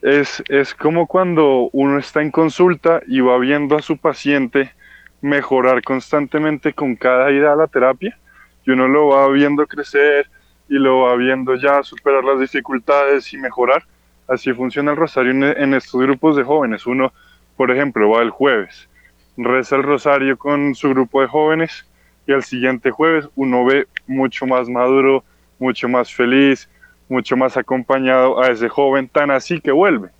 Es, 0.00 0.42
es 0.48 0.74
como 0.74 1.06
cuando 1.06 1.70
uno 1.72 1.98
está 1.98 2.22
en 2.22 2.30
consulta 2.30 3.02
y 3.06 3.20
va 3.20 3.38
viendo 3.38 3.76
a 3.76 3.82
su 3.82 3.96
paciente 3.96 4.72
mejorar 5.20 5.82
constantemente 5.82 6.72
con 6.72 6.96
cada 6.96 7.30
ida 7.30 7.52
a 7.52 7.56
la 7.56 7.68
terapia 7.68 8.18
y 8.64 8.72
uno 8.72 8.88
lo 8.88 9.08
va 9.08 9.28
viendo 9.28 9.66
crecer 9.66 10.28
y 10.68 10.74
lo 10.74 11.02
va 11.02 11.16
viendo 11.16 11.54
ya 11.54 11.82
superar 11.82 12.24
las 12.24 12.40
dificultades 12.40 13.32
y 13.32 13.38
mejorar. 13.38 13.84
Así 14.26 14.52
funciona 14.52 14.92
el 14.92 14.96
rosario 14.96 15.30
en, 15.30 15.44
en 15.44 15.74
estos 15.74 16.00
grupos 16.00 16.36
de 16.36 16.42
jóvenes. 16.42 16.86
Uno, 16.86 17.12
por 17.56 17.70
ejemplo, 17.70 18.10
va 18.10 18.22
el 18.22 18.30
jueves, 18.30 18.88
reza 19.36 19.76
el 19.76 19.82
rosario 19.82 20.36
con 20.36 20.74
su 20.74 20.90
grupo 20.90 21.20
de 21.20 21.28
jóvenes 21.28 21.86
y 22.26 22.32
al 22.32 22.42
siguiente 22.42 22.90
jueves 22.90 23.28
uno 23.34 23.64
ve 23.64 23.86
mucho 24.06 24.46
más 24.46 24.68
maduro, 24.68 25.24
mucho 25.58 25.88
más 25.88 26.12
feliz, 26.12 26.68
mucho 27.08 27.36
más 27.36 27.56
acompañado 27.56 28.40
a 28.40 28.48
ese 28.48 28.68
joven, 28.68 29.08
tan 29.08 29.30
así 29.30 29.60
que 29.60 29.72
vuelve, 29.72 30.10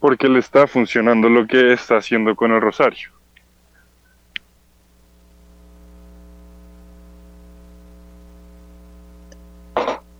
porque 0.00 0.28
le 0.28 0.38
está 0.38 0.66
funcionando 0.66 1.28
lo 1.28 1.46
que 1.46 1.72
está 1.72 1.98
haciendo 1.98 2.34
con 2.34 2.52
el 2.52 2.60
rosario. 2.60 3.10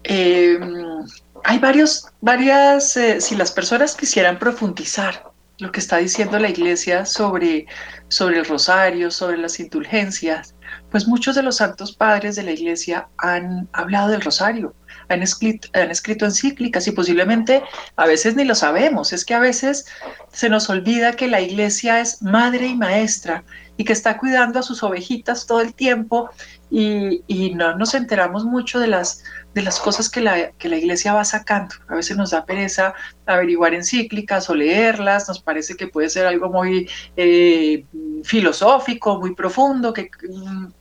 Em, 0.05 1.05
hay 1.45 1.59
varios, 1.59 2.09
varias, 2.20 2.97
eh, 2.97 3.20
si 3.20 3.36
las 3.36 3.53
personas 3.53 3.95
quisieran 3.95 4.38
profundizar 4.38 5.30
lo 5.61 5.70
que 5.72 5.80
está 5.80 5.98
diciendo 5.98 6.38
la 6.38 6.48
iglesia 6.48 7.04
sobre, 7.04 7.66
sobre 8.08 8.38
el 8.38 8.44
rosario, 8.44 9.11
sobre 9.11 9.36
las 9.36 9.61
indulgencias, 9.61 10.54
pues 10.90 11.06
muchos 11.06 11.34
de 11.36 11.42
los 11.42 11.56
santos 11.56 11.94
padres 11.94 12.36
de 12.36 12.42
la 12.42 12.52
iglesia 12.52 13.08
han 13.18 13.68
hablado 13.72 14.08
del 14.08 14.20
rosario, 14.20 14.74
han 15.08 15.22
escrito, 15.22 15.68
han 15.72 15.90
escrito 15.90 16.24
encíclicas 16.24 16.86
y 16.86 16.92
posiblemente 16.92 17.62
a 17.96 18.06
veces 18.06 18.36
ni 18.36 18.44
lo 18.44 18.54
sabemos. 18.54 19.12
Es 19.12 19.24
que 19.24 19.34
a 19.34 19.40
veces 19.40 19.86
se 20.32 20.48
nos 20.48 20.68
olvida 20.70 21.12
que 21.12 21.28
la 21.28 21.40
iglesia 21.40 22.00
es 22.00 22.22
madre 22.22 22.66
y 22.66 22.76
maestra 22.76 23.44
y 23.76 23.84
que 23.84 23.92
está 23.92 24.18
cuidando 24.18 24.58
a 24.58 24.62
sus 24.62 24.82
ovejitas 24.82 25.46
todo 25.46 25.61
el 25.61 25.74
tiempo 25.74 26.30
y, 26.70 27.52
no 27.54 27.76
nos 27.76 27.94
enteramos 27.94 28.44
mucho 28.44 28.78
de 28.78 28.86
las, 28.86 29.24
de 29.54 29.62
las 29.62 29.80
cosas 29.80 30.08
que 30.08 30.20
la, 30.20 30.52
que 30.52 30.68
la 30.68 30.76
iglesia 30.76 31.12
va 31.12 31.24
sacando. 31.24 31.74
A 31.88 31.96
veces 31.96 32.16
nos 32.16 32.30
da 32.30 32.46
pereza 32.46 32.94
averiguar 33.26 33.74
encíclicas 33.74 34.48
o 34.48 34.54
leerlas, 34.54 35.28
nos 35.28 35.40
parece 35.40 35.76
que 35.76 35.88
puede 35.88 36.08
ser 36.08 36.26
algo 36.26 36.48
muy 36.48 36.88
eh, 37.16 37.84
filosófico, 38.22 39.18
muy 39.18 39.34
profundo, 39.34 39.92
que, 39.92 40.10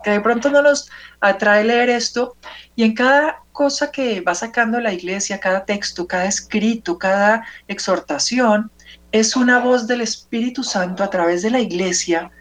que 0.03 0.11
de 0.11 0.21
pronto 0.21 0.51
no 0.51 0.61
nos 0.61 0.89
atrae 1.21 1.63
leer 1.63 1.89
esto. 1.89 2.35
Y 2.75 2.83
en 2.83 2.93
cada 2.93 3.43
cosa 3.51 3.91
que 3.91 4.21
va 4.21 4.35
sacando 4.35 4.79
la 4.79 4.93
iglesia, 4.93 5.39
cada 5.39 5.65
texto, 5.65 6.07
cada 6.07 6.25
escrito, 6.25 6.99
cada 6.99 7.45
exhortación, 7.67 8.71
es 9.11 9.35
una 9.35 9.59
voz 9.59 9.87
del 9.87 10.01
Espíritu 10.01 10.63
Santo 10.63 11.03
a 11.03 11.09
través 11.09 11.41
de 11.41 11.49
la 11.49 11.59
iglesia 11.59 12.31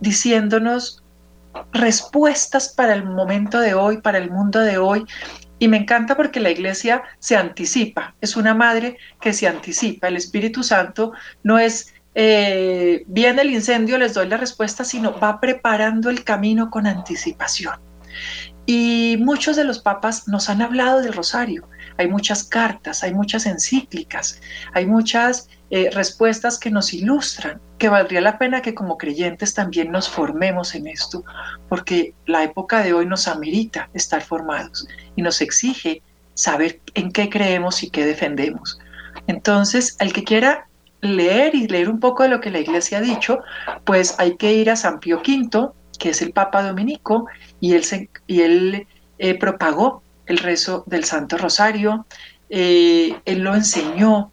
diciéndonos 0.00 1.02
respuestas 1.72 2.68
para 2.70 2.94
el 2.94 3.04
momento 3.04 3.60
de 3.60 3.74
hoy, 3.74 3.98
para 3.98 4.18
el 4.18 4.30
mundo 4.30 4.60
de 4.60 4.78
hoy. 4.78 5.04
Y 5.58 5.68
me 5.68 5.78
encanta 5.78 6.16
porque 6.16 6.40
la 6.40 6.50
iglesia 6.50 7.02
se 7.18 7.36
anticipa, 7.36 8.14
es 8.20 8.36
una 8.36 8.54
madre 8.54 8.96
que 9.20 9.32
se 9.32 9.48
anticipa. 9.48 10.08
El 10.08 10.16
Espíritu 10.16 10.62
Santo 10.62 11.12
no 11.42 11.58
es, 11.58 11.94
eh, 12.14 13.04
viene 13.08 13.42
el 13.42 13.50
incendio, 13.50 13.98
les 13.98 14.14
doy 14.14 14.28
la 14.28 14.36
respuesta, 14.36 14.84
sino 14.84 15.18
va 15.18 15.40
preparando 15.40 16.10
el 16.10 16.22
camino 16.22 16.70
con 16.70 16.86
anticipación. 16.86 17.80
Y 18.66 19.16
muchos 19.18 19.56
de 19.56 19.64
los 19.64 19.78
papas 19.78 20.28
nos 20.28 20.48
han 20.50 20.62
hablado 20.62 21.00
del 21.00 21.14
rosario. 21.14 21.68
Hay 21.96 22.06
muchas 22.06 22.44
cartas, 22.44 23.02
hay 23.02 23.14
muchas 23.14 23.46
encíclicas, 23.46 24.40
hay 24.74 24.86
muchas 24.86 25.48
eh, 25.70 25.90
respuestas 25.92 26.58
que 26.58 26.70
nos 26.70 26.94
ilustran, 26.94 27.60
que 27.76 27.88
valdría 27.88 28.20
la 28.20 28.38
pena 28.38 28.62
que 28.62 28.74
como 28.74 28.96
creyentes 28.96 29.52
también 29.52 29.92
nos 29.92 30.08
formemos 30.08 30.74
en 30.74 30.86
esto, 30.86 31.24
porque 31.68 32.14
la 32.26 32.42
época 32.42 32.82
de 32.82 32.94
hoy 32.94 33.04
nos 33.06 33.28
amerita 33.28 33.90
estar 33.92 34.22
formados 34.22 34.88
y 35.14 35.22
nos 35.22 35.40
exige 35.40 36.02
saber 36.34 36.80
en 36.94 37.12
qué 37.12 37.28
creemos 37.28 37.82
y 37.82 37.90
qué 37.90 38.06
defendemos. 38.06 38.78
Entonces, 39.26 39.96
al 39.98 40.12
que 40.12 40.24
quiera 40.24 40.68
leer 41.00 41.54
y 41.54 41.68
leer 41.68 41.88
un 41.88 42.00
poco 42.00 42.22
de 42.22 42.28
lo 42.30 42.40
que 42.40 42.50
la 42.50 42.60
iglesia 42.60 42.98
ha 42.98 43.02
dicho, 43.02 43.40
pues 43.84 44.14
hay 44.18 44.36
que 44.36 44.52
ir 44.52 44.70
a 44.70 44.76
San 44.76 45.00
Pío 45.00 45.18
V, 45.18 45.68
que 45.98 46.10
es 46.10 46.22
el 46.22 46.32
Papa 46.32 46.62
Dominico, 46.62 47.26
y 47.60 47.74
él, 47.74 48.08
y 48.26 48.40
él 48.40 48.86
eh, 49.18 49.38
propagó 49.38 50.02
el 50.26 50.38
rezo 50.38 50.84
del 50.86 51.04
Santo 51.04 51.36
Rosario, 51.36 52.06
eh, 52.50 53.20
él 53.24 53.40
lo 53.40 53.54
enseñó, 53.54 54.30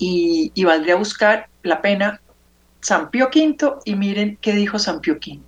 y, 0.00 0.64
valdría 0.64 0.96
buscar 0.96 1.48
la 1.62 1.82
pena 1.82 2.20
San 2.80 3.10
Pío 3.10 3.28
V 3.32 3.74
y 3.84 3.94
miren 3.94 4.38
qué 4.40 4.54
dijo 4.54 4.78
San 4.78 5.00
Pío 5.00 5.14
V. 5.14 5.40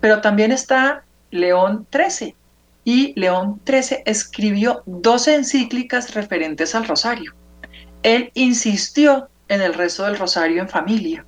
Pero 0.00 0.20
también 0.20 0.52
está 0.52 1.04
León 1.30 1.86
XIII 1.92 2.34
y 2.84 3.12
León 3.20 3.60
XIII 3.66 4.02
escribió 4.06 4.82
dos 4.86 5.26
encíclicas 5.28 6.14
referentes 6.14 6.74
al 6.74 6.86
rosario. 6.86 7.34
Él 8.02 8.30
insistió 8.34 9.28
en 9.48 9.60
el 9.60 9.74
rezo 9.74 10.04
del 10.04 10.16
rosario 10.16 10.62
en 10.62 10.68
familia. 10.68 11.26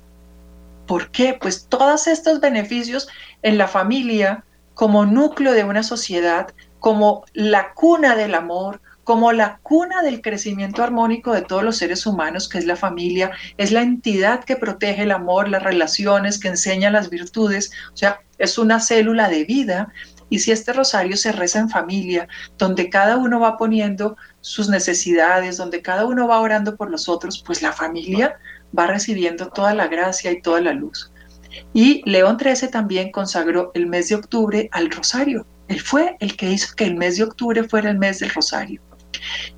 ¿Por 0.87 1.11
qué? 1.11 1.37
Pues 1.39 1.67
todos 1.67 2.07
estos 2.07 2.39
beneficios 2.39 3.09
en 3.41 3.57
la 3.57 3.67
familia 3.67 4.43
como 4.73 5.05
núcleo 5.05 5.53
de 5.53 5.65
una 5.65 5.83
sociedad, 5.83 6.53
como 6.79 7.25
la 7.33 7.73
cuna 7.73 8.15
del 8.15 8.33
amor, 8.33 8.81
como 9.03 9.33
la 9.33 9.59
cuna 9.63 10.01
del 10.01 10.21
crecimiento 10.21 10.83
armónico 10.83 11.33
de 11.33 11.41
todos 11.41 11.63
los 11.63 11.77
seres 11.77 12.05
humanos, 12.05 12.47
que 12.47 12.57
es 12.57 12.65
la 12.65 12.75
familia, 12.75 13.31
es 13.57 13.71
la 13.71 13.81
entidad 13.81 14.43
que 14.43 14.55
protege 14.55 15.03
el 15.03 15.11
amor, 15.11 15.49
las 15.49 15.63
relaciones, 15.63 16.39
que 16.39 16.47
enseña 16.47 16.89
las 16.89 17.09
virtudes, 17.09 17.71
o 17.93 17.97
sea, 17.97 18.21
es 18.37 18.57
una 18.57 18.79
célula 18.79 19.29
de 19.29 19.43
vida. 19.43 19.93
Y 20.29 20.39
si 20.39 20.51
este 20.51 20.73
rosario 20.73 21.15
se 21.17 21.31
reza 21.31 21.59
en 21.59 21.69
familia, 21.69 22.27
donde 22.57 22.89
cada 22.89 23.17
uno 23.17 23.39
va 23.39 23.57
poniendo 23.57 24.17
sus 24.41 24.69
necesidades, 24.69 25.57
donde 25.57 25.81
cada 25.81 26.05
uno 26.05 26.27
va 26.27 26.39
orando 26.39 26.75
por 26.75 26.89
los 26.89 27.07
otros, 27.07 27.43
pues 27.45 27.61
la 27.61 27.71
familia 27.71 28.37
va 28.77 28.87
recibiendo 28.87 29.49
toda 29.49 29.75
la 29.75 29.87
gracia 29.87 30.31
y 30.31 30.41
toda 30.41 30.61
la 30.61 30.73
luz. 30.73 31.11
Y 31.73 32.01
León 32.09 32.37
XIII 32.39 32.69
también 32.69 33.11
consagró 33.11 33.71
el 33.75 33.85
mes 33.85 34.09
de 34.09 34.15
octubre 34.15 34.69
al 34.71 34.89
rosario. 34.89 35.45
Él 35.67 35.79
fue 35.81 36.17
el 36.19 36.35
que 36.35 36.49
hizo 36.49 36.73
que 36.75 36.85
el 36.85 36.95
mes 36.95 37.17
de 37.17 37.23
octubre 37.25 37.63
fuera 37.63 37.91
el 37.91 37.99
mes 37.99 38.19
del 38.19 38.31
rosario 38.31 38.81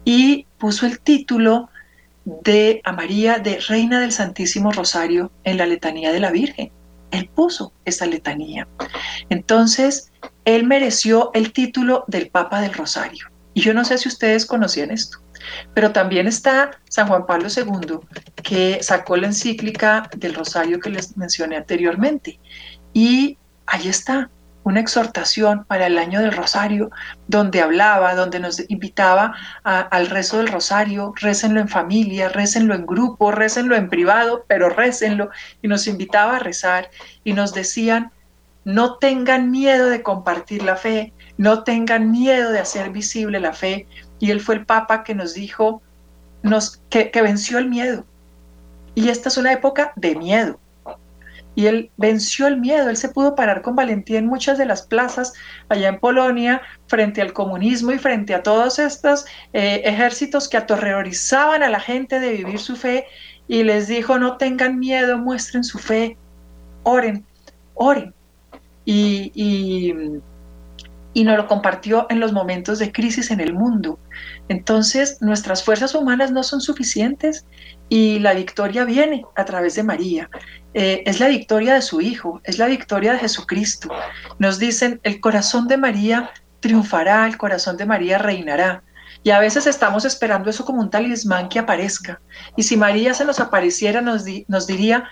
y 0.03 0.45
puso 0.57 0.85
el 0.85 0.99
título 0.99 1.69
de 2.25 2.81
a 2.83 2.91
María 2.91 3.39
de 3.39 3.59
Reina 3.59 3.99
del 3.99 4.11
Santísimo 4.11 4.71
Rosario 4.71 5.31
en 5.43 5.57
la 5.57 5.65
letanía 5.65 6.11
de 6.11 6.19
la 6.19 6.31
Virgen. 6.31 6.71
Él 7.11 7.29
puso 7.33 7.71
esa 7.85 8.05
letanía. 8.05 8.67
Entonces, 9.29 10.11
él 10.43 10.65
mereció 10.65 11.31
el 11.33 11.53
título 11.53 12.03
del 12.07 12.29
Papa 12.29 12.61
del 12.61 12.73
Rosario. 12.73 13.29
Y 13.53 13.61
yo 13.61 13.73
no 13.73 13.85
sé 13.85 13.97
si 13.97 14.09
ustedes 14.09 14.45
conocían 14.45 14.91
esto, 14.91 15.19
pero 15.73 15.93
también 15.93 16.27
está 16.27 16.71
San 16.89 17.07
Juan 17.07 17.25
Pablo 17.25 17.47
II, 17.47 17.99
que 18.43 18.83
sacó 18.83 19.15
la 19.15 19.27
encíclica 19.27 20.09
del 20.17 20.33
Rosario 20.33 20.79
que 20.79 20.89
les 20.89 21.15
mencioné 21.15 21.55
anteriormente. 21.55 22.39
Y 22.91 23.37
ahí 23.65 23.87
está, 23.87 24.29
una 24.65 24.79
exhortación 24.79 25.63
para 25.63 25.85
el 25.85 25.97
año 25.99 26.19
del 26.19 26.33
rosario, 26.33 26.89
donde 27.27 27.61
hablaba, 27.61 28.15
donde 28.15 28.39
nos 28.39 28.67
invitaba 28.67 29.35
al 29.63 30.09
rezo 30.09 30.39
del 30.39 30.47
rosario, 30.47 31.13
récenlo 31.21 31.61
en 31.61 31.69
familia, 31.69 32.29
récenlo 32.29 32.73
en 32.73 32.87
grupo, 32.87 33.31
récenlo 33.31 33.75
en 33.75 33.89
privado, 33.89 34.43
pero 34.47 34.69
récenlo, 34.69 35.29
y 35.61 35.67
nos 35.67 35.85
invitaba 35.85 36.37
a 36.37 36.39
rezar 36.39 36.89
y 37.23 37.33
nos 37.33 37.53
decían, 37.53 38.11
no 38.63 38.97
tengan 38.97 39.51
miedo 39.51 39.87
de 39.87 40.01
compartir 40.01 40.63
la 40.63 40.75
fe, 40.75 41.13
no 41.37 41.63
tengan 41.63 42.09
miedo 42.09 42.51
de 42.51 42.59
hacer 42.59 42.89
visible 42.89 43.39
la 43.39 43.53
fe. 43.53 43.87
Y 44.17 44.31
él 44.31 44.41
fue 44.41 44.55
el 44.55 44.65
Papa 44.65 45.03
que 45.03 45.13
nos 45.13 45.35
dijo 45.35 45.83
nos, 46.41 46.81
que 46.89 47.21
venció 47.21 47.59
el 47.59 47.69
miedo. 47.69 48.03
Y 48.95 49.09
esta 49.09 49.29
es 49.29 49.37
una 49.37 49.53
época 49.53 49.93
de 49.95 50.15
miedo, 50.15 50.59
y 51.55 51.67
él 51.67 51.89
venció 51.97 52.47
el 52.47 52.59
miedo, 52.59 52.89
él 52.89 52.97
se 52.97 53.09
pudo 53.09 53.33
parar 53.33 53.61
con 53.61 53.75
valentía 53.75 54.19
en 54.19 54.27
muchas 54.27 54.57
de 54.57 54.65
las 54.65 54.83
plazas 54.83 55.33
allá 55.69 55.87
en 55.87 55.99
Polonia 55.99 56.61
frente 56.87 57.21
al 57.21 57.33
comunismo 57.33 57.91
y 57.91 57.97
frente 57.97 58.35
a 58.35 58.43
todos 58.43 58.77
estos 58.77 59.25
eh, 59.53 59.81
ejércitos 59.85 60.49
que 60.49 60.57
aterrorizaban 60.57 61.63
a 61.63 61.69
la 61.69 61.79
gente 61.79 62.19
de 62.19 62.31
vivir 62.31 62.59
su 62.59 62.75
fe 62.75 63.05
y 63.47 63.63
les 63.63 63.87
dijo 63.87 64.19
no 64.19 64.37
tengan 64.37 64.77
miedo, 64.77 65.17
muestren 65.17 65.63
su 65.63 65.79
fe, 65.79 66.17
oren, 66.83 67.25
oren. 67.73 68.13
Y, 68.87 69.31
y, 69.33 70.21
y 71.15 71.23
nos 71.23 71.37
lo 71.37 71.47
compartió 71.47 72.05
en 72.09 72.19
los 72.19 72.33
momentos 72.33 72.77
de 72.77 72.91
crisis 72.91 73.31
en 73.31 73.39
el 73.39 73.53
mundo. 73.53 73.97
Entonces, 74.49 75.21
nuestras 75.21 75.63
fuerzas 75.63 75.95
humanas 75.95 76.31
no 76.31 76.43
son 76.43 76.59
suficientes 76.59 77.45
y 77.89 78.19
la 78.19 78.33
victoria 78.33 78.83
viene 78.85 79.25
a 79.35 79.45
través 79.45 79.75
de 79.75 79.83
María. 79.83 80.29
Eh, 80.73 81.03
es 81.05 81.19
la 81.19 81.27
victoria 81.27 81.75
de 81.75 81.81
su 81.81 82.01
Hijo, 82.01 82.41
es 82.43 82.57
la 82.57 82.65
victoria 82.67 83.13
de 83.13 83.19
Jesucristo. 83.19 83.89
Nos 84.39 84.59
dicen, 84.59 84.99
el 85.03 85.19
corazón 85.19 85.67
de 85.67 85.77
María 85.77 86.31
triunfará, 86.59 87.27
el 87.27 87.37
corazón 87.37 87.77
de 87.77 87.85
María 87.85 88.17
reinará. 88.17 88.83
Y 89.23 89.31
a 89.31 89.39
veces 89.39 89.65
estamos 89.67 90.05
esperando 90.05 90.49
eso 90.49 90.65
como 90.65 90.81
un 90.81 90.89
talismán 90.89 91.49
que 91.49 91.59
aparezca. 91.59 92.19
Y 92.55 92.63
si 92.63 92.77
María 92.77 93.13
se 93.13 93.25
nos 93.25 93.39
apareciera, 93.39 94.01
nos, 94.01 94.23
nos 94.47 94.67
diría, 94.67 95.09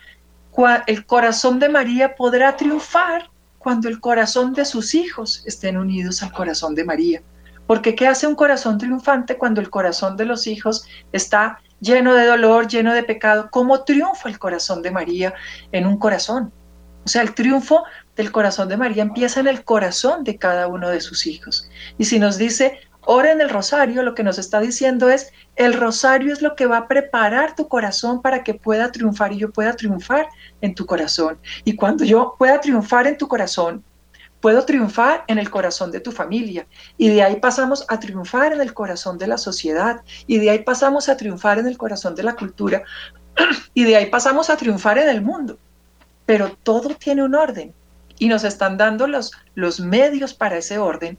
el 0.88 1.06
corazón 1.06 1.60
de 1.60 1.70
María 1.70 2.16
podrá 2.16 2.56
triunfar 2.56 3.30
cuando 3.58 3.88
el 3.88 4.00
corazón 4.00 4.54
de 4.54 4.66
sus 4.66 4.94
hijos 4.94 5.44
estén 5.46 5.78
unidos 5.78 6.22
al 6.22 6.32
corazón 6.32 6.76
de 6.76 6.84
María. 6.84 7.22
Porque 7.66 7.96
¿qué 7.96 8.08
hace 8.08 8.28
un 8.28 8.36
corazón 8.36 8.78
triunfante 8.78 9.38
cuando 9.38 9.62
el 9.62 9.70
corazón 9.70 10.18
de 10.18 10.26
los 10.26 10.48
hijos 10.48 10.86
está 11.14 11.60
lleno 11.84 12.16
de 12.16 12.26
dolor, 12.26 12.68
lleno 12.68 12.94
de 12.94 13.04
pecado? 13.04 13.50
¿Cómo 13.52 13.84
triunfa 13.84 14.30
el 14.30 14.40
corazón 14.40 14.82
de 14.82 14.92
María 14.92 15.34
en 15.72 15.86
un 15.86 15.98
corazón? 15.98 16.52
O 17.06 17.08
sea, 17.08 17.22
el 17.22 17.34
triunfo 17.34 17.84
del 18.16 18.32
corazón 18.32 18.70
de 18.70 18.78
María 18.78 19.04
empieza 19.04 19.42
en 19.42 19.48
el 19.48 19.64
corazón 19.64 20.24
de 20.24 20.38
cada 20.38 20.68
uno 20.68 20.90
de 20.90 21.02
sus 21.02 21.28
hijos. 21.28 21.70
Y 21.98 22.06
si 22.06 22.18
nos 22.18 22.38
dice, 22.38 22.80
ora 23.02 23.32
en 23.32 23.42
el 23.42 23.50
rosario, 23.50 24.04
lo 24.04 24.16
que 24.16 24.24
nos 24.24 24.40
está 24.40 24.62
diciendo 24.62 25.10
es, 25.10 25.32
el 25.58 25.74
rosario 25.74 26.32
es 26.32 26.42
lo 26.42 26.56
que 26.56 26.66
va 26.66 26.78
a 26.78 26.88
preparar 26.88 27.56
tu 27.56 27.68
corazón 27.68 28.22
para 28.22 28.44
que 28.44 28.54
pueda 28.54 28.92
triunfar 28.92 29.34
y 29.34 29.40
yo 29.40 29.52
pueda 29.52 29.76
triunfar 29.76 30.30
en 30.62 30.74
tu 30.76 30.86
corazón. 30.86 31.38
Y 31.66 31.76
cuando 31.76 32.06
yo 32.06 32.36
pueda 32.40 32.62
triunfar 32.62 33.08
en 33.08 33.18
tu 33.18 33.28
corazón, 33.28 33.84
puedo 34.44 34.66
triunfar 34.66 35.24
en 35.28 35.38
el 35.38 35.50
corazón 35.50 35.90
de 35.90 36.02
tu 36.02 36.12
familia. 36.12 36.68
Y 36.98 37.08
de 37.08 37.24
ahí 37.24 37.38
pasamos 37.38 37.86
a 37.88 37.98
triunfar 37.98 38.52
en 38.52 38.60
el 38.60 38.74
corazón 38.74 39.18
de 39.18 39.26
la 39.26 39.38
sociedad. 39.38 40.02
Y 40.28 40.38
de 40.38 40.50
ahí 40.50 40.60
pasamos 40.60 41.08
a 41.08 41.16
triunfar 41.16 41.60
en 41.60 41.68
el 41.68 41.78
corazón 41.78 42.14
de 42.14 42.24
la 42.24 42.36
cultura. 42.36 42.84
Y 43.74 43.86
de 43.86 43.96
ahí 43.96 44.08
pasamos 44.08 44.50
a 44.50 44.58
triunfar 44.58 44.98
en 44.98 45.08
el 45.08 45.22
mundo. 45.22 45.58
Pero 46.26 46.58
todo 46.62 46.90
tiene 46.90 47.24
un 47.24 47.36
orden. 47.36 47.74
Y 48.20 48.28
nos 48.28 48.44
están 48.44 48.76
dando 48.76 49.08
los, 49.08 49.32
los 49.56 49.80
medios 49.80 50.34
para 50.34 50.58
ese 50.58 50.78
orden. 50.78 51.18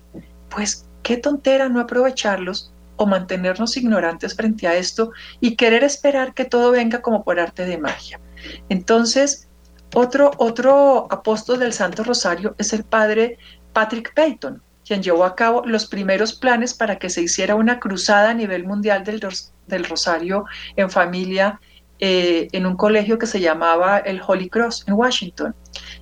Pues 0.51 0.85
qué 1.03 1.17
tontera 1.17 1.71
no 1.71 1.81
aprovecharlos 1.81 2.75
o 2.97 3.07
mantenernos 3.07 3.79
ignorantes 3.79 4.35
frente 4.35 4.69
a 4.69 4.75
esto 4.75 5.13
y 5.41 5.57
querer 5.57 5.83
esperar 5.83 6.35
que 6.35 6.45
todo 6.45 6.73
venga 6.73 7.01
como 7.01 7.25
por 7.25 7.41
arte 7.41 7.65
de 7.65 7.79
magia. 7.79 8.21
Entonces, 8.69 9.49
otro, 9.95 11.07
apóstol 11.11 11.61
del 11.61 11.73
Santo 11.73 12.05
Rosario 12.05 12.55
es 12.59 12.73
el 12.73 12.85
padre 12.85 13.39
Patrick 13.73 14.13
Peyton, 14.15 14.63
quien 14.85 15.03
llevó 15.03 15.25
a 15.25 15.35
cabo 15.35 15.63
los 15.65 15.87
primeros 15.87 16.35
planes 16.35 16.75
para 16.75 16.99
que 16.99 17.11
se 17.11 17.23
hiciera 17.23 17.55
una 17.55 17.79
cruzada 17.81 18.31
a 18.31 18.35
nivel 18.35 18.65
mundial 18.65 19.05
del, 19.05 19.21
Rosario 19.89 20.45
en 20.77 20.91
familia 20.91 21.61
eh, 21.99 22.49
en 22.53 22.67
un 22.67 22.77
colegio 22.77 23.19
que 23.19 23.27
se 23.27 23.41
llamaba 23.41 23.99
el 23.99 24.21
Holy 24.27 24.51
Cross 24.51 24.85
en 24.87 24.95
Washington. 24.95 25.55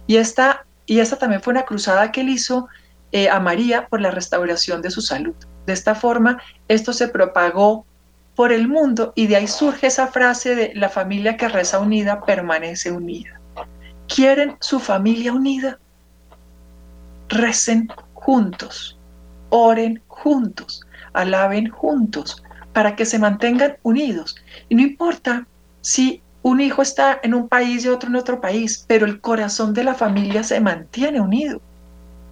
Y 0.07 0.17
esta, 0.17 0.67
y 0.87 0.99
esta 0.99 1.17
también 1.17 1.43
fue 1.43 1.53
una 1.53 1.65
cruzada 1.65 2.11
que 2.11 2.23
él 2.23 2.29
hizo 2.29 2.69
eh, 3.13 3.29
a 3.29 3.39
María 3.41 3.87
por 3.89 4.01
la 4.01 4.11
restauración 4.11 4.83
de 4.83 4.91
su 4.91 5.01
salud. 5.01 5.35
De 5.67 5.73
esta 5.73 5.95
forma, 5.95 6.43
esto 6.69 6.93
se 6.93 7.09
propagó 7.09 7.87
por 8.35 8.53
el 8.53 8.67
mundo 8.67 9.13
y 9.15 9.27
de 9.27 9.37
ahí 9.37 9.47
surge 9.47 9.89
esa 9.89 10.09
frase 10.09 10.55
de 10.55 10.73
la 10.75 10.89
familia 10.89 11.37
que 11.37 11.49
reza 11.49 11.79
unida 11.79 12.23
permanece 12.25 12.91
unida. 12.91 13.42
¿Quieren 14.09 14.57
su 14.61 14.79
familia 14.79 15.33
unida? 15.33 15.79
Recen 17.29 17.89
juntos, 18.15 18.99
oren 19.51 20.03
juntos, 20.09 20.83
alaben 21.13 21.69
juntos, 21.71 22.43
para 22.73 22.97
que 22.97 23.05
se 23.07 23.19
mantengan 23.19 23.77
unidos. 23.83 24.37
Y 24.69 24.75
no 24.75 24.83
importa 24.83 25.47
si 25.81 26.23
un 26.43 26.61
hijo 26.61 26.83
está 26.83 27.21
en 27.23 27.35
un 27.35 27.49
país 27.49 27.85
y 27.85 27.89
otro 27.89 28.09
en 28.09 28.17
otro 28.17 28.41
país, 28.41 28.85
pero 28.87 29.07
el 29.07 29.21
corazón 29.21 29.75
de 29.75 29.85
la 29.85 29.95
familia 29.95 30.43
se 30.43 30.61
mantiene 30.61 31.21
unido 31.21 31.61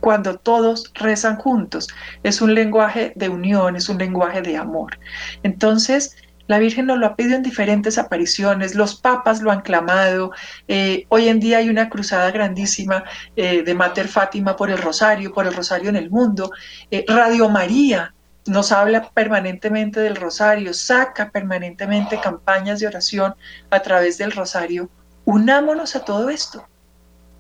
cuando 0.01 0.37
todos 0.37 0.91
rezan 0.95 1.37
juntos. 1.37 1.89
Es 2.23 2.41
un 2.41 2.55
lenguaje 2.55 3.13
de 3.17 3.29
unión, 3.29 3.77
es 3.77 3.89
un 3.89 3.99
lenguaje 3.99 4.43
de 4.43 4.57
amor. 4.57 4.99
Entonces, 5.43 6.17
la 6.51 6.59
Virgen 6.59 6.87
nos 6.87 6.99
lo 6.99 7.07
ha 7.07 7.15
pedido 7.15 7.37
en 7.37 7.45
diferentes 7.45 7.97
apariciones, 7.97 8.75
los 8.75 8.97
papas 8.97 9.41
lo 9.41 9.53
han 9.53 9.61
clamado, 9.61 10.33
eh, 10.67 11.07
hoy 11.09 11.29
en 11.29 11.39
día 11.39 11.59
hay 11.59 11.69
una 11.69 11.89
cruzada 11.89 12.29
grandísima 12.33 13.05
eh, 13.37 13.63
de 13.63 13.73
Mater 13.73 14.09
Fátima 14.09 14.57
por 14.57 14.69
el 14.69 14.79
Rosario, 14.79 15.33
por 15.33 15.47
el 15.47 15.55
Rosario 15.55 15.91
en 15.91 15.95
el 15.95 16.11
mundo. 16.11 16.51
Eh, 16.91 17.05
Radio 17.07 17.49
María 17.49 18.15
nos 18.47 18.73
habla 18.73 19.11
permanentemente 19.11 20.01
del 20.01 20.17
Rosario, 20.17 20.75
saca 20.75 21.31
permanentemente 21.31 22.21
campañas 22.21 22.81
de 22.81 22.89
oración 22.89 23.37
a 23.71 23.79
través 23.79 24.19
del 24.19 24.33
Rosario. 24.33 24.91
Unámonos 25.27 25.95
a 25.95 26.05
todo 26.05 26.31
esto, 26.31 26.67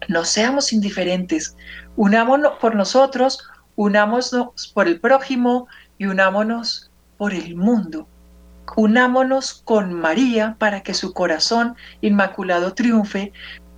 no 0.06 0.24
seamos 0.24 0.72
indiferentes, 0.72 1.56
unámonos 1.96 2.58
por 2.60 2.76
nosotros, 2.76 3.42
unámonos 3.74 4.70
por 4.72 4.86
el 4.86 5.00
prójimo 5.00 5.66
y 5.98 6.06
unámonos 6.06 6.92
por 7.18 7.34
el 7.34 7.56
mundo. 7.56 8.06
Unámonos 8.76 9.62
con 9.64 9.92
María 9.92 10.56
para 10.58 10.82
que 10.82 10.94
su 10.94 11.12
corazón 11.12 11.76
inmaculado 12.00 12.74
triunfe, 12.74 13.32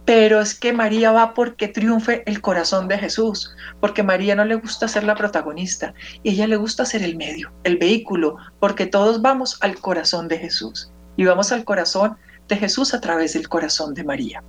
pero 0.04 0.40
es 0.40 0.54
que 0.58 0.72
María 0.72 1.12
va 1.12 1.34
porque 1.34 1.68
triunfe 1.68 2.22
el 2.26 2.40
corazón 2.40 2.88
de 2.88 2.98
Jesús, 2.98 3.54
porque 3.80 4.02
María 4.02 4.34
no 4.34 4.44
le 4.44 4.56
gusta 4.56 4.88
ser 4.88 5.04
la 5.04 5.14
protagonista, 5.14 5.94
y 6.22 6.30
ella 6.30 6.46
le 6.46 6.56
gusta 6.56 6.84
ser 6.84 7.02
el 7.02 7.16
medio, 7.16 7.52
el 7.64 7.78
vehículo, 7.78 8.36
porque 8.58 8.86
todos 8.86 9.22
vamos 9.22 9.58
al 9.60 9.78
corazón 9.78 10.28
de 10.28 10.38
Jesús 10.38 10.90
y 11.16 11.24
vamos 11.24 11.52
al 11.52 11.64
corazón 11.64 12.16
de 12.48 12.56
Jesús 12.56 12.94
a 12.94 13.00
través 13.00 13.34
del 13.34 13.48
corazón 13.48 13.94
de 13.94 14.04
María. 14.04 14.42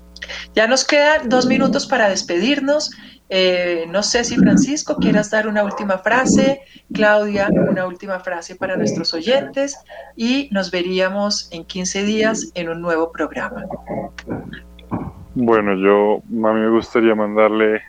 Ya 0.54 0.68
nos 0.68 0.86
quedan 0.86 1.30
dos 1.30 1.46
minutos 1.46 1.86
para 1.88 2.10
despedirnos. 2.10 2.92
Eh, 3.30 3.86
no 3.90 4.04
sé 4.04 4.24
si 4.24 4.36
Francisco 4.36 4.98
quieras 4.98 5.32
dar 5.32 5.48
una 5.48 5.64
última 5.64 5.98
frase, 5.98 6.62
Claudia, 6.94 7.50
una 7.50 7.88
última 7.88 8.20
frase 8.20 8.56
para 8.56 8.76
nuestros 8.76 9.14
oyentes 9.14 9.76
y 10.16 10.50
nos 10.52 10.70
veríamos 10.70 11.48
en 11.52 11.66
15 11.66 12.04
días 12.04 12.52
en 12.54 12.70
un 12.70 12.82
nuevo 12.82 13.12
programa. 13.12 13.66
Bueno, 15.36 15.76
yo 15.76 16.18
a 16.48 16.54
mí 16.54 16.60
me 16.60 16.70
gustaría 16.70 17.16
mandarle 17.16 17.82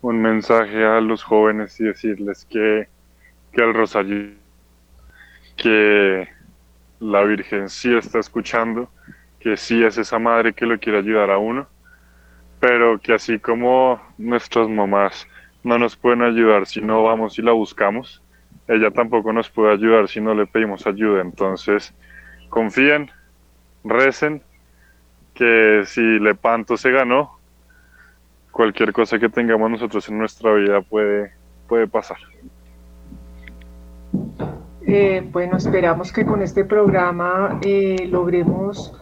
un 0.00 0.22
mensaje 0.22 0.84
a 0.84 1.00
los 1.00 1.22
jóvenes 1.22 1.78
y 1.80 1.84
decirles 1.84 2.46
que, 2.48 2.88
el 3.52 3.74
rosario, 3.74 4.34
que 5.56 6.28
la 7.00 7.24
Virgen 7.24 7.68
sí 7.68 7.94
está 7.94 8.20
escuchando, 8.20 8.88
que 9.40 9.56
sí 9.56 9.82
es 9.84 9.98
esa 9.98 10.18
madre 10.18 10.52
que 10.52 10.66
lo 10.66 10.78
quiere 10.78 10.98
ayudar 10.98 11.30
a 11.30 11.38
uno, 11.38 11.66
pero 12.60 12.98
que 12.98 13.12
así 13.14 13.38
como 13.38 14.00
nuestras 14.18 14.68
mamás 14.68 15.26
no 15.62 15.78
nos 15.78 15.96
pueden 15.96 16.22
ayudar 16.22 16.66
si 16.66 16.80
no 16.80 17.02
vamos 17.02 17.38
y 17.38 17.42
la 17.42 17.52
buscamos, 17.52 18.22
ella 18.66 18.90
tampoco 18.90 19.32
nos 19.32 19.48
puede 19.48 19.72
ayudar 19.72 20.08
si 20.08 20.20
no 20.20 20.34
le 20.34 20.46
pedimos 20.46 20.86
ayuda. 20.86 21.22
Entonces, 21.22 21.94
confíen, 22.48 23.10
recen 23.84 24.42
que 25.34 25.82
si 25.86 26.00
Lepanto 26.00 26.76
se 26.76 26.90
ganó, 26.90 27.38
cualquier 28.50 28.92
cosa 28.92 29.18
que 29.18 29.28
tengamos 29.28 29.70
nosotros 29.70 30.08
en 30.08 30.18
nuestra 30.18 30.52
vida 30.54 30.80
puede, 30.80 31.32
puede 31.68 31.86
pasar. 31.86 32.18
Eh, 34.90 35.22
bueno, 35.32 35.58
esperamos 35.58 36.10
que 36.10 36.24
con 36.24 36.40
este 36.40 36.64
programa 36.64 37.60
eh, 37.62 38.06
logremos 38.08 38.94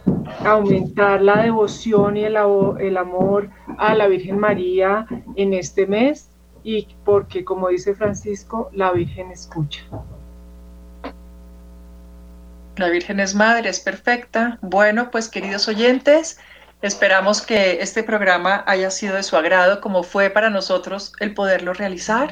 aumentar 0.43 1.21
la 1.21 1.43
devoción 1.43 2.17
y 2.17 2.25
el, 2.25 2.35
amor 2.35 3.49
a 3.77 3.95
la 3.95 4.07
Virgen 4.07 4.37
María 4.37 5.07
en 5.37 5.53
este 5.53 5.87
mes 5.87 6.29
y 6.61 6.89
porque, 7.05 7.45
como 7.45 7.69
dice 7.69 7.95
Francisco, 7.95 8.69
la 8.73 8.91
Virgen 8.91 9.31
escucha. 9.31 9.85
La 12.75 12.89
Virgen 12.89 13.21
es 13.21 13.33
madre, 13.33 13.69
es 13.69 13.79
perfecta. 13.79 14.59
Bueno, 14.61 15.09
pues 15.09 15.29
queridos 15.29 15.69
oyentes, 15.69 16.37
esperamos 16.81 17.41
que 17.41 17.81
este 17.81 18.03
programa 18.03 18.65
haya 18.67 18.91
sido 18.91 19.15
de 19.15 19.23
su 19.23 19.37
agrado, 19.37 19.79
como 19.79 20.03
fue 20.03 20.29
para 20.31 20.49
nosotros 20.49 21.13
el 21.21 21.33
poderlo 21.33 21.73
realizar. 21.73 22.29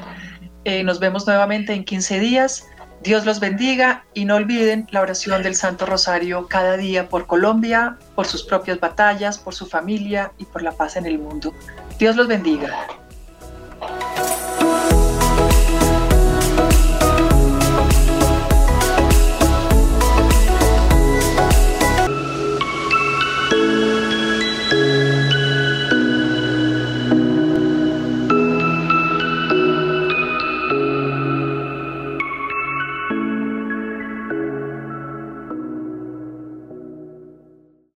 Eh, 0.64 0.84
nos 0.84 1.00
vemos 1.00 1.26
nuevamente 1.26 1.72
en 1.72 1.86
15 1.86 2.20
días. 2.20 2.66
Dios 3.02 3.24
los 3.24 3.40
bendiga 3.40 4.04
y 4.14 4.24
no 4.24 4.36
olviden 4.36 4.86
la 4.90 5.00
oración 5.00 5.42
del 5.42 5.54
Santo 5.54 5.86
Rosario 5.86 6.46
cada 6.48 6.76
día 6.76 7.08
por 7.08 7.26
Colombia, 7.26 7.98
por 8.14 8.26
sus 8.26 8.42
propias 8.42 8.80
batallas, 8.80 9.38
por 9.38 9.54
su 9.54 9.66
familia 9.66 10.32
y 10.38 10.44
por 10.44 10.62
la 10.62 10.72
paz 10.72 10.96
en 10.96 11.06
el 11.06 11.18
mundo. 11.18 11.54
Dios 11.98 12.16
los 12.16 12.26
bendiga. 12.26 12.86